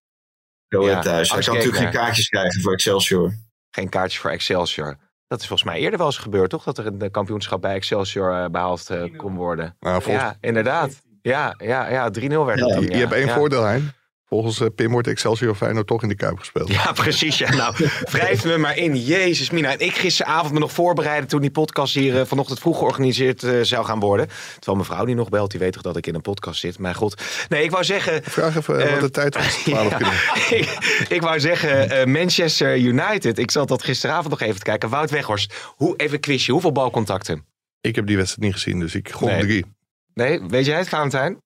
Go 0.69 0.81
Ja, 0.83 0.89
Ahead 0.89 1.03
thuis. 1.03 1.27
Hij 1.27 1.37
Ars 1.37 1.45
kan 1.45 1.55
natuurlijk 1.55 1.83
geen 1.83 1.91
kaartjes 1.93 2.27
krijgen 2.29 2.61
voor 2.61 2.73
Excelsior. 2.73 3.33
Geen 3.71 3.89
kaartjes 3.89 4.19
voor 4.21 4.31
Excelsior. 4.31 4.97
Dat 5.29 5.39
is 5.39 5.47
volgens 5.47 5.69
mij 5.69 5.79
eerder 5.79 5.97
wel 5.97 6.07
eens 6.07 6.17
gebeurd, 6.17 6.49
toch? 6.49 6.63
Dat 6.63 6.77
er 6.77 6.85
een 6.85 7.01
eh, 7.01 7.11
kampioenschap 7.11 7.61
bij 7.61 7.73
Excelsior 7.73 8.33
eh, 8.33 8.49
behaald 8.49 8.89
eh, 8.89 9.17
kon 9.17 9.35
worden. 9.35 9.75
Nou, 9.79 10.01
volgens, 10.01 10.25
Ja, 10.25 10.35
inderdaad. 10.41 11.01
Ja, 11.21 11.53
ja, 11.57 11.89
ja 11.89 12.09
3-0 12.09 12.11
werd 12.19 12.59
het 12.59 12.69
Ja, 12.69 12.79
je 12.79 12.89
ja. 12.89 12.97
hebt 12.97 13.11
één 13.13 13.25
ja. 13.25 13.35
voordeel, 13.35 13.63
Hein. 13.63 13.93
Volgens 14.29 14.59
eh, 14.59 14.67
Pim 14.75 14.91
wordt 14.91 15.07
Excelsior 15.07 15.55
Feyenoord 15.55 15.87
toch 15.87 16.03
in 16.03 16.09
de 16.09 16.15
Kuip 16.15 16.39
gespeeld. 16.39 16.71
Ja, 16.71 16.91
precies. 16.91 17.37
Ja. 17.37 17.55
Nou, 17.55 17.75
wrijf 18.11 18.45
me 18.45 18.57
maar 18.57 18.77
in. 18.77 18.95
Jezus, 18.95 19.49
Mina. 19.49 19.71
En 19.71 19.79
ik 19.79 19.95
gisteravond 19.95 20.53
me 20.53 20.59
nog 20.59 20.71
voorbereiden 20.71 21.29
toen 21.29 21.41
die 21.41 21.51
podcast 21.51 21.93
hier 21.93 22.19
eh, 22.19 22.25
vanochtend 22.25 22.59
vroeg 22.59 22.77
georganiseerd 22.77 23.43
eh, 23.43 23.59
zou 23.61 23.85
gaan 23.85 23.99
worden. 23.99 24.27
Terwijl 24.53 24.77
mijn 24.77 24.89
vrouw 24.89 25.05
die 25.05 25.15
nog 25.15 25.29
belt, 25.29 25.51
die 25.51 25.59
weet 25.59 25.73
toch 25.73 25.81
dat 25.81 25.97
ik 25.97 26.07
in 26.07 26.15
een 26.15 26.21
podcast 26.21 26.59
zit. 26.59 26.79
Mijn 26.79 26.95
god. 26.95 27.21
Nee, 27.49 27.63
ik 27.63 27.71
wou 27.71 27.83
zeggen... 27.83 28.23
Vraag 28.23 28.55
even 28.55 28.91
wat 28.91 28.99
de 28.99 29.09
tijd 29.09 29.35
was. 29.35 29.61
12 29.63 29.99
Ja, 29.99 30.11
ik, 30.57 31.05
ik 31.09 31.21
wou 31.21 31.39
zeggen, 31.39 32.11
Manchester 32.11 32.77
United. 32.77 33.37
Ik 33.37 33.51
zat 33.51 33.67
dat 33.67 33.83
gisteravond 33.83 34.29
nog 34.29 34.41
even 34.41 34.57
te 34.57 34.63
kijken. 34.63 34.89
Wout 34.89 35.09
Weghorst, 35.09 35.53
hoe, 35.75 35.95
even 35.95 36.13
een 36.13 36.19
quizje. 36.19 36.51
Hoeveel 36.51 36.71
balcontacten? 36.71 37.45
Ik 37.81 37.95
heb 37.95 38.07
die 38.07 38.17
wedstrijd 38.17 38.43
niet 38.47 38.53
gezien, 38.53 38.79
dus 38.79 38.95
ik 38.95 39.11
gok 39.11 39.29
Nee. 39.29 39.41
drie. 39.41 39.65
Nee, 40.13 40.41
weet 40.47 40.65
jij 40.65 40.77
het, 40.77 40.89
Valentijn? 40.89 41.37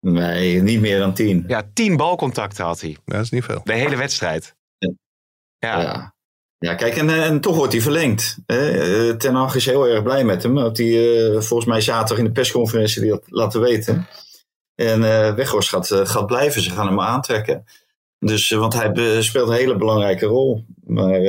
Nee, 0.00 0.62
niet 0.62 0.80
meer 0.80 0.98
dan 0.98 1.14
10. 1.14 1.44
Ja, 1.46 1.70
tien 1.72 1.96
balcontacten 1.96 2.64
had 2.64 2.80
hij. 2.80 2.96
Dat 3.04 3.20
is 3.20 3.30
niet 3.30 3.44
veel. 3.44 3.60
De 3.64 3.72
hele 3.72 3.96
wedstrijd. 3.96 4.54
Ja. 4.78 5.80
Ja. 5.80 6.14
Ja. 6.58 6.74
Kijk, 6.74 6.96
en, 6.96 7.08
eh, 7.08 7.26
en 7.26 7.40
toch 7.40 7.56
wordt 7.56 7.72
hij 7.72 7.82
verlengd. 7.82 8.38
Eh, 8.46 9.10
Ten 9.10 9.34
Hag 9.34 9.54
is 9.54 9.66
heel 9.66 9.88
erg 9.88 10.02
blij 10.02 10.24
met 10.24 10.42
hem. 10.42 10.54
Dat 10.54 10.76
hij 10.76 11.26
eh, 11.26 11.40
volgens 11.40 11.68
mij 11.68 11.80
zaterdag 11.80 12.18
in 12.18 12.24
de 12.24 12.32
persconferentie 12.32 13.02
die 13.02 13.10
had 13.10 13.22
laten 13.26 13.60
weten. 13.60 14.06
En 14.74 15.04
eh 15.04 15.34
Weghorst 15.34 15.68
gaat, 15.68 15.86
gaat 15.92 16.26
blijven. 16.26 16.62
Ze 16.62 16.70
gaan 16.70 16.86
hem 16.86 17.00
aantrekken. 17.00 17.64
Dus, 18.18 18.50
want 18.50 18.72
hij 18.72 19.22
speelt 19.22 19.48
een 19.48 19.54
hele 19.54 19.76
belangrijke 19.76 20.26
rol. 20.26 20.64
Maar 20.86 21.20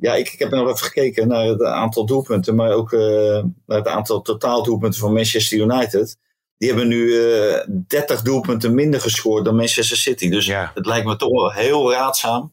ja, 0.00 0.14
ik, 0.14 0.32
ik 0.32 0.38
heb 0.38 0.50
nog 0.50 0.66
even 0.66 0.86
gekeken 0.86 1.28
naar 1.28 1.46
het 1.46 1.62
aantal 1.62 2.06
doelpunten. 2.06 2.54
Maar 2.54 2.72
ook 2.72 2.92
eh, 2.92 3.44
naar 3.66 3.78
het 3.78 3.88
aantal 3.88 4.22
totaaldoelpunten 4.22 5.00
van 5.00 5.12
Manchester 5.12 5.58
United. 5.58 6.18
Die 6.56 6.68
hebben 6.68 6.88
nu 6.88 7.18
eh 7.22 7.60
30 7.86 8.22
doelpunten 8.22 8.74
minder 8.74 9.00
gescoord 9.00 9.44
dan 9.44 9.56
Manchester 9.56 9.96
City. 9.96 10.28
Dus 10.30 10.46
Ja. 10.46 10.70
het 10.74 10.86
lijkt 10.86 11.06
me 11.06 11.16
toch 11.16 11.30
wel 11.30 11.52
heel 11.52 11.92
raadzaam 11.92 12.52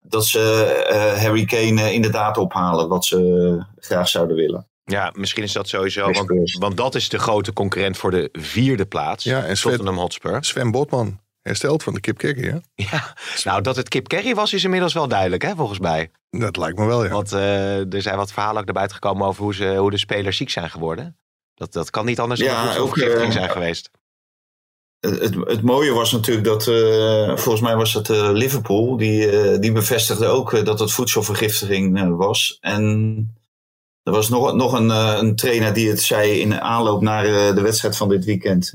dat 0.00 0.26
ze 0.26 0.64
eh, 0.88 1.22
Harry 1.22 1.44
Kane 1.44 1.82
eh, 1.82 1.92
inderdaad 1.92 2.36
ophalen, 2.38 2.88
wat 2.88 3.04
ze 3.04 3.64
graag 3.76 4.08
zouden 4.08 4.36
willen. 4.36 4.66
Ja, 4.84 5.12
misschien 5.14 5.42
is 5.42 5.52
dat 5.52 5.68
sowieso. 5.68 6.10
Want, 6.10 6.56
want 6.58 6.76
dat 6.76 6.94
is 6.94 7.08
de 7.08 7.18
grote 7.18 7.52
concurrent 7.52 7.96
voor 7.96 8.10
de 8.10 8.28
vierde 8.32 8.86
plaats. 8.86 9.24
Ja, 9.24 9.44
en 9.44 9.56
Sven- 9.56 9.70
Tottenham 9.70 9.98
Hotspur. 9.98 10.44
Sven 10.44 10.70
Botman 10.70 11.20
hersteld 11.42 11.82
van 11.82 11.94
de 11.94 12.00
Kip 12.00 12.18
Kerry, 12.18 12.48
hè? 12.48 12.58
Ja, 12.90 13.14
nou 13.44 13.62
dat 13.62 13.76
het 13.76 13.88
Kip 13.88 14.08
Kerry 14.08 14.34
was 14.34 14.52
is 14.52 14.64
inmiddels 14.64 14.92
wel 14.92 15.08
duidelijk, 15.08 15.42
hè, 15.42 15.54
volgens 15.54 15.78
mij. 15.78 16.10
Dat 16.30 16.56
lijkt 16.56 16.78
me 16.78 16.86
wel, 16.86 17.04
ja. 17.04 17.10
Want 17.10 17.32
eh, 17.32 17.92
er 17.94 18.02
zijn 18.02 18.16
wat 18.16 18.32
verhalen 18.32 18.58
ook 18.58 18.64
naar 18.64 18.74
buiten 18.74 18.96
gekomen 18.96 19.26
over 19.26 19.42
hoe, 19.42 19.54
ze, 19.54 19.76
hoe 19.76 19.90
de 19.90 19.98
spelers 19.98 20.36
ziek 20.36 20.50
zijn 20.50 20.70
geworden. 20.70 21.18
Dat, 21.58 21.72
dat 21.72 21.90
kan 21.90 22.06
niet 22.06 22.20
anders 22.20 22.40
dan 22.40 22.48
Ja, 22.48 22.76
een 22.76 22.92
eh, 22.92 23.30
zijn 23.30 23.50
geweest. 23.50 23.90
Het, 25.00 25.34
het, 25.34 25.62
mooie 25.62 25.92
was 25.92 26.12
natuurlijk 26.12 26.46
dat, 26.46 26.66
eh, 26.66 27.36
volgens 27.36 27.60
mij 27.60 27.76
was 27.76 27.94
het 27.94 28.10
eh, 28.10 28.30
Liverpool, 28.32 28.96
die, 28.96 29.58
die 29.58 29.72
bevestigde 29.72 30.26
ook 30.26 30.64
dat 30.64 30.78
het 30.78 30.92
voedselvergiftiging 30.92 32.16
was. 32.16 32.58
En 32.60 33.36
er 34.02 34.12
was 34.12 34.28
nog, 34.28 34.54
nog 34.54 34.72
een, 34.72 34.90
een 34.90 35.36
trainer 35.36 35.72
die 35.72 35.88
het 35.88 36.00
zei 36.00 36.40
in 36.40 36.60
aanloop 36.60 37.02
naar 37.02 37.24
de 37.54 37.60
wedstrijd 37.60 37.96
van 37.96 38.08
dit 38.08 38.24
weekend. 38.24 38.74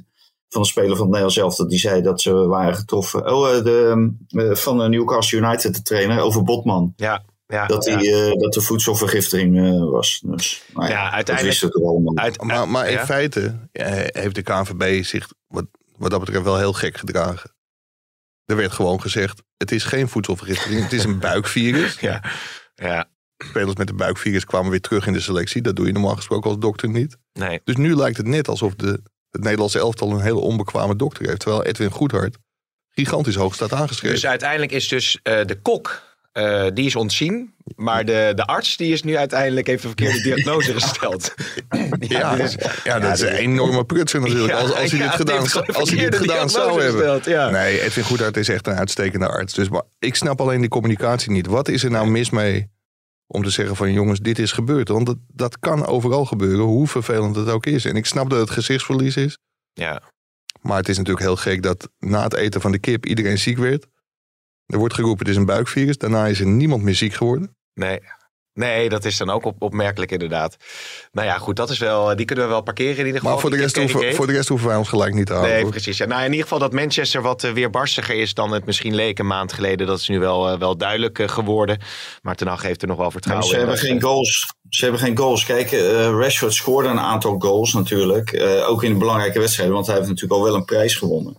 van 0.50 0.62
een 0.62 0.68
speler 0.68 0.90
van 0.90 0.98
het 0.98 1.06
Nederlands 1.06 1.36
zelf 1.36 1.56
dat 1.56 1.70
die 1.70 1.80
zei 1.80 2.02
dat 2.02 2.22
ze 2.22 2.34
waren 2.34 2.76
getroffen. 2.76 3.32
Oh, 3.32 3.64
de, 3.64 4.14
van 4.56 4.90
Newcastle 4.90 5.38
United, 5.38 5.76
de 5.76 5.82
trainer, 5.82 6.20
over 6.20 6.44
Botman. 6.44 6.94
Ja, 6.96 7.24
ja, 7.54 7.66
dat, 7.66 7.86
ja. 7.86 8.02
Uh, 8.02 8.34
dat 8.34 8.56
er 8.56 8.62
voedselvergiftiging 8.62 9.80
was. 9.90 10.22
Dus, 10.26 10.64
nou 10.74 10.90
ja, 10.90 11.12
uiteindelijk. 11.12 11.60
Dat 11.60 11.74
het 11.74 11.84
allemaal. 11.84 12.18
Uit, 12.18 12.42
maar, 12.42 12.68
maar 12.68 12.90
in 12.90 13.00
feite 13.00 13.60
heeft 13.72 14.36
de 14.36 14.42
KNVB 14.42 15.04
zich 15.04 15.30
wat, 15.48 15.66
wat 15.98 16.12
dat 16.12 16.20
betreft 16.20 16.44
wel 16.44 16.58
heel 16.58 16.74
gek 16.74 16.98
gedragen. 16.98 17.56
Er 18.46 18.56
werd 18.56 18.72
gewoon 18.72 19.02
gezegd: 19.02 19.42
het 19.58 19.72
is 19.72 19.84
geen 19.84 20.10
voedselvergiftiging, 20.10 20.84
het 20.84 20.94
is 20.94 21.04
een 21.04 21.20
buikvirus. 21.30 22.00
Ja, 22.00 22.24
ja. 22.76 23.12
Spelers 23.38 23.76
met 23.76 23.90
een 23.90 23.98
buikvirus 23.98 24.46
kwamen 24.46 24.72
weer 24.72 24.82
terug 24.82 25.08
in 25.08 25.14
de 25.14 25.20
selectie. 25.20 25.62
Dat 25.62 25.76
doe 25.76 25.86
je 25.86 25.92
normaal 25.92 26.16
gesproken 26.16 26.50
als 26.50 26.60
dokter 26.60 26.90
niet. 26.90 27.18
Nee. 27.34 27.62
Dus 27.64 27.76
nu 27.76 27.96
lijkt 27.96 28.18
het 28.18 28.28
net 28.28 28.48
alsof 28.48 28.76
de, 28.76 29.02
het 29.30 29.42
Nederlandse 29.42 29.80
elftal 29.80 30.12
een 30.12 30.22
hele 30.22 30.40
onbekwame 30.40 30.96
dokter 30.96 31.28
heeft. 31.28 31.40
Terwijl 31.40 31.64
Edwin 31.64 31.92
Goedhart 31.92 32.38
gigantisch 32.90 33.36
hoog 33.36 33.54
staat 33.54 33.74
aangeschreven. 33.74 34.16
Dus 34.16 34.26
uiteindelijk 34.26 34.72
is 34.72 34.88
dus 34.88 35.20
uh, 35.24 35.46
de 35.46 35.62
kok, 35.62 36.04
uh, 36.34 36.68
die 36.74 36.86
is 36.86 36.96
ontzien. 36.96 37.54
Maar 37.76 38.06
de, 38.06 38.32
de 38.36 38.46
arts 38.46 38.78
die 38.78 38.94
is 38.94 39.04
nu 39.04 39.18
uiteindelijk 39.18 39.68
heeft 39.68 39.84
een 39.84 39.90
verkeerde 39.90 40.22
diagnose 40.30 40.74
gesteld. 40.74 41.34
ja, 42.00 42.36
dus, 42.36 42.56
ja, 42.84 43.00
dat 43.00 43.14
is 43.14 43.22
een 43.22 43.36
enorme 43.36 43.86
prutser 43.86 44.20
natuurlijk. 44.20 44.54
Als, 44.54 44.74
als 44.74 44.92
hij 44.92 45.00
dit 45.00 45.10
gedaan, 45.10 45.40
als 45.74 45.90
hij 45.90 46.10
dit 46.10 46.16
gedaan 46.16 46.50
zou 46.50 46.82
hebben. 46.82 47.22
Ja. 47.26 47.50
Nee, 47.50 47.82
Edwin 47.82 48.04
Goedhart 48.04 48.38
is 48.38 48.50
echt 48.50 48.68
een 48.68 48.76
uitstekende 48.76 49.28
arts. 49.28 49.54
Dus 49.54 49.70
maar 49.70 49.84
ik 50.00 50.16
snap 50.16 50.42
alleen 50.42 50.60
die 50.60 50.70
communicatie 50.70 51.32
niet. 51.32 51.48
Wat 51.48 51.68
is 51.68 51.84
er 51.84 51.92
nou 51.92 52.08
mis 52.08 52.30
mee 52.30 52.72
om 53.28 53.44
te 53.44 53.50
zeggen 53.50 53.76
van 53.76 53.94
jongens, 53.94 54.20
dit 54.20 54.40
is 54.40 54.52
gebeurd. 54.52 54.88
Want 54.88 55.06
dat, 55.06 55.18
dat 55.28 55.60
kan 55.60 55.86
overal 55.86 56.26
gebeuren, 56.26 56.66
hoe 56.66 56.88
vervelend 56.88 57.36
het 57.36 57.50
ook 57.50 57.66
is. 57.66 57.86
En 57.86 57.96
ik 57.96 58.06
snap 58.06 58.30
dat 58.30 58.40
het 58.40 58.50
gezichtsverlies 58.50 59.16
is. 59.16 59.38
Ja. 59.74 60.02
Maar 60.62 60.78
het 60.78 60.90
is 60.90 60.98
natuurlijk 60.98 61.26
heel 61.26 61.36
gek 61.36 61.64
dat 61.64 61.90
na 62.00 62.24
het 62.24 62.34
eten 62.34 62.62
van 62.62 62.72
de 62.72 62.80
kip 62.80 63.06
iedereen 63.06 63.38
ziek 63.38 63.58
werd. 63.58 63.88
Er 64.66 64.78
wordt 64.78 64.94
geroepen, 64.94 65.26
het 65.26 65.36
is 65.36 65.40
een 65.40 65.46
buikvirus. 65.46 65.98
Daarna 65.98 66.28
is 66.28 66.40
er 66.40 66.46
niemand 66.46 66.84
meer 66.84 66.96
ziek 66.96 67.14
geworden. 67.14 67.56
Nee. 67.74 68.00
Nee, 68.54 68.90
dat 68.90 69.06
is 69.06 69.18
dan 69.18 69.30
ook 69.30 69.46
op, 69.46 69.62
opmerkelijk 69.62 70.12
inderdaad. 70.12 70.58
Nou 71.12 71.28
ja, 71.28 71.38
goed, 71.38 71.56
dat 71.56 71.70
is 71.70 71.78
wel, 71.78 72.16
die 72.16 72.26
kunnen 72.26 72.46
we 72.46 72.52
wel 72.52 72.62
parkeren 72.62 72.98
in 72.98 73.06
ieder 73.06 73.14
geval. 73.14 73.32
Maar 73.32 73.42
voor 73.42 73.50
de, 73.50 73.58
rest 73.58 73.78
hoeven, 73.78 74.16
voor 74.16 74.28
de 74.28 74.34
rest 74.34 74.48
hoeven 74.48 74.68
wij 74.68 74.78
ons 74.78 74.90
gelijk 74.90 75.14
niet 75.14 75.26
te 75.26 75.32
houden. 75.32 75.54
Nee, 75.54 75.64
hoor. 75.64 75.72
precies. 75.72 75.98
Ja. 75.98 76.06
Nou, 76.06 76.20
in 76.20 76.30
ieder 76.30 76.42
geval 76.42 76.60
dat 76.60 76.72
Manchester 76.74 77.22
wat 77.22 77.44
uh, 77.44 77.52
weerbarstiger 77.52 78.16
is 78.16 78.34
dan 78.34 78.52
het 78.52 78.66
misschien 78.66 78.96
leek 78.96 79.20
een 79.20 79.28
maand 79.28 79.54
geleden. 79.54 79.88
Dat 79.88 80.00
is 80.00 80.08
nu 80.08 80.20
wel, 80.20 80.52
uh, 80.52 80.60
wel 80.60 80.78
duidelijk 80.78 81.20
uh, 81.20 81.28
geworden. 81.28 81.80
Maar 82.22 82.36
Ten 82.36 82.48
Hag 82.48 82.62
heeft 82.62 82.82
er 82.82 82.88
nog 82.88 82.98
wel 82.98 83.12
vertrouwen 83.12 83.48
nou, 83.48 83.56
ze 83.58 83.62
in. 83.62 83.68
Hebben 83.70 83.90
geen 83.90 84.02
goals. 84.10 84.54
Ze 84.70 84.84
hebben 84.84 85.02
geen 85.02 85.18
goals. 85.18 85.46
Kijk, 85.46 85.72
Rashford 86.20 86.54
scoorde 86.54 86.90
een 86.90 87.00
aantal 87.00 87.36
goals 87.40 87.74
natuurlijk. 87.74 88.44
ook 88.68 88.84
in 88.84 88.92
de 88.92 89.00
belangrijke 89.00 89.40
wedstrijden, 89.40 89.76
want 89.76 89.88
hij 89.88 89.96
heeft 89.96 90.08
natuurlijk 90.08 90.40
al 90.40 90.46
wel 90.46 90.56
een 90.56 90.66
prijs 90.66 90.96
gewonnen. 90.96 91.38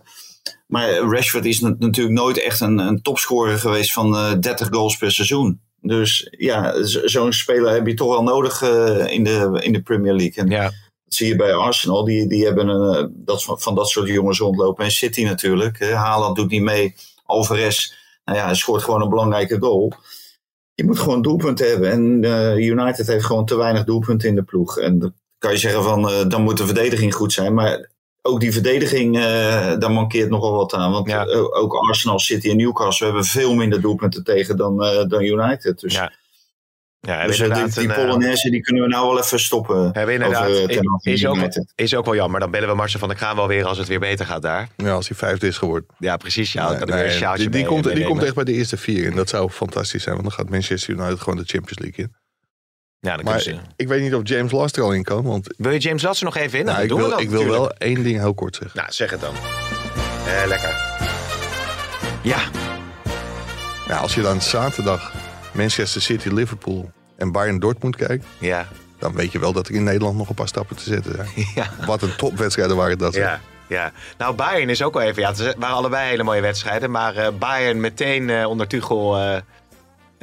Maar 0.65 0.97
Rashford 0.97 1.45
is 1.45 1.59
natuurlijk 1.59 2.15
nooit 2.15 2.43
echt 2.43 2.61
een, 2.61 2.77
een 2.77 3.01
topscorer 3.01 3.59
geweest 3.59 3.93
van 3.93 4.39
30 4.39 4.67
goals 4.71 4.97
per 4.97 5.11
seizoen. 5.11 5.59
Dus 5.87 6.27
ja, 6.37 6.73
zo'n 6.83 7.33
speler 7.33 7.73
heb 7.73 7.87
je 7.87 7.93
toch 7.93 8.09
wel 8.09 8.23
nodig 8.23 8.61
uh, 8.61 9.07
in, 9.07 9.23
de, 9.23 9.59
in 9.61 9.73
de 9.73 9.81
Premier 9.81 10.13
League. 10.13 10.43
En 10.43 10.49
ja. 10.49 10.63
dat 10.63 10.73
zie 11.13 11.27
je 11.27 11.35
bij 11.35 11.53
Arsenal. 11.53 12.03
Die, 12.03 12.27
die 12.27 12.45
hebben 12.45 12.67
een, 12.67 13.13
dat, 13.15 13.43
van, 13.43 13.75
dat 13.75 13.89
soort 13.89 14.07
jongens 14.07 14.39
rondlopen. 14.39 14.85
En 14.85 14.91
City 14.91 15.23
natuurlijk. 15.23 15.91
Haaland 15.93 16.35
doet 16.35 16.49
niet 16.49 16.61
mee. 16.61 16.95
Alvarez, 17.25 17.93
nou 18.25 18.37
ja, 18.37 18.45
hij 18.45 18.55
scoort 18.55 18.83
gewoon 18.83 19.01
een 19.01 19.09
belangrijke 19.09 19.57
goal. 19.59 19.93
Je 20.73 20.85
moet 20.85 20.99
gewoon 20.99 21.21
doelpunten 21.21 21.69
hebben. 21.69 21.91
En 21.91 22.23
United 22.61 23.07
heeft 23.07 23.25
gewoon 23.25 23.45
te 23.45 23.57
weinig 23.57 23.83
doelpunten 23.83 24.29
in 24.29 24.35
de 24.35 24.43
ploeg. 24.43 24.77
En 24.77 24.99
dan 24.99 25.13
kan 25.37 25.51
je 25.51 25.57
zeggen 25.57 25.83
van, 25.83 26.29
dan 26.29 26.41
moet 26.41 26.57
de 26.57 26.65
verdediging 26.65 27.13
goed 27.13 27.33
zijn. 27.33 27.53
Maar 27.53 27.89
ook 28.25 28.39
die 28.39 28.51
verdediging, 28.53 29.15
daar 29.79 29.91
mankeert 29.91 30.29
nogal 30.29 30.51
wat 30.55 30.73
aan. 30.73 30.91
Want 30.91 31.09
Ja. 31.09 31.25
ook 31.51 31.73
Arsenal, 31.73 32.19
City 32.19 32.49
en 32.49 32.57
Newcastle 32.57 33.05
hebben 33.05 33.23
veel 33.25 33.55
minder 33.55 33.81
doelpunten 33.81 34.23
tegen 34.23 34.57
dan, 34.57 34.77
dan 35.07 35.21
United. 35.21 35.79
Dus 35.79 35.93
Ja. 35.93 36.11
Ja, 36.99 37.25
dus 37.25 37.35
die, 37.35 37.45
inderdaad. 37.45 37.73
die 37.73 37.83
een, 37.83 37.89
eh, 37.91 37.95
Polonaise 37.97 38.49
die 38.49 38.61
kunnen 38.61 38.83
we 38.83 38.89
nou 38.89 39.07
wel 39.07 39.19
even 39.23 39.39
stoppen. 39.39 39.89
hebben 39.93 40.13
inderdaad, 40.13 40.49
over, 40.49 40.69
is, 41.03 41.25
ook, 41.25 41.37
is 41.75 41.95
ook 41.95 42.05
wel 42.05 42.15
jammer. 42.15 42.39
Dan 42.39 42.51
bellen 42.51 42.69
we 42.69 42.75
Marcel 42.75 42.99
van 42.99 43.07
der 43.09 43.17
Kraan 43.17 43.35
wel 43.35 43.47
weer 43.47 43.65
als 43.65 43.77
het 43.77 43.87
weer 43.87 43.99
beter 43.99 44.25
gaat 44.25 44.41
daar. 44.41 44.69
Ja, 44.77 44.91
als 44.91 45.07
hij 45.07 45.17
vijfde 45.17 45.47
is 45.47 45.57
geworden. 45.57 45.89
Ja, 45.99 46.17
precies. 46.17 46.53
Ja, 46.53 46.69
Nee, 46.69 46.79
weer 46.79 47.23
een 47.23 47.35
die, 47.35 47.37
die, 47.37 47.49
mee- 47.49 47.65
komt, 47.65 47.83
die 47.95 48.05
komt 48.05 48.23
echt 48.23 48.35
bij 48.35 48.43
de 48.43 48.53
eerste 48.53 48.77
vier. 48.77 49.05
En 49.09 49.15
dat 49.15 49.29
zou 49.29 49.49
fantastisch 49.49 50.03
zijn. 50.03 50.15
Want 50.15 50.27
dan 50.27 50.37
gaat 50.37 50.49
Manchester 50.49 50.93
United 50.93 51.19
gewoon 51.19 51.37
de 51.37 51.45
Champions 51.45 51.79
League 51.79 52.05
in. 52.05 52.15
Ja, 53.05 53.15
Maar 53.15 53.23
kunnen 53.23 53.41
ze. 53.41 53.55
ik 53.75 53.87
weet 53.87 54.01
niet 54.01 54.13
of 54.13 54.21
James 54.23 54.51
Last 54.51 54.77
er 54.77 54.83
al 54.83 54.93
in 54.93 55.03
kan. 55.03 55.23
Want 55.23 55.53
Wil 55.57 55.71
je 55.71 55.77
James 55.79 56.01
Lats 56.03 56.19
er 56.19 56.25
nog 56.25 56.35
even 56.35 56.59
in? 56.59 56.65
nou, 56.65 56.81
ik, 56.81 56.89
doen 56.89 57.01
we 57.01 57.07
wil, 57.07 57.19
ik 57.41 57.47
wel 57.47 57.71
één 57.71 58.03
ding 58.03 58.19
heel 58.19 58.33
kort 58.33 58.55
zeggen. 58.55 58.79
Nou, 58.79 58.91
zeg 58.91 59.09
het 59.09 59.21
dan. 59.21 59.33
Eh, 60.27 60.47
lekker. 60.47 60.75
Ja, 62.21 62.39
Ja, 63.87 63.97
als 63.97 64.15
je 64.15 64.21
dan 64.21 64.41
zaterdag 64.41 65.13
Manchester 65.51 66.01
City, 66.01 66.29
Liverpool 66.29 66.91
en 67.17 67.31
Bayern 67.31 67.59
Dortmund 67.59 67.95
kijkt. 67.95 68.25
ja, 68.39 68.67
Dan 68.99 69.13
weet 69.13 69.31
je 69.31 69.39
wel 69.39 69.53
dat 69.53 69.67
er 69.67 69.73
in 69.75 69.83
Nederland 69.83 70.17
nog 70.17 70.29
een 70.29 70.35
paar 70.35 70.47
stappen 70.47 70.75
te 70.75 70.83
zetten 70.83 71.13
zijn. 71.15 71.29
ja. 71.55 71.85
Wat 71.85 72.01
een 72.01 72.15
topwedstrijden 72.15 72.75
waren 72.75 72.97
dat. 72.97 73.13
Ja, 73.13 73.39
ja. 73.67 73.91
Nou, 74.17 74.35
Bayern 74.35 74.69
is 74.69 74.81
ook 74.83 74.93
wel 74.93 75.03
even... 75.03 75.21
Ja, 75.21 75.29
het 75.29 75.55
waren 75.57 75.75
allebei 75.75 76.09
hele 76.09 76.23
mooie 76.23 76.41
wedstrijden. 76.41 76.91
Maar 76.91 77.15
eh, 77.15 77.27
Bayern 77.39 77.79
meteen 77.79 78.29
eh, 78.29 78.49
onder 78.49 78.67
Tuchel 78.67 79.17
eh, 79.17 79.37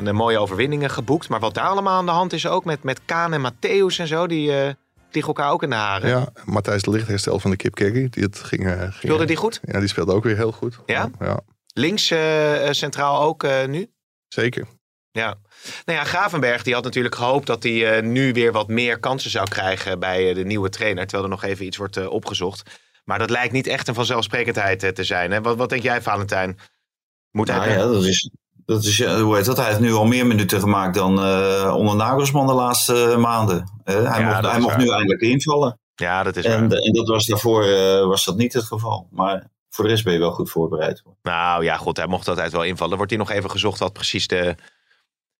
een, 0.02 0.08
een 0.08 0.14
mooie 0.14 0.38
overwinningen 0.38 0.90
geboekt. 0.90 1.28
Maar 1.28 1.40
wat 1.40 1.54
daar 1.54 1.68
allemaal 1.68 1.98
aan 1.98 2.06
de 2.06 2.12
hand 2.12 2.32
is 2.32 2.46
ook 2.46 2.64
met, 2.64 2.82
met 2.82 3.00
Kaan 3.04 3.32
en 3.32 3.52
Matthäus 3.52 3.96
en 3.98 4.06
zo... 4.06 4.26
die 4.26 4.52
eh 4.56 4.70
vliegen 5.10 5.34
elkaar 5.34 5.52
ook 5.52 5.62
in 5.62 5.70
de 5.70 5.76
haren. 5.76 6.08
Ja, 6.08 6.28
Matthijs 6.44 6.82
de 6.82 6.90
Licht 6.90 7.08
herstel 7.08 7.38
van 7.40 7.50
de 7.50 7.56
Kip 7.56 7.74
Kerry. 7.74 8.08
Die 8.10 8.22
het 8.22 8.38
ging, 8.38 8.66
eh, 8.66 8.78
ging, 8.78 8.92
Speelde 8.94 9.24
die 9.24 9.36
goed? 9.36 9.60
Ja, 9.62 9.78
die 9.78 9.88
speelde 9.88 10.12
ook 10.12 10.24
weer 10.24 10.36
heel 10.36 10.52
goed. 10.52 10.78
Ja? 10.86 11.10
Ja, 11.18 11.40
Links 11.74 12.10
eh, 12.10 12.68
eh, 12.68 12.72
centraal 12.74 13.22
ook 13.22 13.44
eh, 13.44 13.66
nu? 13.66 13.90
zeker. 14.28 14.66
Ja. 15.10 15.34
Nou 15.84 15.98
ja, 15.98 16.04
Gravenberg 16.04 16.62
die 16.62 16.74
had 16.74 16.84
natuurlijk 16.84 17.14
gehoopt 17.14 17.46
dat 17.46 17.62
hij 17.62 17.96
eh, 17.96 18.02
nu 18.02 18.32
weer 18.32 18.52
wat 18.52 18.68
meer 18.68 18.98
kansen 18.98 19.30
zou 19.30 19.48
krijgen 19.48 19.98
bij 19.98 20.28
eh, 20.28 20.34
de 20.34 20.44
nieuwe 20.44 20.68
trainer. 20.68 21.02
Terwijl 21.02 21.24
er 21.24 21.30
nog 21.30 21.44
even 21.44 21.66
iets 21.66 21.76
wordt 21.76 21.96
eh, 21.96 22.10
opgezocht. 22.10 22.80
Maar 23.04 23.18
dat 23.18 23.30
lijkt 23.30 23.52
niet 23.52 23.66
echt 23.66 23.88
een 23.88 23.94
vanzelfsprekendheid 23.94 24.82
eh, 24.82 24.90
te 24.90 25.04
zijn. 25.04 25.30
Hè? 25.30 25.40
Wat, 25.40 25.56
wat 25.56 25.68
denk 25.68 25.82
jij, 25.82 26.02
Valentijn? 26.02 26.58
Moet 27.30 27.48
hij 27.48 27.56
Nou 27.58 27.70
ja, 27.70 27.76
dat 27.76 28.04
is, 28.04 28.30
dat 28.66 28.84
is, 28.84 29.00
eh, 29.00 29.20
hoe 29.20 29.36
heet 29.36 29.44
dat? 29.44 29.56
Hij 29.56 29.66
heeft 29.66 29.80
nu 29.80 29.92
al 29.92 30.04
meer 30.04 30.26
minuten 30.26 30.60
gemaakt 30.60 30.94
dan 30.94 31.22
eh, 31.22 31.74
onder 31.76 31.96
Nagelsman 31.96 32.46
de 32.46 32.52
laatste 32.52 33.10
eh, 33.10 33.16
maanden. 33.16 33.70
Hij 33.84 33.94
Ja, 34.02 34.26
mocht, 34.28 34.50
hij 34.52 34.60
mocht 34.60 34.76
nu 34.76 34.90
eindelijk 34.90 35.20
invallen. 35.20 35.80
Ja, 35.94 36.22
dat 36.22 36.36
is 36.36 36.44
En, 36.44 36.68
waar. 36.68 36.78
en 36.78 36.92
dat 36.92 37.08
was 37.08 37.26
daarvoor 37.26 37.64
was 38.08 38.24
dat 38.24 38.36
niet 38.36 38.52
het 38.52 38.64
geval. 38.64 39.08
Maar 39.10 39.50
voor 39.70 39.84
de 39.84 39.90
rest 39.90 40.04
ben 40.04 40.12
je 40.12 40.18
wel 40.18 40.32
goed 40.32 40.50
voorbereid. 40.50 41.00
hoor. 41.04 41.14
Nou 41.22 41.64
ja, 41.64 41.76
goed, 41.76 41.96
hij 41.96 42.06
mocht 42.06 42.28
altijd 42.28 42.52
wel 42.52 42.64
invallen. 42.64 42.96
Wordt 42.96 43.10
hier 43.10 43.20
nog 43.20 43.30
even 43.30 43.50
gezocht 43.50 43.78
wat 43.78 43.92
precies 43.92 44.26
de, 44.26 44.54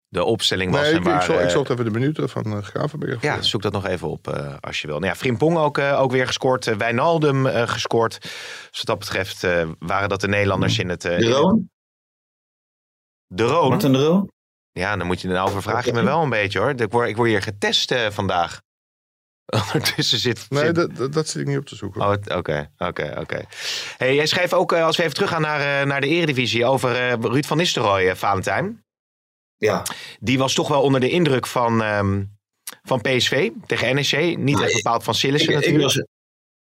de 0.08 0.24
opstelling 0.24 0.72
was. 0.72 0.80
Nee, 0.80 0.90
en 0.90 0.96
ik, 0.96 1.02
ik, 1.04 1.26
waar, 1.28 1.42
ik 1.42 1.50
zocht 1.50 1.70
even 1.70 1.84
de 1.84 1.90
minuten 1.90 2.28
van 2.28 2.44
eh, 2.44 2.62
Gravenberg. 2.62 3.22
Ja, 3.22 3.42
zoek 3.42 3.62
dat 3.62 3.72
nog 3.72 3.86
even 3.86 4.08
op 4.08 4.28
eh, 4.28 4.54
als 4.60 4.80
je 4.80 4.86
wil. 4.86 4.96
Nou 4.98 5.12
ja, 5.12 5.16
Frimpong 5.18 5.56
ook, 5.58 5.78
ook 5.78 6.12
weer 6.12 6.26
gescoord. 6.26 6.66
Uh, 6.66 6.74
Wijnaldum 6.76 7.46
gescoord. 7.46 8.18
Dus 8.20 8.30
wat 8.72 8.86
dat 8.86 8.98
betreft 8.98 9.44
eh, 9.44 9.68
waren 9.78 10.08
dat 10.08 10.20
de 10.20 10.28
Nederlanders 10.28 10.78
in 10.78 10.88
het... 10.88 11.04
eh, 11.04 11.16
De 11.16 11.24
in 11.24 11.30
het- 11.30 11.38
Roon? 11.38 11.70
De 13.34 13.44
Roon? 13.44 13.68
Martin 13.68 13.92
de 13.92 14.04
Roon? 14.04 14.30
Ja, 14.72 14.96
dan 14.96 15.06
moet 15.06 15.20
je 15.20 15.28
nou 15.28 15.48
overvraag 15.48 15.84
je 15.84 15.92
me 15.92 16.02
wel 16.02 16.22
een 16.22 16.28
beetje 16.30 16.58
hoor. 16.58 16.70
Ik 16.80 16.90
word, 16.92 17.08
ik 17.08 17.16
word 17.16 17.28
hier 17.28 17.42
getest 17.42 17.90
eh, 17.90 18.10
vandaag. 18.10 18.60
Ondertussen 19.74 20.18
zit... 20.18 20.46
Nee, 20.48 20.64
zit- 20.64 20.74
dat, 20.74 20.96
dat, 20.96 21.12
dat 21.12 21.28
zit 21.28 21.40
ik 21.40 21.46
niet 21.46 21.58
op 21.58 21.64
te 21.66 21.76
zoeken. 21.76 22.00
Oh, 22.00 22.36
Oké, 22.38 22.70
oké, 22.78 23.14
oké. 23.18 23.44
Hey, 23.96 24.14
jij 24.14 24.26
schreef 24.26 24.52
ook, 24.52 24.72
eh, 24.72 24.84
als 24.84 24.96
we 24.96 25.02
even 25.02 25.14
teruggaan 25.14 25.40
naar, 25.40 25.80
eh, 25.80 25.86
naar 25.86 26.00
de 26.00 26.06
eredivisie, 26.06 26.64
over 26.66 26.96
eh, 26.96 27.12
Ruud 27.20 27.44
van 27.44 27.56
Nistelrooy, 27.56 28.16
Valentijn. 28.16 28.84
Ja. 29.56 29.82
Die 30.20 30.38
was 30.38 30.54
toch 30.54 30.68
wel 30.68 30.82
onder 30.82 31.00
de 31.00 31.10
indruk 31.10 31.46
van, 31.46 31.82
ehm, 31.82 32.24
van 32.82 33.00
PSV 33.00 33.50
tegen 33.66 33.94
NEC. 33.94 34.36
Niet 34.38 34.54
Nou, 34.54 34.64
echt 34.64 34.74
bepaald 34.74 35.04
van 35.04 35.14
Sillissen 35.14 35.48
ik 35.52 35.54
natuurlijk. 35.58 35.84
was, 35.84 36.04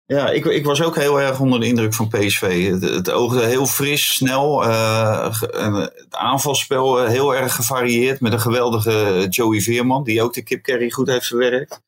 ja, 0.07 0.31
ik, 0.31 0.45
ik 0.45 0.65
was 0.65 0.83
ook 0.83 0.97
heel 0.97 1.21
erg 1.21 1.41
onder 1.41 1.61
de 1.61 1.67
indruk 1.67 1.95
van 1.95 2.09
PSV. 2.09 2.71
Het, 2.81 3.11
oogde 3.11 3.45
heel 3.45 3.67
fris, 3.67 4.15
snel. 4.15 4.65
eh, 4.65 5.39
het 5.79 6.07
aanvalspel 6.11 7.01
eh, 7.01 7.09
heel 7.09 7.35
erg 7.35 7.55
gevarieerd. 7.55 8.21
Met 8.21 8.33
een 8.33 8.41
geweldige 8.41 9.27
Joey 9.29 9.61
Veerman, 9.61 10.05
die 10.05 10.23
ook 10.23 10.35
de 10.35 10.43
kip 10.43 10.63
carry 10.63 10.91
goed 10.91 11.09
heeft 11.09 11.27
verwerkt. 11.27 11.81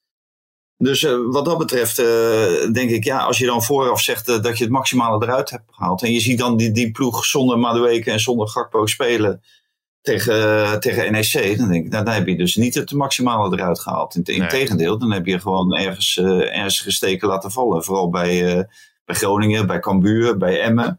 Dus 0.77 1.03
eh, 1.03 1.17
wat 1.27 1.45
dat 1.45 1.59
betreft 1.59 1.97
denk 2.75 2.91
ik, 2.91 3.05
ja, 3.05 3.19
als 3.19 3.39
je 3.39 3.47
dan 3.47 3.63
vooraf 3.63 4.01
zegt 4.01 4.27
dat 4.27 4.59
je 4.59 4.65
het 4.65 4.73
maximale 4.73 5.25
eruit 5.25 5.51
hebt 5.51 5.65
gehaald. 5.71 6.03
En 6.03 6.13
je 6.13 6.21
ziet 6.21 6.39
dan 6.39 6.57
die, 6.57 6.73
die 6.73 6.91
ploeg 6.91 7.25
zonder 7.25 7.59
Madueke 7.59 8.11
en 8.11 8.21
zonder 8.21 8.49
Gakpo 8.49 8.87
spelen 8.87 9.43
tegen, 10.05 10.81
tegen 10.81 11.13
NEC. 11.13 11.59
Dan 11.59 11.69
denk 11.69 11.85
ik, 11.85 11.91
nou, 11.93 12.05
dan 12.05 12.15
heb 12.15 12.27
je 12.27 12.37
dus 12.37 12.57
niet 12.57 12.75
het 12.75 12.93
maximale 12.93 13.57
eruit 13.57 13.81
gehaald. 13.81 14.15
In, 14.15 14.23
in 14.23 14.39
Nee. 14.39 14.77
dan 14.99 15.13
heb 15.13 15.27
je 15.27 15.41
gewoon 15.41 15.75
ergens, 15.75 16.17
eh 16.17 16.57
ergens 16.57 16.81
gesteken 16.81 17.29
laten 17.29 17.51
vallen. 17.51 17.85
Vooral 17.85 18.11
bij, 18.11 18.57
eh, 18.57 18.65
bij 19.05 19.15
Groningen, 19.17 19.67
bij 19.67 19.81
Cambuur, 19.81 20.37
bij 20.37 20.61
Emmen. 20.61 20.99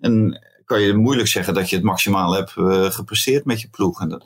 En 0.00 0.40
kan 0.64 0.80
je 0.80 0.94
moeilijk 0.94 1.28
zeggen 1.28 1.54
dat 1.54 1.70
je 1.70 1.76
het 1.76 1.84
maximale 1.84 2.36
hebt 2.36 2.56
eh, 2.56 2.90
gepresteerd 2.90 3.44
met 3.44 3.60
je 3.60 3.68
ploeg. 3.68 4.00
En 4.00 4.08
dat, 4.08 4.24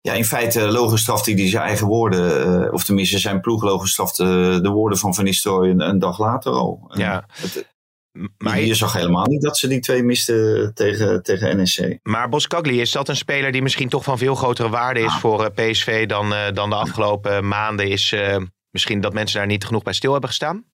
ja, 0.00 0.12
in 0.12 0.24
feite 0.24 0.60
logenstrafte 0.70 1.32
hij 1.32 1.48
zijn 1.48 1.62
eigen 1.62 1.86
woorden. 1.86 2.72
of 2.72 2.84
tenminste 2.84 3.18
zijn 3.18 3.40
ploeg 3.40 3.62
logenstrafte 3.62 4.58
de 4.62 4.68
woorden 4.68 4.98
van 4.98 5.14
Van 5.14 5.24
Nistelrooy 5.24 5.68
een, 5.70 5.80
een 5.80 5.98
dag 5.98 6.18
later 6.18 6.52
al. 6.52 6.90
En 6.92 7.00
Ja. 7.00 7.24
het- 7.32 7.74
Maar 8.38 8.56
hier 8.56 8.74
zag 8.74 8.92
helemaal 8.92 9.26
niet 9.26 9.42
dat 9.42 9.58
ze 9.58 9.68
die 9.68 9.80
twee 9.80 10.02
misten 10.02 10.70
tegen, 10.74 11.22
tegen 11.22 11.56
NEC. 11.56 11.98
Maar 12.02 12.28
Boskagli, 12.28 12.80
is 12.80 12.92
dat 12.92 13.08
een 13.08 13.16
speler 13.16 13.52
die 13.52 13.62
misschien 13.62 13.88
toch 13.88 14.04
van 14.04 14.18
veel 14.18 14.34
grotere 14.34 14.68
waarde 14.68 15.00
is 15.00 15.14
voor 15.14 15.44
eh, 15.44 15.70
PSV 15.70 16.06
dan, 16.06 16.32
uh, 16.32 16.38
dan 16.54 16.70
de 16.70 16.76
afgelopen 16.76 17.48
maanden? 17.48 17.88
Is 17.88 18.12
uh, 18.12 18.36
misschien 18.70 19.00
dat 19.00 19.12
mensen 19.12 19.38
daar 19.38 19.46
niet 19.46 19.64
genoeg 19.64 19.82
bij 19.82 19.92
stil 19.92 20.12
hebben 20.12 20.30
gestaan? 20.30 20.64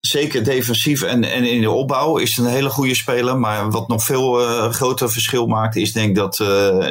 Zeker 0.00 0.44
defensief 0.44 1.02
en, 1.02 1.24
en 1.24 1.44
in 1.44 1.60
de 1.60 1.70
opbouw 1.70 2.16
is 2.16 2.36
het 2.36 2.46
een 2.46 2.52
hele 2.52 2.70
goede 2.70 2.94
speler. 2.94 3.38
Maar 3.38 3.70
wat 3.70 3.88
nog 3.88 4.04
veel 4.04 4.40
uh, 4.40 4.70
groter 4.70 5.10
verschil 5.10 5.46
maakt, 5.46 5.76
is 5.76 5.92
denk 5.92 6.08
ik 6.08 6.14
dat 6.14 6.38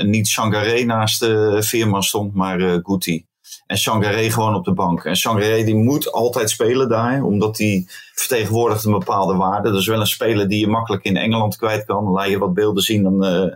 niet 0.03 0.27
Sangaré 0.27 0.84
naast 0.84 1.25
Veerman 1.60 2.03
stond, 2.03 2.34
maar 2.34 2.60
Guti. 2.60 3.25
En 3.66 3.78
Sangaré 3.78 4.32
gewoon 4.32 4.56
op 4.56 4.66
de 4.66 4.74
bank. 4.74 5.06
En 5.06 5.16
Sangaré 5.16 5.63
die 5.63 5.76
moet 5.76 6.12
altijd 6.12 6.50
spelen 6.50 6.89
daar, 6.89 7.24
omdat 7.24 7.58
hij 7.58 7.86
vertegenwoordigt 8.13 8.84
een 8.84 8.92
bepaalde 8.92 9.36
waarde. 9.36 9.70
Dat 9.72 9.80
is 9.80 9.88
wel 9.88 10.00
een 10.00 10.08
speler 10.08 10.48
die 10.48 10.60
je 10.60 10.68
makkelijk 10.68 11.04
in 11.04 11.18
Engeland 11.18 11.56
kwijt 11.56 11.86
kan. 11.86 12.10
Laat 12.10 12.30
je 12.30 12.38
wat 12.38 12.54
beelden 12.54 12.84
zien, 12.84 13.04
dan 13.04 13.26
uh, 13.26 13.54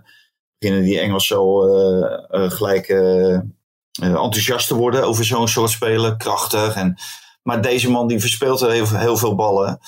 beginnen 0.58 0.86
die 0.86 1.00
Engels 1.00 1.28
zo 1.28 1.68
uh, 1.68 2.20
uh, 2.32 2.52
gelijk 2.52 2.88
enthousiast 4.00 4.68
te 4.68 4.76
worden 4.76 5.04
over 5.04 5.26
zo'n 5.26 5.48
soort 5.48 5.70
speler. 5.70 6.18
Krachtig. 6.18 6.76
En, 6.76 6.98
maar 7.44 7.62
deze 7.62 7.92
man 7.92 8.08
die 8.08 8.20
verspeelt 8.20 8.60
heel, 8.60 8.88
heel 8.88 9.18
veel 9.18 9.36
ballen. 9.36 9.80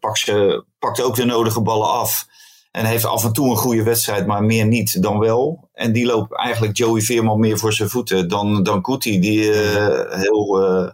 pakt, 0.00 0.32
pakt 0.78 1.02
ook 1.02 1.14
de 1.14 1.24
nodige 1.24 1.62
ballen 1.62 1.88
af. 1.88 2.26
En 2.70 2.84
heeft 2.84 3.04
af 3.04 3.24
en 3.24 3.32
toe 3.32 3.50
een 3.50 3.56
goede 3.56 3.82
wedstrijd, 3.82 4.26
maar 4.26 4.44
meer 4.44 4.66
niet 4.66 5.02
dan 5.02 5.18
wel. 5.18 5.68
En 5.72 5.92
die 5.92 6.06
loopt 6.06 6.36
eigenlijk 6.36 6.76
Joey 6.76 7.00
Veerman 7.00 7.40
meer 7.40 7.58
voor 7.58 7.72
zijn 7.72 7.88
voeten 7.88 8.28
dan, 8.28 8.62
dan 8.62 8.82
Kuti, 8.82 9.20
die 9.20 9.44
uh, 9.44 10.12
heel, 10.12 10.62
uh, 10.62 10.90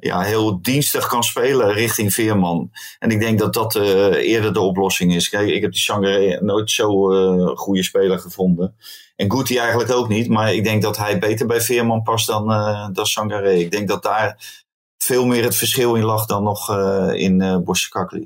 ja, 0.00 0.20
heel 0.20 0.62
dienstig 0.62 1.06
kan 1.06 1.22
spelen 1.22 1.72
richting 1.72 2.14
Veerman. 2.14 2.70
En 2.98 3.10
ik 3.10 3.20
denk 3.20 3.38
dat 3.38 3.54
dat 3.54 3.74
uh, 3.74 3.84
eerder 4.14 4.52
de 4.52 4.60
oplossing 4.60 5.14
is. 5.14 5.28
Kijk, 5.28 5.48
ik 5.48 5.62
heb 5.62 5.72
die 5.72 5.80
Sangare 5.80 6.40
nooit 6.42 6.70
zo 6.70 6.88
goede 7.54 7.82
speler 7.82 8.18
gevonden. 8.18 8.76
En 9.16 9.32
Guti 9.32 9.58
eigenlijk 9.58 9.92
ook 9.92 10.08
niet, 10.08 10.28
maar 10.28 10.54
ik 10.54 10.64
denk 10.64 10.82
dat 10.82 10.96
hij 10.96 11.18
beter 11.18 11.46
bij 11.46 11.60
Veerman 11.60 12.02
past 12.02 12.26
dan, 12.26 12.46
dan 12.92 13.06
Sangare. 13.06 13.58
Ik 13.58 13.70
denk 13.70 13.88
dat 13.88 14.02
daar 14.02 14.64
veel 15.06 15.26
meer 15.26 15.42
het 15.42 15.56
verschil 15.56 15.94
in 15.94 16.04
lag 16.04 16.26
dan 16.26 16.42
nog 16.42 16.70
uh, 16.70 17.12
in 17.12 17.40
uh. 17.42 17.58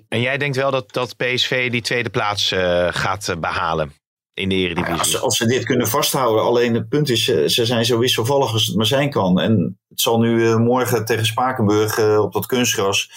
En 0.08 0.20
jij 0.20 0.38
denkt 0.38 0.56
wel 0.56 0.70
dat, 0.70 0.92
dat 0.92 1.16
PSV 1.16 1.70
die 1.70 1.82
tweede 1.82 2.10
plaats 2.10 2.52
uh, 2.52 2.86
gaat 2.90 3.34
behalen 3.40 3.92
in 4.34 4.48
de 4.48 4.54
Eredivisie? 4.54 4.94
Ja, 4.94 4.98
als, 4.98 5.20
als, 5.20 5.36
ze 5.36 5.46
dit 5.46 5.64
kunnen 5.64 5.88
vasthouden. 5.88 6.44
Alleen 6.44 6.74
het 6.74 6.88
punt 6.88 7.10
is, 7.10 7.24
ze 7.24 7.66
zijn 7.66 7.84
zo 7.84 7.98
wisselvallig 7.98 8.52
als 8.52 8.66
het 8.66 8.76
maar 8.76 8.86
zijn 8.86 9.10
kan. 9.10 9.40
En 9.40 9.78
het 9.88 10.00
zal 10.00 10.18
nu 10.18 10.58
morgen 10.58 11.04
tegen 11.04 11.26
Spakenburg 11.26 12.18
op 12.18 12.32
dat 12.32 12.46
kunstgras... 12.46 13.10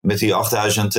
met 0.00 0.18
die 0.18 0.34
8000 0.34 0.92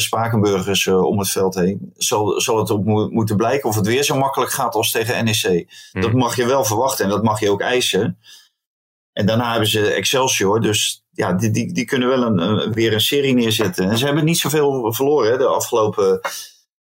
Spakenburgers 0.00 0.86
om 0.86 1.18
het 1.18 1.30
veld 1.30 1.54
heen... 1.54 1.92
zal, 1.96 2.40
zal 2.40 2.58
het 2.58 2.70
op 2.70 2.84
mo 2.84 3.08
moeten 3.08 3.36
blijken 3.36 3.68
of 3.68 3.76
het 3.76 3.86
weer 3.86 4.02
zo 4.02 4.16
makkelijk 4.16 4.52
gaat 4.52 4.74
als 4.74 4.90
tegen 4.90 5.24
NEC. 5.24 5.66
Hmm. 5.92 6.02
Dat 6.02 6.12
mag 6.12 6.36
je 6.36 6.46
wel 6.46 6.64
verwachten 6.64 7.04
en 7.04 7.10
dat 7.10 7.22
mag 7.22 7.40
je 7.40 7.50
ook 7.50 7.60
eisen... 7.60 8.18
En 9.14 9.26
daarna 9.26 9.50
hebben 9.50 9.68
ze 9.68 9.90
Excelsior. 9.90 10.60
Dus 10.60 11.04
ja, 11.10 11.32
die, 11.32 11.50
die, 11.50 11.72
die 11.72 11.84
kunnen 11.84 12.08
wel 12.08 12.22
een, 12.22 12.72
weer 12.72 12.92
een 12.92 13.00
serie 13.00 13.34
neerzetten. 13.34 13.90
En 13.90 13.98
ze 13.98 14.04
hebben 14.04 14.24
niet 14.24 14.38
zoveel 14.38 14.92
verloren 14.92 15.30
hè, 15.30 15.38
de 15.38 15.46
afgelopen 15.46 16.20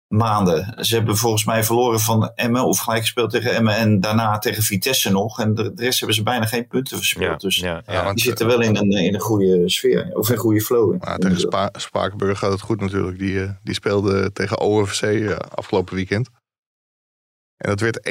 maanden. 0.09 0.85
Ze 0.85 0.94
hebben 0.94 1.16
volgens 1.16 1.44
mij 1.44 1.64
verloren 1.64 2.00
van 2.00 2.33
Emmen 2.35 2.64
of 2.64 2.79
gelijk 2.79 3.00
gespeeld 3.00 3.31
tegen 3.31 3.55
Emmen 3.55 3.76
en 3.76 4.00
daarna 4.00 4.38
tegen 4.38 4.62
Vitesse 4.62 5.11
nog. 5.11 5.40
En 5.40 5.55
de, 5.55 5.72
rest 5.74 5.98
hebben 5.98 6.16
ze 6.16 6.22
bijna 6.22 6.46
geen 6.46 6.66
punten 6.66 6.96
verspeeld. 6.96 7.40
dus 7.40 7.57
ja, 7.57 7.83
ja, 7.87 8.12
die 8.12 8.24
zitten 8.24 8.46
wel 8.46 8.61
in 8.61 8.76
een, 8.76 8.90
in 8.90 9.14
een 9.14 9.20
goede 9.20 9.70
sfeer 9.70 10.11
of 10.12 10.29
een 10.29 10.37
goede 10.37 10.61
flow. 10.61 11.05
Ja, 11.05 11.16
tegen 11.16 11.40
Spa 11.40 11.70
Spakenburg 11.72 12.38
gaat 12.38 12.52
het 12.52 12.61
goed 12.61 12.81
natuurlijk. 12.81 13.18
Die, 13.18 13.33
uh, 13.33 13.50
die 13.62 13.74
speelde 13.74 14.33
tegen 14.33 14.61
OFC 14.61 15.02
uh, 15.02 15.31
eh, 15.31 15.37
afgelopen 15.37 15.94
weekend. 15.94 16.29
En 17.57 17.68
dat 17.68 17.81
werd 17.81 17.98
1-1. 17.98 18.02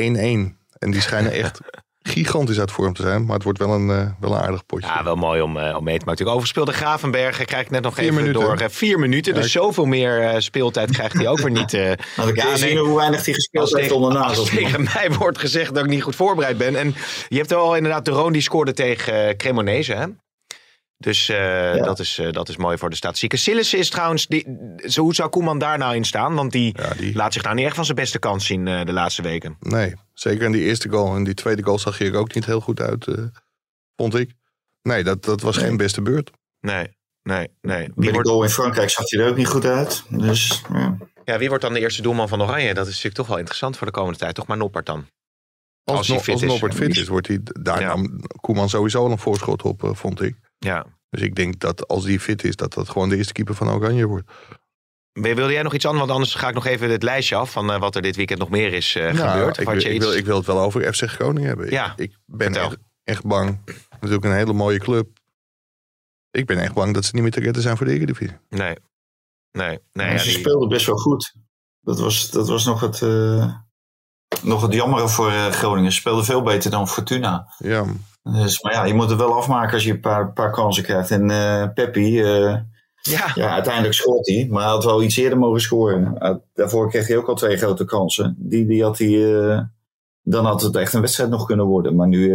En 0.79 0.91
die 0.91 1.01
schijnen 1.01 1.31
echt 1.31 1.59
gigantisch 2.07 2.59
uit 2.59 2.71
vorm 2.71 2.93
te 2.93 3.01
zijn. 3.01 3.25
Maar 3.25 3.33
het 3.33 3.43
wordt 3.43 3.59
wel 3.59 3.73
een, 3.73 3.89
uh, 3.89 4.07
wel 4.19 4.31
een 4.31 4.41
aardig 4.41 4.65
potje. 4.65 4.87
Ja, 4.87 5.03
wel 5.03 5.15
mooi 5.15 5.41
om, 5.41 5.57
uh, 5.57 5.75
om 5.77 5.83
mee 5.83 5.97
te 5.97 6.05
maken. 6.05 6.27
Overspeelde 6.27 6.73
Gravenberg 6.73 7.45
krijg 7.45 7.63
ik 7.63 7.69
net 7.69 7.81
nog 7.81 7.97
even 7.97 8.33
door. 8.33 8.61
Uh, 8.61 8.67
vier 8.69 8.99
minuten, 8.99 9.33
dus 9.33 9.51
zoveel 9.51 9.85
meer 9.85 10.41
speeltijd 10.41 10.91
krijgt 10.91 11.13
hij 11.13 11.27
ook 11.27 11.39
weer 11.39 11.51
niet. 11.51 11.71
nou, 11.73 11.95
dan 12.15 12.31
ja, 12.33 12.49
je 12.49 12.57
zien 12.57 12.77
hoe 12.77 12.95
weinig 12.95 13.25
hij 13.25 13.33
gespeeld 13.33 13.75
heeft 13.75 13.91
onderna. 13.91 14.21
Als 14.21 14.49
tegen 14.49 14.83
mij 14.93 15.11
wordt 15.17 15.37
gezegd 15.37 15.73
dat 15.73 15.83
ik 15.83 15.89
niet 15.89 16.03
goed 16.03 16.15
voorbereid 16.15 16.57
ben. 16.57 16.75
En 16.75 16.95
je 17.27 17.37
hebt 17.37 17.49
wel 17.49 17.75
inderdaad 17.75 18.05
de 18.05 18.11
Roon 18.11 18.31
die 18.31 18.41
scoorde 18.41 18.73
tegen 18.73 19.37
Cremonese, 19.37 19.93
hè? 19.93 20.05
Dus 21.05 21.29
uh, 21.29 21.83
dat, 21.83 21.99
is, 21.99 22.19
uh, 22.19 22.31
dat 22.31 22.49
is 22.49 22.57
mooi 22.57 22.77
voor 22.77 22.89
de 22.89 22.95
statistieken. 22.95 23.39
Sillissen 23.39 23.79
is 23.79 23.89
trouwens, 23.89 24.27
die, 24.27 24.57
hoe 24.95 25.13
zou 25.13 25.29
Koeman 25.29 25.59
daar 25.59 25.77
nou 25.77 25.95
in 25.95 26.05
staan? 26.05 26.33
Want 26.35 26.51
die, 26.51 26.75
ja, 26.81 26.93
die, 26.93 27.15
laat 27.15 27.33
zich 27.33 27.43
nou 27.43 27.55
niet 27.55 27.65
echt 27.65 27.75
van 27.75 27.85
zijn 27.85 27.97
beste 27.97 28.19
kant 28.19 28.43
zien 28.43 28.67
uh, 28.67 28.85
de 28.85 28.93
laatste 28.93 29.21
weken. 29.21 29.57
Nee, 29.59 29.93
zeker 30.13 30.45
in 30.45 30.51
die 30.51 30.61
eerste 30.61 30.89
goal. 30.89 31.15
En 31.15 31.23
die 31.23 31.33
tweede 31.33 31.63
goal 31.63 31.79
zag 31.79 31.97
je 31.97 32.05
er 32.05 32.15
ook 32.15 32.33
niet 32.33 32.45
heel 32.45 32.59
goed 32.59 32.79
uit, 32.79 33.07
vond 33.95 34.15
ik. 34.15 34.31
Nee, 34.81 35.03
dat, 35.03 35.23
dat 35.23 35.41
was 35.41 35.55
nee. 35.55 35.65
geen 35.65 35.77
beste 35.77 36.01
beurt. 36.01 36.31
Nee, 36.59 36.87
nee, 37.23 37.49
nee. 37.61 37.91
Wie 37.95 38.11
wordt... 38.11 38.29
goal 38.29 38.43
in 38.43 38.49
Frankrijk 38.49 38.89
zag 38.89 39.09
hij 39.09 39.19
er 39.19 39.29
ook 39.29 39.37
niet 39.37 39.47
goed 39.47 39.65
uit. 39.65 40.03
Dus, 40.09 40.61
ja. 40.73 40.97
ja, 41.25 41.37
wie 41.37 41.47
wordt 41.47 41.63
dan 41.63 41.73
de 41.73 41.79
eerste 41.79 42.01
doelman 42.01 42.27
van 42.27 42.41
Oranje? 42.41 42.73
Dat 42.73 42.85
is 42.85 42.91
natuurlijk 42.91 43.15
toch 43.15 43.27
wel 43.27 43.37
interessant 43.37 43.77
voor 43.77 43.87
de 43.87 43.93
komende 43.93 44.19
tijd. 44.19 44.35
Toch 44.35 44.47
maar 44.47 44.57
Noppert 44.57 44.85
dan? 44.85 45.07
Als, 45.83 45.97
als, 45.97 46.07
no, 46.07 46.19
fit 46.19 46.33
als 46.33 46.43
Noppert 46.43 46.73
fit 46.73 46.97
is, 46.97 47.07
wordt 47.07 47.27
hij, 47.27 47.39
daar 47.43 47.79
ja. 47.79 47.87
nam 47.87 48.21
Koeman 48.41 48.69
sowieso 48.69 49.05
een 49.05 49.17
voorschot 49.17 49.61
op, 49.61 49.91
vond 49.93 50.21
ik. 50.21 50.35
Ja. 50.65 50.85
Dus 51.09 51.21
ik 51.21 51.35
denk 51.35 51.59
dat 51.59 51.87
als 51.87 52.03
die 52.03 52.19
fit 52.19 52.43
is, 52.43 52.55
dat 52.55 52.73
dat 52.73 52.89
gewoon 52.89 53.09
de 53.09 53.17
eerste 53.17 53.33
keeper 53.33 53.55
van 53.55 53.69
Oranje 53.69 54.05
wordt. 54.05 54.31
Wilde 55.11 55.51
jij 55.51 55.61
nog 55.61 55.73
iets 55.73 55.85
anders? 55.85 56.05
Want 56.05 56.17
anders 56.17 56.35
ga 56.35 56.47
ik 56.47 56.53
nog 56.53 56.65
even 56.65 56.89
het 56.89 57.03
lijstje 57.03 57.35
af 57.35 57.51
van 57.51 57.71
uh, 57.71 57.79
wat 57.79 57.95
er 57.95 58.01
dit 58.01 58.15
weekend 58.15 58.39
nog 58.39 58.49
meer 58.49 58.73
is 58.73 58.95
uh, 58.95 59.03
nou, 59.03 59.29
gebeurd. 59.29 59.57
Ik, 59.57 59.67
wil, 59.67 59.75
ik, 59.75 60.01
wil, 60.01 60.13
ik 60.13 60.25
wil 60.25 60.37
het 60.37 60.45
wel 60.45 60.59
over 60.59 60.93
FC 60.93 61.03
Groningen 61.03 61.47
hebben. 61.47 61.71
Ja, 61.71 61.93
ik, 61.95 62.11
ik 62.11 62.17
ben 62.25 62.55
echt, 62.55 62.77
echt, 63.03 63.25
bang. 63.25 63.59
Natuurlijk 63.89 64.25
een 64.25 64.33
hele 64.33 64.53
mooie 64.53 64.79
club. 64.79 65.07
Ik 66.31 66.45
ben 66.45 66.57
echt 66.57 66.73
bang 66.73 66.93
dat 66.93 67.05
ze 67.05 67.11
niet 67.13 67.23
meer 67.23 67.31
te 67.31 67.39
redden 67.39 67.61
zijn 67.61 67.77
voor 67.77 67.85
de 67.85 67.93
Eredivisie. 67.93 68.37
Nee. 68.49 68.75
Nee. 69.51 69.79
nee 69.93 70.11
ja, 70.11 70.17
ze 70.17 70.29
die... 70.29 70.37
speelden 70.37 70.69
best 70.69 70.85
wel 70.85 70.97
goed. 70.97 71.33
Dat 71.81 71.99
was, 71.99 72.31
dat 72.31 72.47
was 72.47 72.65
nog 72.65 72.81
het, 72.81 73.01
uh, 73.01 73.55
nog 74.43 74.61
het 74.61 74.73
jammere 74.73 75.07
voor 75.07 75.31
Groningen. 75.31 75.91
Ze 75.91 75.97
speelden 75.97 76.25
veel 76.25 76.41
beter 76.41 76.71
dan 76.71 76.87
Fortuna. 76.87 77.47
Ja. 77.57 77.85
Dus, 78.23 78.61
maar 78.61 78.73
ja, 78.73 78.85
je 78.85 78.93
moet 78.93 79.09
het 79.09 79.19
wel 79.19 79.35
afmaken 79.35 79.73
als 79.73 79.83
je 79.83 79.91
een 79.91 79.99
paar, 79.99 80.33
paar 80.33 80.51
kansen 80.51 80.83
krijgt. 80.83 81.11
En 81.11 81.29
uh, 81.29 81.67
Peppi, 81.73 82.21
uh, 82.21 82.55
ja. 83.01 83.31
ja. 83.35 83.49
uiteindelijk 83.49 83.93
scoort 83.93 84.27
hij. 84.27 84.47
Maar 84.49 84.63
hij 84.63 84.71
had 84.71 84.83
wel 84.83 85.03
iets 85.03 85.17
eerder 85.17 85.37
mogen 85.37 85.61
scoren. 85.61 86.15
Uh, 86.19 86.35
daarvoor 86.53 86.89
kreeg 86.89 87.07
hij 87.07 87.17
ook 87.17 87.27
al 87.27 87.35
twee 87.35 87.57
grote 87.57 87.85
kansen. 87.85 88.35
Die, 88.37 88.65
die 88.65 88.83
had 88.83 88.97
hij, 88.97 89.69
dan 90.21 90.45
had 90.45 90.61
het 90.61 90.75
echt 90.75 90.93
een 90.93 91.01
wedstrijd 91.01 91.29
nog 91.29 91.45
kunnen 91.45 91.65
worden. 91.65 91.95
Maar 91.95 92.07
nu, 92.07 92.29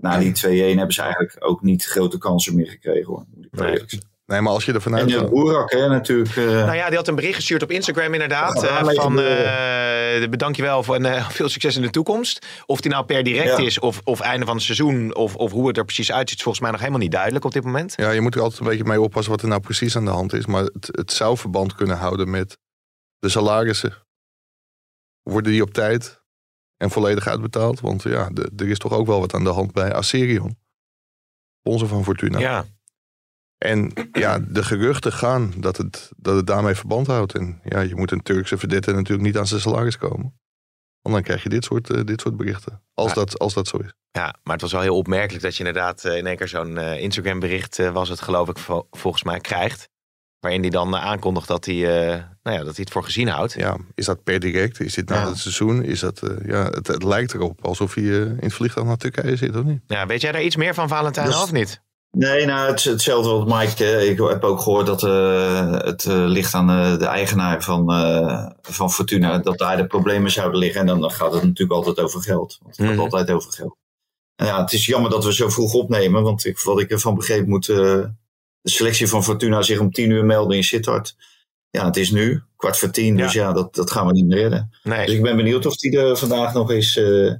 na 0.00 0.18
die 0.18 0.32
2-1, 0.74 0.76
hebben 0.76 0.92
ze 0.92 1.02
eigenlijk 1.02 1.36
ook 1.38 1.62
niet 1.62 1.84
grote 1.84 2.18
kansen 2.18 2.54
meer 2.54 2.68
gekregen. 2.68 3.06
Hoor. 3.06 3.24
Nee. 3.50 3.84
Nee, 4.32 4.40
maar 4.40 4.52
als 4.52 4.64
je 4.64 4.72
er 4.72 4.82
vanuit... 4.82 5.14
En 5.14 5.30
Boerak, 5.30 5.70
hè, 5.70 5.88
natuurlijk. 5.88 6.36
Uh... 6.36 6.46
Nou 6.46 6.74
ja, 6.74 6.88
die 6.88 6.96
had 6.96 7.08
een 7.08 7.14
bericht 7.14 7.34
gestuurd 7.34 7.62
op 7.62 7.70
Instagram 7.70 8.12
inderdaad. 8.12 8.64
Uh, 8.64 8.88
van, 8.88 9.18
uh, 9.18 10.28
bedank 10.28 10.56
je 10.56 10.62
wel 10.62 10.82
voor 10.82 10.94
en 10.94 11.24
veel 11.38 11.48
succes 11.48 11.76
in 11.76 11.82
de 11.82 11.90
toekomst. 11.90 12.46
Of 12.66 12.80
die 12.80 12.90
nou 12.90 13.04
per 13.04 13.22
direct 13.22 13.58
ja. 13.58 13.64
is 13.64 13.78
of, 13.78 14.00
of 14.04 14.20
einde 14.20 14.46
van 14.46 14.54
het 14.54 14.64
seizoen... 14.64 15.14
Of, 15.14 15.36
of 15.36 15.52
hoe 15.52 15.68
het 15.68 15.76
er 15.76 15.84
precies 15.84 16.12
uitziet, 16.12 16.36
is 16.36 16.42
volgens 16.42 16.62
mij 16.62 16.72
nog 16.72 16.80
helemaal 16.80 17.02
niet 17.02 17.12
duidelijk 17.12 17.44
op 17.44 17.52
dit 17.52 17.64
moment. 17.64 17.92
Ja, 17.96 18.10
je 18.10 18.20
moet 18.20 18.34
er 18.34 18.40
altijd 18.40 18.60
een 18.60 18.66
beetje 18.66 18.84
mee 18.84 19.00
oppassen 19.00 19.32
wat 19.32 19.42
er 19.42 19.48
nou 19.48 19.60
precies 19.60 19.96
aan 19.96 20.04
de 20.04 20.10
hand 20.10 20.32
is. 20.32 20.46
Maar 20.46 20.62
het, 20.62 20.88
het 20.90 21.12
zou 21.12 21.36
verband 21.36 21.74
kunnen 21.74 21.96
houden 21.96 22.30
met 22.30 22.58
de 23.18 23.28
salarissen. 23.28 23.94
Worden 25.22 25.52
die 25.52 25.62
op 25.62 25.72
tijd 25.72 26.22
en 26.76 26.90
volledig 26.90 27.26
uitbetaald? 27.26 27.80
Want 27.80 28.02
ja, 28.02 28.28
de, 28.32 28.50
er 28.56 28.68
is 28.68 28.78
toch 28.78 28.92
ook 28.92 29.06
wel 29.06 29.20
wat 29.20 29.34
aan 29.34 29.44
de 29.44 29.50
hand 29.50 29.72
bij 29.72 29.92
Aserion. 29.92 30.58
Onze 31.62 31.86
van 31.86 32.04
Fortuna. 32.04 32.38
Ja. 32.38 32.64
En 33.62 33.92
ja, 34.12 34.38
de 34.48 34.62
geruchten 34.62 35.12
gaan 35.12 35.52
dat 35.56 35.76
het, 35.76 36.10
dat 36.16 36.36
het 36.36 36.46
daarmee 36.46 36.74
verband 36.74 37.06
houdt. 37.06 37.34
En 37.34 37.60
ja, 37.64 37.80
je 37.80 37.96
moet 37.96 38.10
een 38.10 38.22
Turkse 38.22 38.58
verdette 38.58 38.92
natuurlijk 38.92 39.22
niet 39.22 39.38
aan 39.38 39.46
zijn 39.46 39.60
salaris 39.60 39.98
komen. 39.98 40.40
Want 41.02 41.14
dan 41.14 41.22
krijg 41.22 41.42
je 41.42 41.48
dit 41.48 41.64
soort, 41.64 41.90
uh, 41.90 42.04
dit 42.04 42.20
soort 42.20 42.36
berichten. 42.36 42.82
Als, 42.94 43.08
ja. 43.08 43.14
dat, 43.14 43.38
als 43.38 43.54
dat 43.54 43.68
zo 43.68 43.76
is. 43.76 43.92
Ja, 44.10 44.34
maar 44.42 44.52
het 44.52 44.62
was 44.62 44.72
wel 44.72 44.80
heel 44.80 44.96
opmerkelijk 44.96 45.42
dat 45.42 45.56
je 45.56 45.64
inderdaad 45.64 46.04
uh, 46.04 46.16
in 46.16 46.26
één 46.26 46.36
keer 46.36 46.48
zo'n 46.48 46.76
uh, 46.76 47.00
Instagram 47.00 47.40
bericht 47.40 47.90
was 47.92 48.08
het 48.08 48.20
geloof 48.20 48.48
ik 48.48 48.58
vo 48.58 48.86
volgens 48.90 49.22
mij 49.22 49.40
krijgt. 49.40 49.88
Waarin 50.40 50.60
hij 50.60 50.70
dan 50.70 50.96
aankondigt 50.96 51.48
dat 51.48 51.64
hij, 51.64 51.74
nou 52.42 52.56
ja, 52.56 52.64
dat 52.64 52.64
hij 52.64 52.84
het 52.84 52.90
voor 52.90 53.04
gezien 53.04 53.28
houdt. 53.28 53.52
Ja, 53.52 53.76
is 53.94 54.04
dat 54.04 54.22
per 54.22 54.40
direct? 54.40 54.80
Is 54.80 54.94
dit 54.94 55.08
na 55.08 55.20
ja. 55.20 55.28
het 55.28 55.38
seizoen? 55.38 55.82
Is 55.82 56.00
dat, 56.00 56.20
ja, 56.44 56.64
het, 56.64 56.86
het, 56.86 57.02
lijkt 57.02 57.34
erop 57.34 57.64
alsof 57.64 57.94
hij 57.94 58.04
in 58.04 58.38
het 58.40 58.52
vliegtuig 58.52 58.86
naar 58.86 58.96
Turkije 58.96 59.36
zit, 59.36 59.56
of 59.56 59.64
niet? 59.64 59.82
Ja, 59.86 60.06
weet 60.06 60.20
jij 60.20 60.32
daar 60.32 60.42
iets 60.42 60.56
meer 60.56 60.74
van 60.74 60.88
Valentijn 60.88 61.26
dus, 61.26 61.42
of 61.42 61.52
niet? 61.52 61.82
Nee, 62.16 62.46
nou, 62.46 62.70
het, 62.70 62.84
hetzelfde 62.84 63.30
wat 63.30 63.46
Mike. 63.46 64.06
Ik 64.06 64.18
heb 64.18 64.44
ook 64.44 64.60
gehoord 64.60 64.86
dat 64.86 65.02
uh, 65.02 65.80
het 65.80 66.04
uh, 66.04 66.24
ligt 66.26 66.54
aan 66.54 66.70
uh, 66.70 66.98
de 66.98 67.06
eigenaar 67.06 67.62
van, 67.62 67.86
van 68.62 68.90
Fortuna. 68.90 69.38
Dat 69.38 69.58
daar 69.58 69.76
de 69.76 69.86
problemen 69.86 70.30
zouden 70.30 70.58
liggen. 70.58 70.80
En 70.80 71.00
dan 71.00 71.10
gaat 71.10 71.32
het 71.32 71.42
natuurlijk 71.42 71.72
altijd 71.72 72.00
over 72.00 72.22
geld. 72.22 72.58
Want 72.62 72.76
het 72.76 72.86
gaat 72.86 72.94
mm. 72.94 73.02
altijd 73.02 73.30
over 73.30 73.52
geld. 73.52 73.76
En 74.36 74.46
ja, 74.46 74.60
het 74.60 74.72
is 74.72 74.86
jammer 74.86 75.10
dat 75.10 75.24
we 75.24 75.34
zo 75.34 75.48
vroeg 75.48 75.74
opnemen. 75.74 76.22
Want 76.22 76.44
ik, 76.44 76.60
wat 76.60 76.80
ik 76.80 76.90
ervan 76.90 77.14
begreep 77.14 77.46
moet 77.46 77.66
de 78.62 78.70
selectie 78.70 79.08
van 79.08 79.24
Fortuna 79.24 79.62
zich 79.62 79.78
om 79.78 79.90
tien 79.90 80.10
uur 80.10 80.24
meldde 80.24 80.56
in 80.56 80.64
Sittard. 80.64 81.16
Ja, 81.70 81.84
het 81.84 81.96
is 81.96 82.10
nu, 82.10 82.42
kwart 82.56 82.78
voor 82.78 82.90
tien, 82.90 83.16
dus 83.16 83.32
ja, 83.32 83.52
dat, 83.52 83.74
dat 83.74 83.90
gaan 83.90 84.06
we 84.06 84.12
niet 84.12 84.26
meer 84.26 84.38
redden. 84.38 84.70
Nee. 84.82 85.06
Dus 85.06 85.14
ik 85.14 85.22
ben 85.22 85.36
benieuwd 85.36 85.66
of 85.66 85.74
hij 85.80 85.92
er 85.92 86.16
vandaag 86.16 86.54
nog 86.54 86.70
eens, 86.70 86.96
eh, 86.96 87.32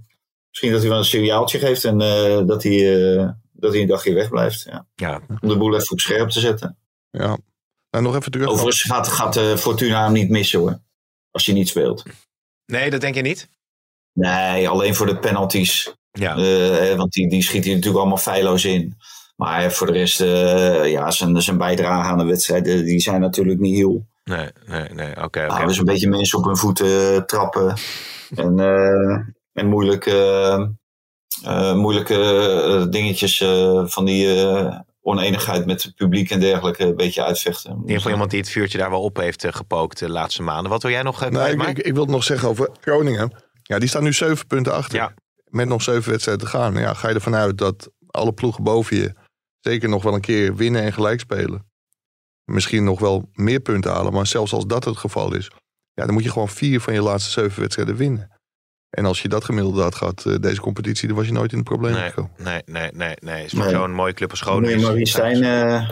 misschien 0.48 0.70
dat 0.70 0.80
hij 0.80 0.88
wel 0.88 0.98
een 0.98 1.04
seriaaltje 1.04 1.58
geeft 1.58 1.84
en 1.84 2.00
eh, 2.00 2.46
dat, 2.46 2.62
hij, 2.62 3.14
eh, 3.16 3.28
dat 3.62 3.72
hij 3.72 3.82
een 3.82 3.88
dagje 3.88 4.14
wegblijft. 4.14 4.62
Ja. 4.62 4.86
Ja. 4.94 5.20
Om 5.40 5.48
de 5.48 5.56
boel 5.56 5.74
even 5.74 5.90
op 5.90 6.00
scherp 6.00 6.28
te 6.28 6.40
zetten. 6.40 6.78
Ja. 7.10 7.38
En 7.90 8.02
nog 8.02 8.16
even 8.16 8.32
terug. 8.32 8.48
Overigens 8.48 8.82
gaat, 8.82 9.08
gaat 9.08 9.36
eh, 9.36 9.56
Fortuna 9.56 10.04
hem 10.04 10.12
niet 10.12 10.30
missen 10.30 10.58
hoor, 10.58 10.78
als 11.30 11.46
hij 11.46 11.54
niet 11.54 11.68
speelt. 11.68 12.02
nee, 12.66 12.90
dat 12.90 13.00
denk 13.00 13.14
je 13.14 13.22
niet? 13.22 13.48
Nee, 14.12 14.68
alleen 14.68 14.94
voor 14.94 15.06
de 15.06 15.18
penalties. 15.18 15.94
Ja. 16.10 16.36
Eh, 16.36 16.96
want 16.96 17.12
die, 17.12 17.28
die 17.28 17.42
schiet 17.42 17.64
hij 17.64 17.72
natuurlijk 17.74 18.00
allemaal 18.00 18.18
feilloos 18.18 18.64
in. 18.64 18.96
Maar 19.36 19.72
voor 19.72 19.86
de 19.86 19.92
rest, 19.92 20.20
eh, 20.20 20.90
ja, 20.90 21.10
zijn, 21.10 21.42
zijn 21.42 21.58
bijdrage 21.58 22.08
aan 22.08 22.18
de 22.18 22.24
wedstrijd, 22.24 22.66
eh, 22.66 22.78
die 22.78 23.00
zijn 23.00 23.20
natuurlijk 23.20 23.60
niet 23.60 23.76
heel. 23.76 24.06
Nee, 24.24 24.48
nee, 24.66 24.88
nee. 24.88 25.10
Oké, 25.10 25.22
oké. 25.24 25.46
Nou, 25.46 25.66
dus 25.66 25.78
een 25.78 25.84
beetje 25.84 26.08
mensen 26.08 26.38
op 26.38 26.44
hun 26.44 26.56
voeten 26.56 27.14
eh, 27.14 27.22
trappen. 27.22 27.74
en, 28.44 28.60
eh, 28.60 29.20
en 29.52 29.66
moeilijke, 29.66 30.12
eh, 31.44 31.74
moeilijke 31.74 32.14
eh, 32.14 32.90
dingetjes 32.90 33.40
eh, 33.40 33.86
van 33.86 34.04
die 34.04 34.44
eh, 34.44 34.78
oneenigheid 35.02 35.66
met 35.66 35.82
het 35.82 35.94
publiek 35.94 36.30
en 36.30 36.40
dergelijke 36.40 36.84
een 36.84 36.96
beetje 36.96 37.24
uitvechten. 37.24 37.70
In 37.70 37.80
ieder 37.80 37.96
geval 37.96 38.12
iemand 38.12 38.30
die 38.30 38.40
het 38.40 38.48
vuurtje 38.50 38.78
daar 38.78 38.90
wel 38.90 39.02
op 39.02 39.16
heeft 39.16 39.46
gepookt 39.48 39.98
de 39.98 40.10
laatste 40.10 40.42
maanden. 40.42 40.70
Wat 40.70 40.82
wil 40.82 40.90
jij 40.90 41.02
nog 41.02 41.20
Nee, 41.20 41.30
kwijt, 41.30 41.60
ik, 41.60 41.78
ik, 41.78 41.86
ik 41.86 41.92
wil 41.92 42.02
het 42.02 42.10
nog 42.10 42.24
zeggen 42.24 42.48
over 42.48 42.70
Groningen. 42.80 43.32
Ja, 43.62 43.78
die 43.78 43.88
staan 43.88 44.02
nu 44.02 44.12
zeven 44.12 44.46
punten 44.46 44.72
achter. 44.72 44.98
Ja. 44.98 45.14
Met 45.44 45.68
nog 45.68 45.82
zeven 45.82 46.10
wedstrijden 46.10 46.44
te 46.44 46.50
gaan. 46.50 46.74
Ja, 46.74 46.94
ga 46.94 47.08
je 47.08 47.14
ervan 47.14 47.34
uit 47.34 47.58
dat 47.58 47.90
alle 48.06 48.32
ploegen 48.32 48.64
boven 48.64 48.96
je 48.96 49.14
zeker 49.60 49.88
nog 49.88 50.02
wel 50.02 50.14
een 50.14 50.20
keer 50.20 50.56
winnen 50.56 50.82
en 50.82 50.92
gelijk 50.92 51.20
spelen. 51.20 51.70
Misschien 52.44 52.84
nog 52.84 53.00
wel 53.00 53.28
meer 53.32 53.60
punten 53.60 53.92
halen. 53.92 54.12
Maar 54.12 54.26
zelfs 54.26 54.52
als 54.52 54.66
dat 54.66 54.84
het 54.84 54.96
geval 54.96 55.34
is. 55.34 55.50
Ja, 55.94 56.04
dan 56.04 56.14
moet 56.14 56.24
je 56.24 56.30
gewoon 56.30 56.48
vier 56.48 56.80
van 56.80 56.94
je 56.94 57.02
laatste 57.02 57.30
zeven 57.30 57.60
wedstrijden 57.60 57.96
winnen. 57.96 58.31
En 58.92 59.04
als 59.04 59.22
je 59.22 59.28
dat 59.28 59.44
gemiddelde 59.44 59.82
had 59.82 59.94
gehad, 59.94 60.24
eh, 60.26 60.34
deze 60.40 60.60
competitie, 60.60 61.08
dan 61.08 61.16
was 61.16 61.26
je 61.26 61.32
nooit 61.32 61.52
in 61.52 61.58
de 61.58 61.64
problemen 61.64 62.00
Nee, 62.00 62.08
gekomen. 62.08 62.30
nee, 62.36 62.62
nee, 62.66 62.90
nee, 62.94 63.14
nee. 63.20 63.44
Is 63.44 63.52
Nee. 63.52 63.68
zo'n 63.68 63.92
mooie 63.94 64.12
club 64.12 64.30
als 64.30 64.40
Dan 64.40 64.52
moet 64.54 64.62
je 64.62 64.68
Groningen. 64.68 64.90
Marie 64.92 65.06
Stijn, 65.08 65.42
eh, 65.42 65.88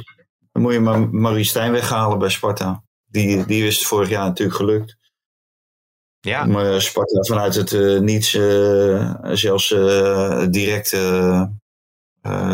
dan 0.53 0.63
moet 0.63 0.73
je 0.73 0.81
Ma- 0.81 1.09
Marie 1.11 1.45
Stijn 1.45 1.73
weghalen 1.73 2.19
bij 2.19 2.29
Sparta. 2.29 2.83
Die, 3.07 3.47
die 3.47 3.67
is 3.67 3.79
het 3.79 3.87
vorig 3.87 4.09
jaar 4.09 4.25
natuurlijk 4.25 4.57
gelukt. 4.57 4.97
Ja, 6.21 6.45
Om 6.47 6.59
eh, 6.59 6.79
Sparta 6.79 7.23
vanuit 7.23 7.55
het 7.55 7.73
eh, 7.73 7.99
niets 7.99 8.35
eh, 8.35 9.15
zelfs 9.33 9.73
eh, 9.73 10.47
direct 10.51 10.89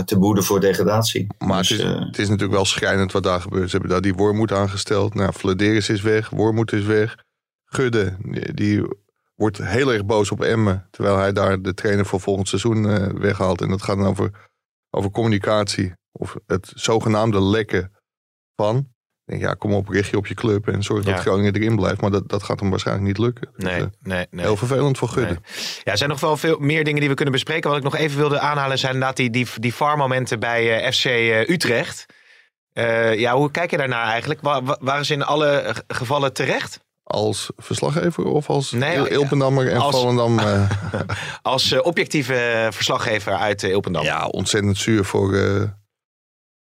te 0.04 0.18
boeden 0.18 0.44
voor 0.44 0.60
degradatie. 0.60 1.26
Maar 1.38 1.58
Dus, 1.58 1.68
het, 1.68 1.78
is, 1.80 1.84
eh, 1.84 2.00
het 2.00 2.18
is 2.18 2.26
natuurlijk 2.28 2.54
wel 2.56 2.64
schrijnend 2.64 3.12
wat 3.12 3.22
daar 3.22 3.40
gebeurt. 3.40 3.64
Ze 3.64 3.70
hebben 3.70 3.90
daar 3.90 4.00
die 4.00 4.14
Wormoed 4.14 4.52
aangesteld. 4.52 5.14
Nou, 5.14 5.32
Vladeris 5.34 5.88
is 5.88 6.00
weg, 6.02 6.30
Wormoed 6.30 6.72
is 6.72 6.84
weg. 6.84 7.16
Gudde, 7.64 8.16
die, 8.22 8.54
die 8.54 8.84
wordt 9.36 9.58
heel 9.58 9.92
erg 9.92 10.04
boos 10.04 10.30
op 10.30 10.40
Emmen. 10.42 10.86
Terwijl 10.90 11.16
hij 11.16 11.32
daar 11.32 11.62
de 11.62 11.74
trainer 11.74 12.06
voor 12.06 12.20
volgend 12.20 12.48
seizoen 12.48 12.88
eh, 12.90 13.06
weghaalt. 13.20 13.60
En 13.60 13.68
dat 13.68 13.82
gaat 13.82 13.96
dan 13.96 14.06
over, 14.06 14.30
over 14.90 15.10
communicatie. 15.10 15.92
Of 16.12 16.36
het 16.46 16.72
zogenaamde 16.74 17.42
lekken 17.42 17.92
van. 18.56 18.76
Ik 18.76 19.32
denk, 19.32 19.40
ja, 19.42 19.54
kom 19.54 19.72
op, 19.74 19.88
richt 19.88 20.10
je 20.10 20.16
op 20.16 20.26
je 20.26 20.34
club 20.34 20.68
en 20.68 20.82
zorg 20.82 21.04
Ja. 21.04 21.12
dat 21.12 21.20
Groningen 21.20 21.54
erin 21.54 21.76
blijft. 21.76 22.00
Maar 22.00 22.10
dat, 22.10 22.28
dat 22.28 22.42
gaat 22.42 22.60
hem 22.60 22.70
waarschijnlijk 22.70 23.06
niet 23.06 23.18
lukken. 23.18 23.48
Dus, 23.54 23.64
nee, 23.64 23.80
eh, 23.80 23.86
nee, 24.00 24.26
nee. 24.30 24.44
Heel 24.44 24.56
vervelend 24.56 24.98
voor 24.98 25.08
Gudde. 25.08 25.32
Nee. 25.32 25.54
Ja, 25.84 25.92
er 25.92 25.96
zijn 25.98 26.10
nog 26.10 26.20
wel 26.20 26.36
veel 26.36 26.58
meer 26.58 26.84
dingen 26.84 27.00
die 27.00 27.08
we 27.08 27.14
kunnen 27.14 27.34
bespreken. 27.34 27.68
Wat 27.68 27.78
ik 27.78 27.84
nog 27.84 27.96
even 27.96 28.18
wilde 28.18 28.38
aanhalen 28.38 28.78
zijn 28.78 28.92
inderdaad 28.92 29.16
die, 29.16 29.30
die, 29.30 29.46
die 29.58 29.74
VAR-momenten 29.74 30.40
bij 30.40 30.80
eh, 30.82 30.92
FC 30.92 31.04
Utrecht. 31.50 32.06
Ja, 33.16 33.34
hoe 33.36 33.50
kijk 33.50 33.70
je 33.70 33.76
daarnaar 33.76 34.06
eigenlijk? 34.06 34.40
Wa- 34.40 34.62
wa- 34.62 34.78
waren 34.80 35.04
ze 35.04 35.12
in 35.12 35.22
alle 35.22 35.74
gevallen 35.88 36.32
terecht? 36.32 36.80
Als 37.08 37.50
verslaggever 37.56 38.24
of 38.24 38.48
als 38.50 38.70
Nee, 38.70 38.96
Il- 38.96 39.06
Ilpendammer 39.06 39.68
en 39.70 39.78
als- 39.78 39.96
Volendam... 39.96 40.38
eh, 40.38 40.70
Als 41.42 41.72
eh, 41.72 41.84
objectieve 41.84 42.34
eh, 42.34 42.70
verslaggever 42.72 43.32
uit 43.32 43.62
Ilpendam. 43.62 44.02
Ja, 44.04 44.26
ontzettend 44.26 44.78
zuur 44.78 45.04
voor, 45.04 45.34
eh, 45.34 45.62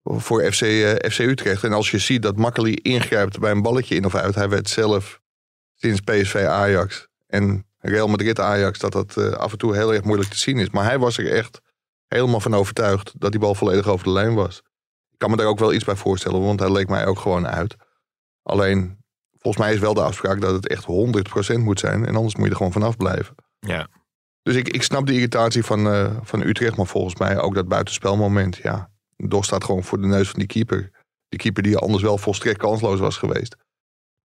voor 0.02 0.52
FC, 0.52 0.60
eh, 0.62 1.10
FC 1.10 1.18
Utrecht. 1.18 1.64
En 1.64 1.72
als 1.72 1.90
je 1.90 1.98
ziet 1.98 2.22
dat 2.22 2.36
Makkeli 2.36 2.74
ingrijpt 2.74 3.38
bij 3.38 3.50
een 3.50 3.62
balletje 3.62 3.94
in 3.94 4.04
of 4.04 4.14
uit. 4.14 4.34
Hij 4.34 4.48
werd 4.48 4.68
zelf 4.68 5.20
sinds 5.74 6.00
PSV 6.00 6.34
Ajax 6.48 7.08
en 7.26 7.66
Real 7.78 8.08
Madrid 8.08 8.40
Ajax... 8.40 8.78
dat 8.78 8.92
dat 8.92 9.16
eh, 9.16 9.30
af 9.30 9.52
en 9.52 9.58
toe 9.58 9.74
heel 9.76 9.94
erg 9.94 10.04
moeilijk 10.04 10.30
te 10.30 10.38
zien 10.38 10.58
is. 10.58 10.70
Maar 10.70 10.84
hij 10.84 10.98
was 10.98 11.18
er 11.18 11.32
echt 11.32 11.60
helemaal 12.06 12.40
van 12.40 12.54
overtuigd 12.54 13.12
dat 13.20 13.30
die 13.30 13.40
bal 13.40 13.54
volledig 13.54 13.88
over 13.88 14.04
de 14.04 14.12
lijn 14.12 14.34
was. 14.34 14.58
Ik 15.10 15.18
kan 15.18 15.30
me 15.30 15.36
daar 15.36 15.46
ook 15.46 15.58
wel 15.58 15.72
iets 15.72 15.84
bij 15.84 15.96
voorstellen, 15.96 16.42
want 16.42 16.60
hij 16.60 16.72
leek 16.72 16.88
mij 16.88 17.06
ook 17.06 17.18
gewoon 17.18 17.46
uit. 17.46 17.76
Alleen, 18.42 19.04
volgens 19.46 19.64
mij 19.64 19.74
is 19.74 19.80
wel 19.80 19.94
de 19.94 20.02
afspraak 20.02 20.40
dat 20.40 20.52
het 20.52 20.68
echt 20.68 20.84
100% 21.54 21.58
moet 21.58 21.80
zijn. 21.80 22.06
En 22.06 22.16
anders 22.16 22.34
moet 22.34 22.44
je 22.44 22.50
er 22.50 22.56
gewoon 22.56 22.72
vanaf 22.72 22.96
blijven. 22.96 23.34
Ja. 23.58 23.88
Dus 24.42 24.54
ik, 24.54 24.68
ik 24.68 24.82
snap 24.82 25.06
de 25.06 25.12
irritatie 25.12 25.64
van, 25.64 25.92
eh, 25.92 26.16
van 26.22 26.40
Utrecht, 26.42 26.76
maar 26.76 26.86
volgens 26.86 27.16
mij 27.16 27.38
ook 27.38 27.54
dat 27.54 27.68
buitenspelmoment. 27.68 28.56
Ja, 28.56 28.90
Dos 29.16 29.46
staat 29.46 29.64
gewoon 29.64 29.84
voor 29.84 30.00
de 30.00 30.06
neus 30.06 30.28
van 30.28 30.38
die 30.38 30.48
keeper. 30.48 30.90
Die 31.28 31.38
keeper 31.38 31.62
die 31.62 31.76
anders 31.76 32.02
wel 32.02 32.18
volstrekt 32.18 32.58
kansloos 32.58 32.98
was 33.00 33.16
geweest. 33.16 33.56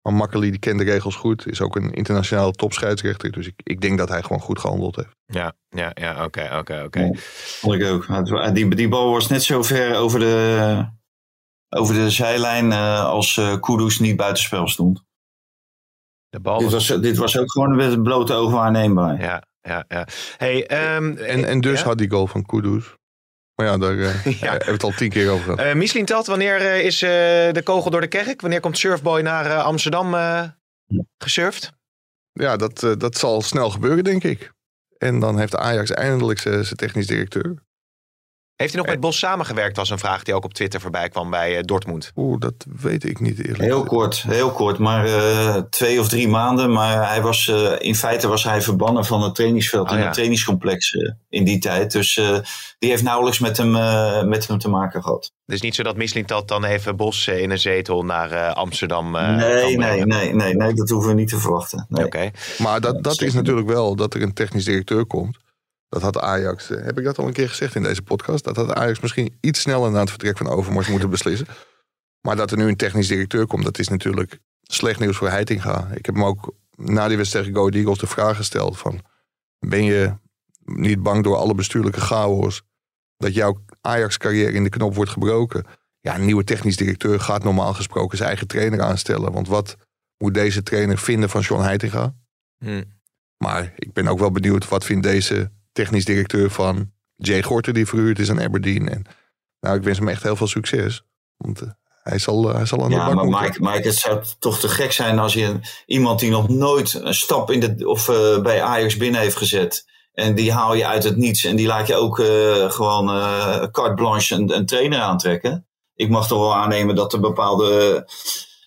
Maar 0.01 0.13
Makkeli 0.13 0.49
die 0.49 0.59
kent 0.59 0.77
de 0.79 0.83
regels 0.85 1.15
goed, 1.15 1.47
is 1.47 1.61
ook 1.61 1.75
een 1.75 1.91
internationaal 1.93 2.51
topscheidsrechter. 2.51 3.31
Dus 3.31 3.47
ik, 3.47 3.53
ik 3.63 3.81
denk 3.81 3.97
dat 3.97 4.09
hij 4.09 4.21
gewoon 4.21 4.41
goed 4.41 4.59
gehandeld 4.59 4.95
heeft. 4.95 5.15
Ja, 5.25 5.53
ja, 5.69 5.91
ja, 5.93 6.25
oké, 6.25 6.49
oké, 6.59 6.83
oké. 6.85 7.09
Vond 7.59 7.73
ik 7.73 7.85
ook. 7.87 8.05
Wa- 8.05 8.51
Die, 8.51 8.75
die 8.75 8.87
bal 8.89 9.11
was 9.11 9.27
net 9.27 9.43
zo 9.43 9.63
ver 9.63 9.95
over 9.95 10.19
de, 10.19 10.85
over 11.69 11.93
de 11.95 12.09
zijlijn 12.09 12.71
eh, 12.71 13.03
als 13.05 13.37
eh 13.37 13.59
Kudus 13.59 13.99
niet 13.99 14.15
buitenspel 14.15 14.67
stond. 14.67 15.03
De 16.31 16.39
bal 16.39 16.59
Dit 16.59 16.71
was... 16.71 16.87
was, 16.89 17.01
dit 17.01 17.17
was 17.17 17.37
ook 17.37 17.51
gewoon 17.51 17.75
met 17.75 17.91
het 17.91 18.03
blote 18.03 18.33
oog 18.33 18.51
waarneembaar. 18.51 19.21
Ja, 19.21 19.43
ja, 19.61 19.85
ja. 19.87 20.07
Hey, 20.37 20.67
ehm, 20.67 21.17
En, 21.17 21.45
en 21.45 21.61
dus 21.61 21.79
ja? 21.79 21.85
had 21.85 21.97
die 21.97 22.09
goal 22.09 22.27
van 22.27 22.45
Kudus. 22.45 22.95
Maar 23.55 23.65
ja, 23.65 23.77
daar 23.77 23.97
eh, 23.97 24.25
Ja. 24.25 24.49
hebben 24.51 24.65
we 24.65 24.71
het 24.71 24.83
al 24.83 24.91
tien 24.91 25.09
keer 25.09 25.29
over 25.29 25.43
gehad. 25.43 25.59
Eh 25.59 25.73
Michelin 25.73 26.05
Telt, 26.05 26.27
wanneer 26.27 26.55
eh, 26.55 26.85
is 26.85 27.01
eh, 27.01 27.09
de 27.53 27.61
kogel 27.63 27.91
door 27.91 28.01
de 28.01 28.07
kerk? 28.07 28.41
Wanneer 28.41 28.59
komt 28.59 28.77
Surfboy 28.77 29.21
naar 29.21 29.45
eh, 29.45 29.63
Amsterdam 29.63 30.13
eh, 30.13 30.43
gesurfd? 31.17 31.71
Ja, 32.31 32.55
dat, 32.55 32.83
eh, 32.83 32.91
dat 32.97 33.17
zal 33.17 33.41
snel 33.41 33.69
gebeuren, 33.69 34.03
denk 34.03 34.23
ik. 34.23 34.51
En 34.97 35.19
dan 35.19 35.37
heeft 35.39 35.55
Ajax 35.55 35.91
eindelijk 35.91 36.39
zijn 36.39 36.63
technisch 36.63 37.07
directeur. 37.07 37.63
Heeft 38.61 38.73
hij 38.73 38.81
nog 38.81 38.91
met 38.91 38.99
Bos 38.99 39.17
samengewerkt? 39.17 39.77
Was 39.77 39.89
een 39.89 39.99
vraag 39.99 40.23
die 40.23 40.33
ook 40.33 40.43
op 40.45 40.53
Twitter 40.53 40.81
voorbij 40.81 41.09
kwam 41.09 41.29
bij 41.29 41.57
eh, 41.57 41.63
Dortmund. 41.63 42.11
Oeh, 42.15 42.39
dat 42.39 42.53
weet 42.81 43.03
ik 43.03 43.19
niet 43.19 43.39
eerlijk. 43.39 43.61
Heel 43.61 43.83
kort, 43.83 44.23
heel 44.27 44.51
kort, 44.51 44.77
maar 44.77 45.05
eh, 45.05 45.55
twee 45.69 45.99
of 45.99 46.07
drie 46.07 46.27
maanden. 46.27 46.71
Maar 46.71 47.07
hij 47.09 47.21
was, 47.21 47.47
eh, 47.47 47.71
in 47.77 47.95
feite 47.95 48.27
was 48.27 48.43
hij 48.43 48.61
verbannen 48.61 49.05
van 49.05 49.21
het 49.23 49.35
trainingsveld 49.35 49.87
Oh, 49.87 49.93
in 49.93 49.97
ja. 49.99 50.03
het 50.03 50.13
trainingscomplex 50.13 50.91
eh, 50.93 51.11
in 51.29 51.43
die 51.43 51.59
tijd. 51.59 51.91
Dus 51.91 52.17
eh, 52.17 52.37
die 52.79 52.89
heeft 52.89 53.03
nauwelijks 53.03 53.39
met 53.39 53.57
hem, 53.57 53.75
eh, 53.75 54.23
met 54.23 54.47
hem 54.47 54.57
te 54.57 54.69
maken 54.69 55.03
gehad. 55.03 55.31
Dus 55.45 55.61
niet 55.61 55.75
zo 55.75 55.83
dat 55.83 55.95
Michelin 55.97 56.25
Telt 56.25 56.47
dan 56.47 56.63
even 56.63 56.95
Bos 56.95 57.27
eh, 57.27 57.41
in 57.41 57.49
een 57.51 57.59
zetel 57.59 58.03
naar 58.05 58.31
eh, 58.31 58.53
Amsterdam 58.53 59.15
eh, 59.15 59.35
nee, 59.35 59.77
nee, 59.77 60.05
nee, 60.05 60.33
nee, 60.33 60.55
nee, 60.55 60.73
dat 60.73 60.89
hoeven 60.89 61.09
we 61.09 61.15
niet 61.15 61.29
te 61.29 61.39
verwachten. 61.39 61.85
Nee. 61.89 62.05
Oké. 62.05 62.31
Maar 62.57 62.81
dat, 62.81 63.03
dat 63.03 63.21
is 63.21 63.33
natuurlijk 63.33 63.67
wel 63.67 63.95
dat 63.95 64.13
er 64.13 64.21
een 64.21 64.33
technisch 64.33 64.65
directeur 64.65 65.05
komt. 65.05 65.37
Dat 65.91 66.01
had 66.01 66.19
Ajax, 66.19 66.69
eh, 66.69 66.83
heb 66.83 66.97
ik 66.97 67.03
dat 67.03 67.17
al 67.17 67.27
een 67.27 67.33
keer 67.33 67.49
gezegd 67.49 67.75
in 67.75 67.83
deze 67.83 68.01
podcast? 68.01 68.43
Dat 68.43 68.55
had 68.55 68.73
Ajax 68.73 68.99
misschien 68.99 69.37
iets 69.41 69.61
sneller 69.61 69.91
na 69.91 69.99
het 69.99 70.09
vertrek 70.09 70.37
van 70.37 70.47
Overmars 70.47 70.87
moeten 70.87 71.09
beslissen. 71.09 71.47
Maar 72.21 72.35
dat 72.35 72.51
er 72.51 72.57
nu 72.57 72.67
een 72.67 72.75
technisch 72.75 73.07
directeur 73.07 73.47
komt, 73.47 73.63
dat 73.63 73.79
is 73.79 73.87
natuurlijk 73.87 74.39
slecht 74.61 74.99
nieuws 74.99 75.17
voor 75.17 75.29
Heitinga. 75.29 75.87
Ik 75.93 76.05
heb 76.05 76.15
hem 76.15 76.23
ook 76.23 76.53
na 76.75 77.07
die 77.07 77.17
wedstrijd 77.17 77.45
tegen 77.45 77.61
Go 77.61 77.69
Eagles 77.69 77.97
de 77.97 78.07
vraag 78.07 78.35
gesteld 78.35 78.77
van... 78.77 79.01
Ben 79.59 79.83
je 79.83 80.13
niet 80.63 81.03
bang 81.03 81.23
door 81.23 81.35
alle 81.35 81.55
bestuurlijke 81.55 82.01
chaos 82.01 82.61
dat 83.17 83.33
jouw 83.33 83.63
Ajax-carrière 83.81 84.51
in 84.51 84.63
de 84.63 84.69
knop 84.69 84.95
wordt 84.95 85.11
gebroken? 85.11 85.65
Ja, 85.99 86.15
een 86.15 86.25
nieuwe 86.25 86.43
technisch 86.43 86.77
directeur 86.77 87.19
gaat 87.19 87.43
normaal 87.43 87.73
gesproken 87.73 88.17
zijn 88.17 88.29
eigen 88.29 88.47
trainer 88.47 88.81
aanstellen. 88.81 89.31
Want 89.31 89.47
wat 89.47 89.77
moet 90.17 90.33
deze 90.33 90.63
trainer 90.63 90.97
vinden 90.97 91.29
van 91.29 91.41
John 91.41 91.61
Heitinga? 91.61 92.15
Hm. 92.57 92.83
Maar 93.37 93.73
ik 93.75 93.93
ben 93.93 94.07
ook 94.07 94.19
wel 94.19 94.31
benieuwd 94.31 94.67
wat 94.67 94.85
vindt 94.85 95.03
deze 95.03 95.51
technisch 95.71 96.05
directeur 96.05 96.49
van 96.49 96.91
Jay 97.15 97.43
Gorter 97.43 97.73
die 97.73 97.87
verhuurd 97.87 98.19
is 98.19 98.29
aan 98.29 98.41
Aberdeen. 98.41 98.89
En 98.89 99.05
nou, 99.59 99.77
ik 99.77 99.83
wens 99.83 99.97
hem 99.97 100.07
echt 100.07 100.23
heel 100.23 100.35
veel 100.35 100.47
succes. 100.47 101.03
Want 101.37 101.61
eh, 101.61 101.69
hij, 102.03 102.19
zal, 102.19 102.49
eh, 102.49 102.55
hij 102.55 102.65
zal 102.65 102.83
aan 102.83 102.89
de 102.89 102.95
Ja, 102.95 103.13
maar 103.13 103.25
moeten. 103.25 103.43
Mike, 103.43 103.61
Mike, 103.61 103.87
het 103.87 103.97
zou 103.97 104.23
toch 104.39 104.59
te 104.59 104.67
gek 104.67 104.91
zijn 104.91 105.19
als 105.19 105.33
je 105.33 105.59
iemand 105.85 106.19
die 106.19 106.29
nog 106.29 106.49
nooit 106.49 106.93
een 106.93 107.13
stap 107.13 107.51
in 107.51 107.59
de, 107.59 107.87
of, 107.87 108.09
eh, 108.09 108.41
bij 108.41 108.61
Ajax 108.61 108.97
binnen 108.97 109.21
heeft 109.21 109.37
gezet. 109.37 109.89
En 110.13 110.35
die 110.35 110.51
haal 110.51 110.73
je 110.73 110.87
uit 110.87 111.03
het 111.03 111.17
niets. 111.17 111.43
En 111.43 111.55
die 111.55 111.67
laat 111.67 111.87
je 111.87 111.95
ook 111.95 112.15
gewoon 112.73 113.09
eh 113.09 113.63
carte 113.71 113.93
blanche 113.93 114.35
een, 114.35 114.55
een 114.55 114.65
trainer 114.65 114.99
aantrekken. 114.99 115.67
Ik 115.95 116.09
mag 116.09 116.27
toch 116.27 116.39
wel 116.39 116.55
aannemen 116.55 116.95
dat 116.95 117.13
er 117.13 117.19
bepaalde 117.19 118.03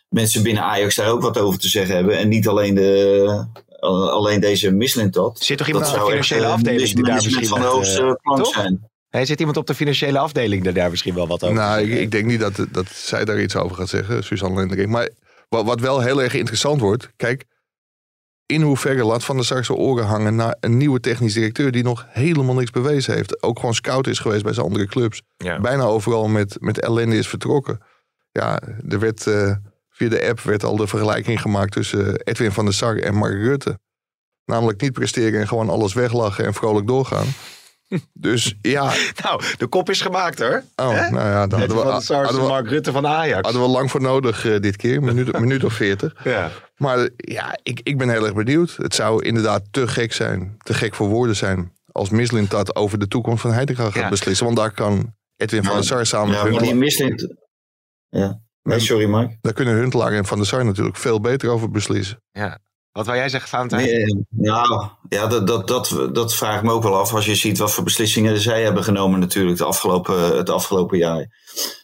mensen 0.08 0.42
binnen 0.42 0.62
Ajax 0.62 0.94
daar 0.94 1.10
ook 1.10 1.22
wat 1.22 1.38
over 1.38 1.58
te 1.58 1.68
zeggen 1.68 1.94
hebben. 1.94 2.18
En 2.18 2.28
niet 2.28 2.48
alleen, 2.48 2.74
de, 2.74 3.46
alleen 3.84 4.40
deze 4.40 4.70
Mislintat. 4.70 5.38
Zit 5.38 5.58
toch 5.58 5.66
iemand 5.66 5.86
aan 5.86 5.92
de 5.92 6.04
financiële 6.04 6.44
eh, 6.44 6.52
afdeling 6.52 6.94
die 6.94 7.04
daar 7.04 7.14
misschien 7.14 7.46
van 7.46 7.60
de 7.60 7.66
hoogste 7.66 8.02
eh, 8.02 8.12
plank 8.22 8.46
zijn. 8.46 8.90
Hey, 9.08 9.24
zit 9.24 9.38
iemand 9.38 9.56
op 9.56 9.66
de 9.66 9.74
financiële 9.74 10.18
afdeling 10.18 10.66
er 10.66 10.74
daar 10.74 10.90
misschien 10.90 11.14
wel 11.14 11.26
wat 11.26 11.42
over? 11.42 11.56
Nou, 11.56 11.80
ik, 11.80 12.10
denk 12.10 12.24
niet 12.24 12.40
dat, 12.40 12.66
dat 12.70 12.86
zij 12.88 13.24
daar 13.24 13.40
iets 13.40 13.56
over 13.56 13.76
gaat 13.76 13.88
zeggen, 13.88 14.24
Suzanne 14.24 14.58
Lindering. 14.58 14.90
Maar 14.90 15.08
wat, 15.48 15.64
wat 15.64 15.80
wel 15.80 16.00
heel 16.00 16.22
erg 16.22 16.34
interessant 16.34 16.80
wordt, 16.80 17.10
kijk, 17.16 17.44
in 18.46 18.62
hoeverre 18.62 19.04
laat 19.04 19.24
Van 19.24 19.36
der 19.36 19.44
Sar 19.44 19.64
zijn 19.64 19.78
oren 19.78 20.04
hangen 20.04 20.34
naar 20.34 20.56
een 20.60 20.76
nieuwe 20.76 21.00
technisch 21.00 21.34
directeur 21.34 21.70
die 21.70 21.82
nog 21.82 22.06
helemaal 22.08 22.54
niks 22.54 22.70
bewezen 22.70 23.14
heeft. 23.14 23.42
Ook 23.42 23.58
gewoon 23.58 23.74
scout 23.74 24.06
is 24.06 24.18
geweest 24.18 24.42
bij 24.42 24.52
zijn 24.52 24.66
andere 24.66 24.86
clubs. 24.86 25.22
Ja. 25.36 25.60
Bijna 25.60 25.82
overal 25.82 26.28
met, 26.28 26.56
met 26.60 26.80
ellende 26.80 27.16
is 27.16 27.28
vertrokken. 27.28 27.80
Ja, 28.32 28.60
er 28.88 28.98
werd 28.98 29.26
eh, 29.26 29.56
via 29.96 30.08
de 30.08 30.28
app 30.28 30.40
werd 30.40 30.64
al 30.64 30.76
de 30.76 30.86
vergelijking 30.86 31.40
gemaakt 31.40 31.72
tussen 31.72 32.16
Edwin 32.24 32.52
van 32.52 32.64
der 32.64 32.74
Sar 32.74 32.96
en 32.96 33.14
Mark 33.14 33.32
Rutte. 33.42 33.78
Namelijk 34.44 34.80
niet 34.80 34.92
presteren 34.92 35.40
en 35.40 35.48
gewoon 35.48 35.68
alles 35.70 35.92
weglachen 35.94 36.44
en 36.44 36.54
vrolijk 36.54 36.86
doorgaan. 36.86 37.26
Dus 38.12 38.54
ja, 38.60 38.92
Nou, 39.22 39.42
de 39.58 39.66
kop 39.66 39.90
is 39.90 40.00
gemaakt 40.00 40.38
hoor. 40.38 40.62
oh, 40.76 40.86
nou 40.88 41.14
ja, 41.14 41.46
daar 41.46 41.58
hadden 41.60 41.76
we, 41.76 41.82
van 41.82 41.94
de 41.98 42.02
Sars 42.04 42.08
hadden 42.26 42.40
en 42.40 42.46
we, 42.46 42.52
Mark 42.52 42.68
Rutte 42.68 42.92
van 42.92 43.06
Ajax. 43.06 43.40
hadden 43.42 43.62
we 43.62 43.68
lang 43.68 43.90
voor 43.90 44.00
nodig 44.00 44.44
eh, 44.46 44.60
dit 44.60 44.76
keer. 44.76 44.96
Een 44.96 45.04
minuut, 45.04 45.38
minuut 45.40 45.64
of 45.64 45.72
veertig. 45.72 46.14
Ja. 46.24 46.50
Maar 46.76 46.98
eh, 46.98 47.06
ja, 47.16 47.58
ik, 47.62 47.80
ik 47.82 47.98
ben 47.98 48.08
heel 48.08 48.24
erg 48.24 48.34
benieuwd. 48.34 48.76
Het 48.76 48.94
zou 48.94 49.22
inderdaad 49.24 49.62
te 49.70 49.88
gek 49.88 50.12
zijn, 50.12 50.54
te 50.62 50.74
gek 50.74 50.94
voor 50.94 51.08
woorden 51.08 51.36
zijn... 51.36 51.72
als 51.92 52.10
Mislintat 52.10 52.76
over 52.76 52.98
de 52.98 53.08
toekomst 53.08 53.40
van 53.42 53.52
Heidegger 53.52 53.84
gaat 53.84 53.94
Ja. 53.94 54.08
beslissen. 54.08 54.44
Want 54.44 54.58
daar 54.58 54.72
kan 54.72 55.14
Edwin 55.36 55.64
van 55.64 55.74
der 55.74 55.84
Sar 55.84 56.06
samen 56.06 56.34
Ja, 56.36 56.44
maar 56.44 56.62
die 56.62 56.74
mislint. 56.74 57.34
Ja. 58.08 58.40
Nee, 58.64 58.80
sorry, 58.80 59.06
Mark. 59.06 59.36
Daar 59.40 59.52
kunnen 59.52 59.74
Huntelaar 59.74 60.12
en 60.12 60.24
Van 60.24 60.38
der 60.38 60.46
Sar 60.46 60.64
natuurlijk 60.64 60.96
veel 60.96 61.20
beter 61.20 61.50
over 61.50 61.70
beslissen. 61.70 62.22
ja. 62.32 62.58
Wat 62.92 63.06
wou 63.06 63.18
jij 63.18 63.28
zeggen, 63.28 63.48
Valentijn? 63.50 63.84
Nee, 63.84 64.02
eh, 64.02 64.16
nou, 64.28 64.88
ja, 65.08 65.26
dat, 65.26 65.46
dat, 65.46 65.68
dat, 65.68 66.08
dat 66.12 66.34
vraag 66.34 66.56
ik 66.56 66.62
me 66.62 66.72
ook 66.72 66.82
wel 66.82 66.98
af. 66.98 67.14
Als 67.14 67.26
je 67.26 67.34
ziet 67.34 67.58
wat 67.58 67.72
voor 67.72 67.84
beslissingen 67.84 68.40
zij 68.40 68.62
hebben 68.62 68.84
genomen 68.84 69.20
natuurlijk 69.20 69.58
de 69.58 69.64
afgelopen, 69.64 70.36
het 70.36 70.50
afgelopen 70.50 70.98
jaar. 70.98 71.26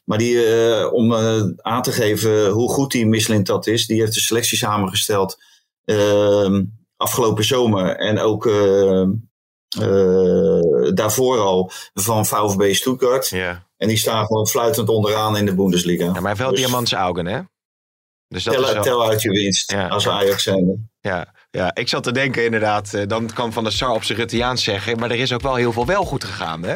Maar 0.05 0.19
die, 0.19 0.45
eh, 0.45 0.93
om 0.93 1.13
eh, 1.13 1.43
aan 1.57 1.83
te 1.83 1.93
geven 1.93 2.49
hoe 2.49 2.71
goed 2.71 2.91
die 2.91 3.07
Michelin 3.07 3.45
dat 3.45 3.67
is, 3.67 3.87
die 3.87 4.01
heeft 4.01 4.15
de 4.15 4.21
selectie 4.21 4.59
samengesteld 4.59 5.43
ehm, 5.85 6.65
afgelopen 6.97 7.45
zomer. 7.45 7.97
En 7.97 8.19
ook 8.19 8.47
eh, 8.47 9.03
eh, 9.79 10.61
daarvoor 10.95 11.39
al 11.39 11.71
van 11.95 12.27
VfB 12.27 12.75
Stuttgart. 12.75 13.29
Ja. 13.29 13.69
En 13.81 13.89
die 13.89 13.97
staan 13.97 14.27
gewoon 14.27 14.47
fluitend 14.47 14.89
onderaan 14.89 15.37
in 15.37 15.45
de 15.45 15.55
Bundesliga. 15.55 16.05
ja, 16.05 16.21
maar 16.21 16.37
wel 16.37 16.51
Dus 16.51 16.59
diamantse 16.59 16.97
augen, 16.97 17.27
hè? 17.27 17.41
Dus 18.29 18.45
dat 18.45 18.55
is 18.55 18.61
tel, 18.61 18.75
wel... 18.75 18.83
tel 18.83 19.09
uit 19.09 19.23
je 19.23 19.31
winst 19.31 19.73
Ja. 19.73 19.89
als 19.89 20.09
Ajax 20.09 20.43
zijn. 20.43 20.91
Ja, 21.01 21.35
ja, 21.51 21.75
ik 21.75 21.89
zat 21.89 22.03
te 22.03 22.13
denken 22.13 22.45
inderdaad, 22.45 22.95
eh, 22.95 23.07
dan 23.07 23.31
kan 23.35 23.53
Van 23.53 23.65
der 23.65 23.73
Sar 23.73 23.91
op 23.95 24.05
zijn 24.05 24.19
Rutteaans 24.19 24.65
zeggen, 24.65 24.99
maar 24.99 25.11
er 25.11 25.19
is 25.19 25.33
ook 25.33 25.41
wel 25.41 25.55
heel 25.55 25.73
veel 25.73 25.87
wel 25.87 26.05
goed 26.05 26.25
gegaan, 26.25 26.63
hè? 26.63 26.75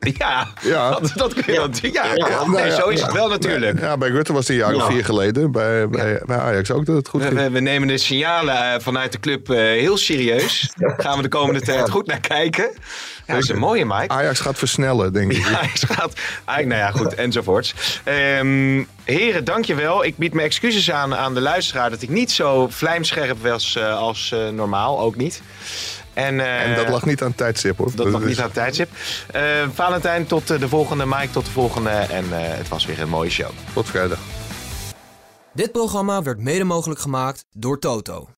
Ja, 0.18 0.46
Ja. 0.62 0.90
dat, 0.90 1.12
dat 1.14 1.34
kun 1.34 1.42
je 1.52 1.58
wel- 1.58 1.68
ja, 1.92 2.04
Ja, 2.04 2.12
nee, 2.14 2.48
nou 2.48 2.66
ja, 2.66 2.74
zo 2.74 2.88
is 2.88 2.98
ja. 3.00 3.04
het 3.06 3.14
wel 3.14 3.28
natuurlijk. 3.28 3.80
Ja, 3.80 3.96
bij 3.96 4.08
Rutte 4.08 4.32
was 4.32 4.40
het 4.40 4.50
een 4.50 4.56
jaar 4.56 4.74
of 4.74 4.80
Ja. 4.80 4.90
vier 4.90 5.04
geleden. 5.04 5.52
Bij, 5.52 5.88
bij, 5.88 6.22
bij 6.26 6.36
Ajax 6.38 6.70
ook 6.70 6.86
dat 6.86 6.96
het 6.96 7.08
goed 7.08 7.22
We, 7.22 7.26
ging. 7.28 7.40
we, 7.40 7.50
we 7.50 7.60
nemen 7.60 7.88
de 7.88 7.98
signalen 7.98 8.72
eh, 8.74 8.80
vanuit 8.80 9.12
de 9.12 9.20
club 9.20 9.50
eh, 9.50 9.56
heel 9.56 9.96
serieus. 9.96 10.70
Gaan 10.96 11.16
we 11.16 11.22
de 11.22 11.28
komende 11.28 11.60
tijd 11.60 11.90
goed 11.90 12.06
naar 12.06 12.20
kijken. 12.20 12.70
Ja, 13.26 13.34
dat 13.34 13.42
is 13.42 13.48
een 13.48 13.58
mooie, 13.58 13.84
Mike. 13.84 14.08
Ajax 14.08 14.40
gaat 14.40 14.58
versnellen, 14.58 15.12
denk 15.12 15.32
ik. 15.32 15.36
Ja, 15.48 15.58
hij 15.58 15.70
gaat. 15.74 16.12
Eigenlijk, 16.44 16.66
nou 16.66 16.80
ja, 16.80 16.90
goed, 16.90 17.14
enzovoorts. 17.14 17.74
Ehm 18.04 18.82
heren, 19.04 19.44
dankjewel. 19.44 20.04
Ik 20.04 20.16
bied 20.16 20.32
mijn 20.34 20.46
excuses 20.46 20.90
aan 20.90 21.14
aan 21.14 21.34
de 21.34 21.40
luisteraar 21.40 21.90
dat 21.90 22.02
ik 22.02 22.08
niet 22.08 22.30
zo 22.30 22.66
vlijmscherp 22.70 23.42
was 23.42 23.76
eh, 23.76 23.96
als 23.98 24.32
eh, 24.32 24.48
normaal, 24.48 25.00
ook 25.00 25.16
niet. 25.16 25.42
En, 26.18 26.40
eh, 26.40 26.62
En 26.62 26.74
dat 26.76 26.88
lag 26.88 27.04
niet 27.04 27.22
aan 27.22 27.28
het 27.28 27.36
tijdstip, 27.36 27.78
hoor. 27.78 27.90
Dat 27.94 28.06
lag 28.06 28.20
is- 28.20 28.26
niet 28.28 28.38
aan 28.38 28.44
het 28.44 28.54
tijdstip. 28.54 28.90
Eh, 29.32 29.42
Valentijn, 29.74 30.26
tot 30.26 30.50
eh, 30.50 30.60
de 30.60 30.68
volgende. 30.68 31.06
Mike, 31.06 31.30
tot 31.30 31.44
de 31.44 31.50
volgende. 31.50 31.90
En 31.90 32.24
eh, 32.32 32.56
het 32.56 32.68
was 32.68 32.86
weer 32.86 33.00
een 33.00 33.08
mooie 33.08 33.30
show. 33.30 33.50
Tot 33.74 33.86
vrijdag. 33.88 34.18
Dit 35.52 35.72
programma 35.72 36.22
werd 36.22 36.38
mede 36.38 36.64
mogelijk 36.64 37.00
gemaakt 37.00 37.44
door 37.52 37.78
Toto. 37.78 38.28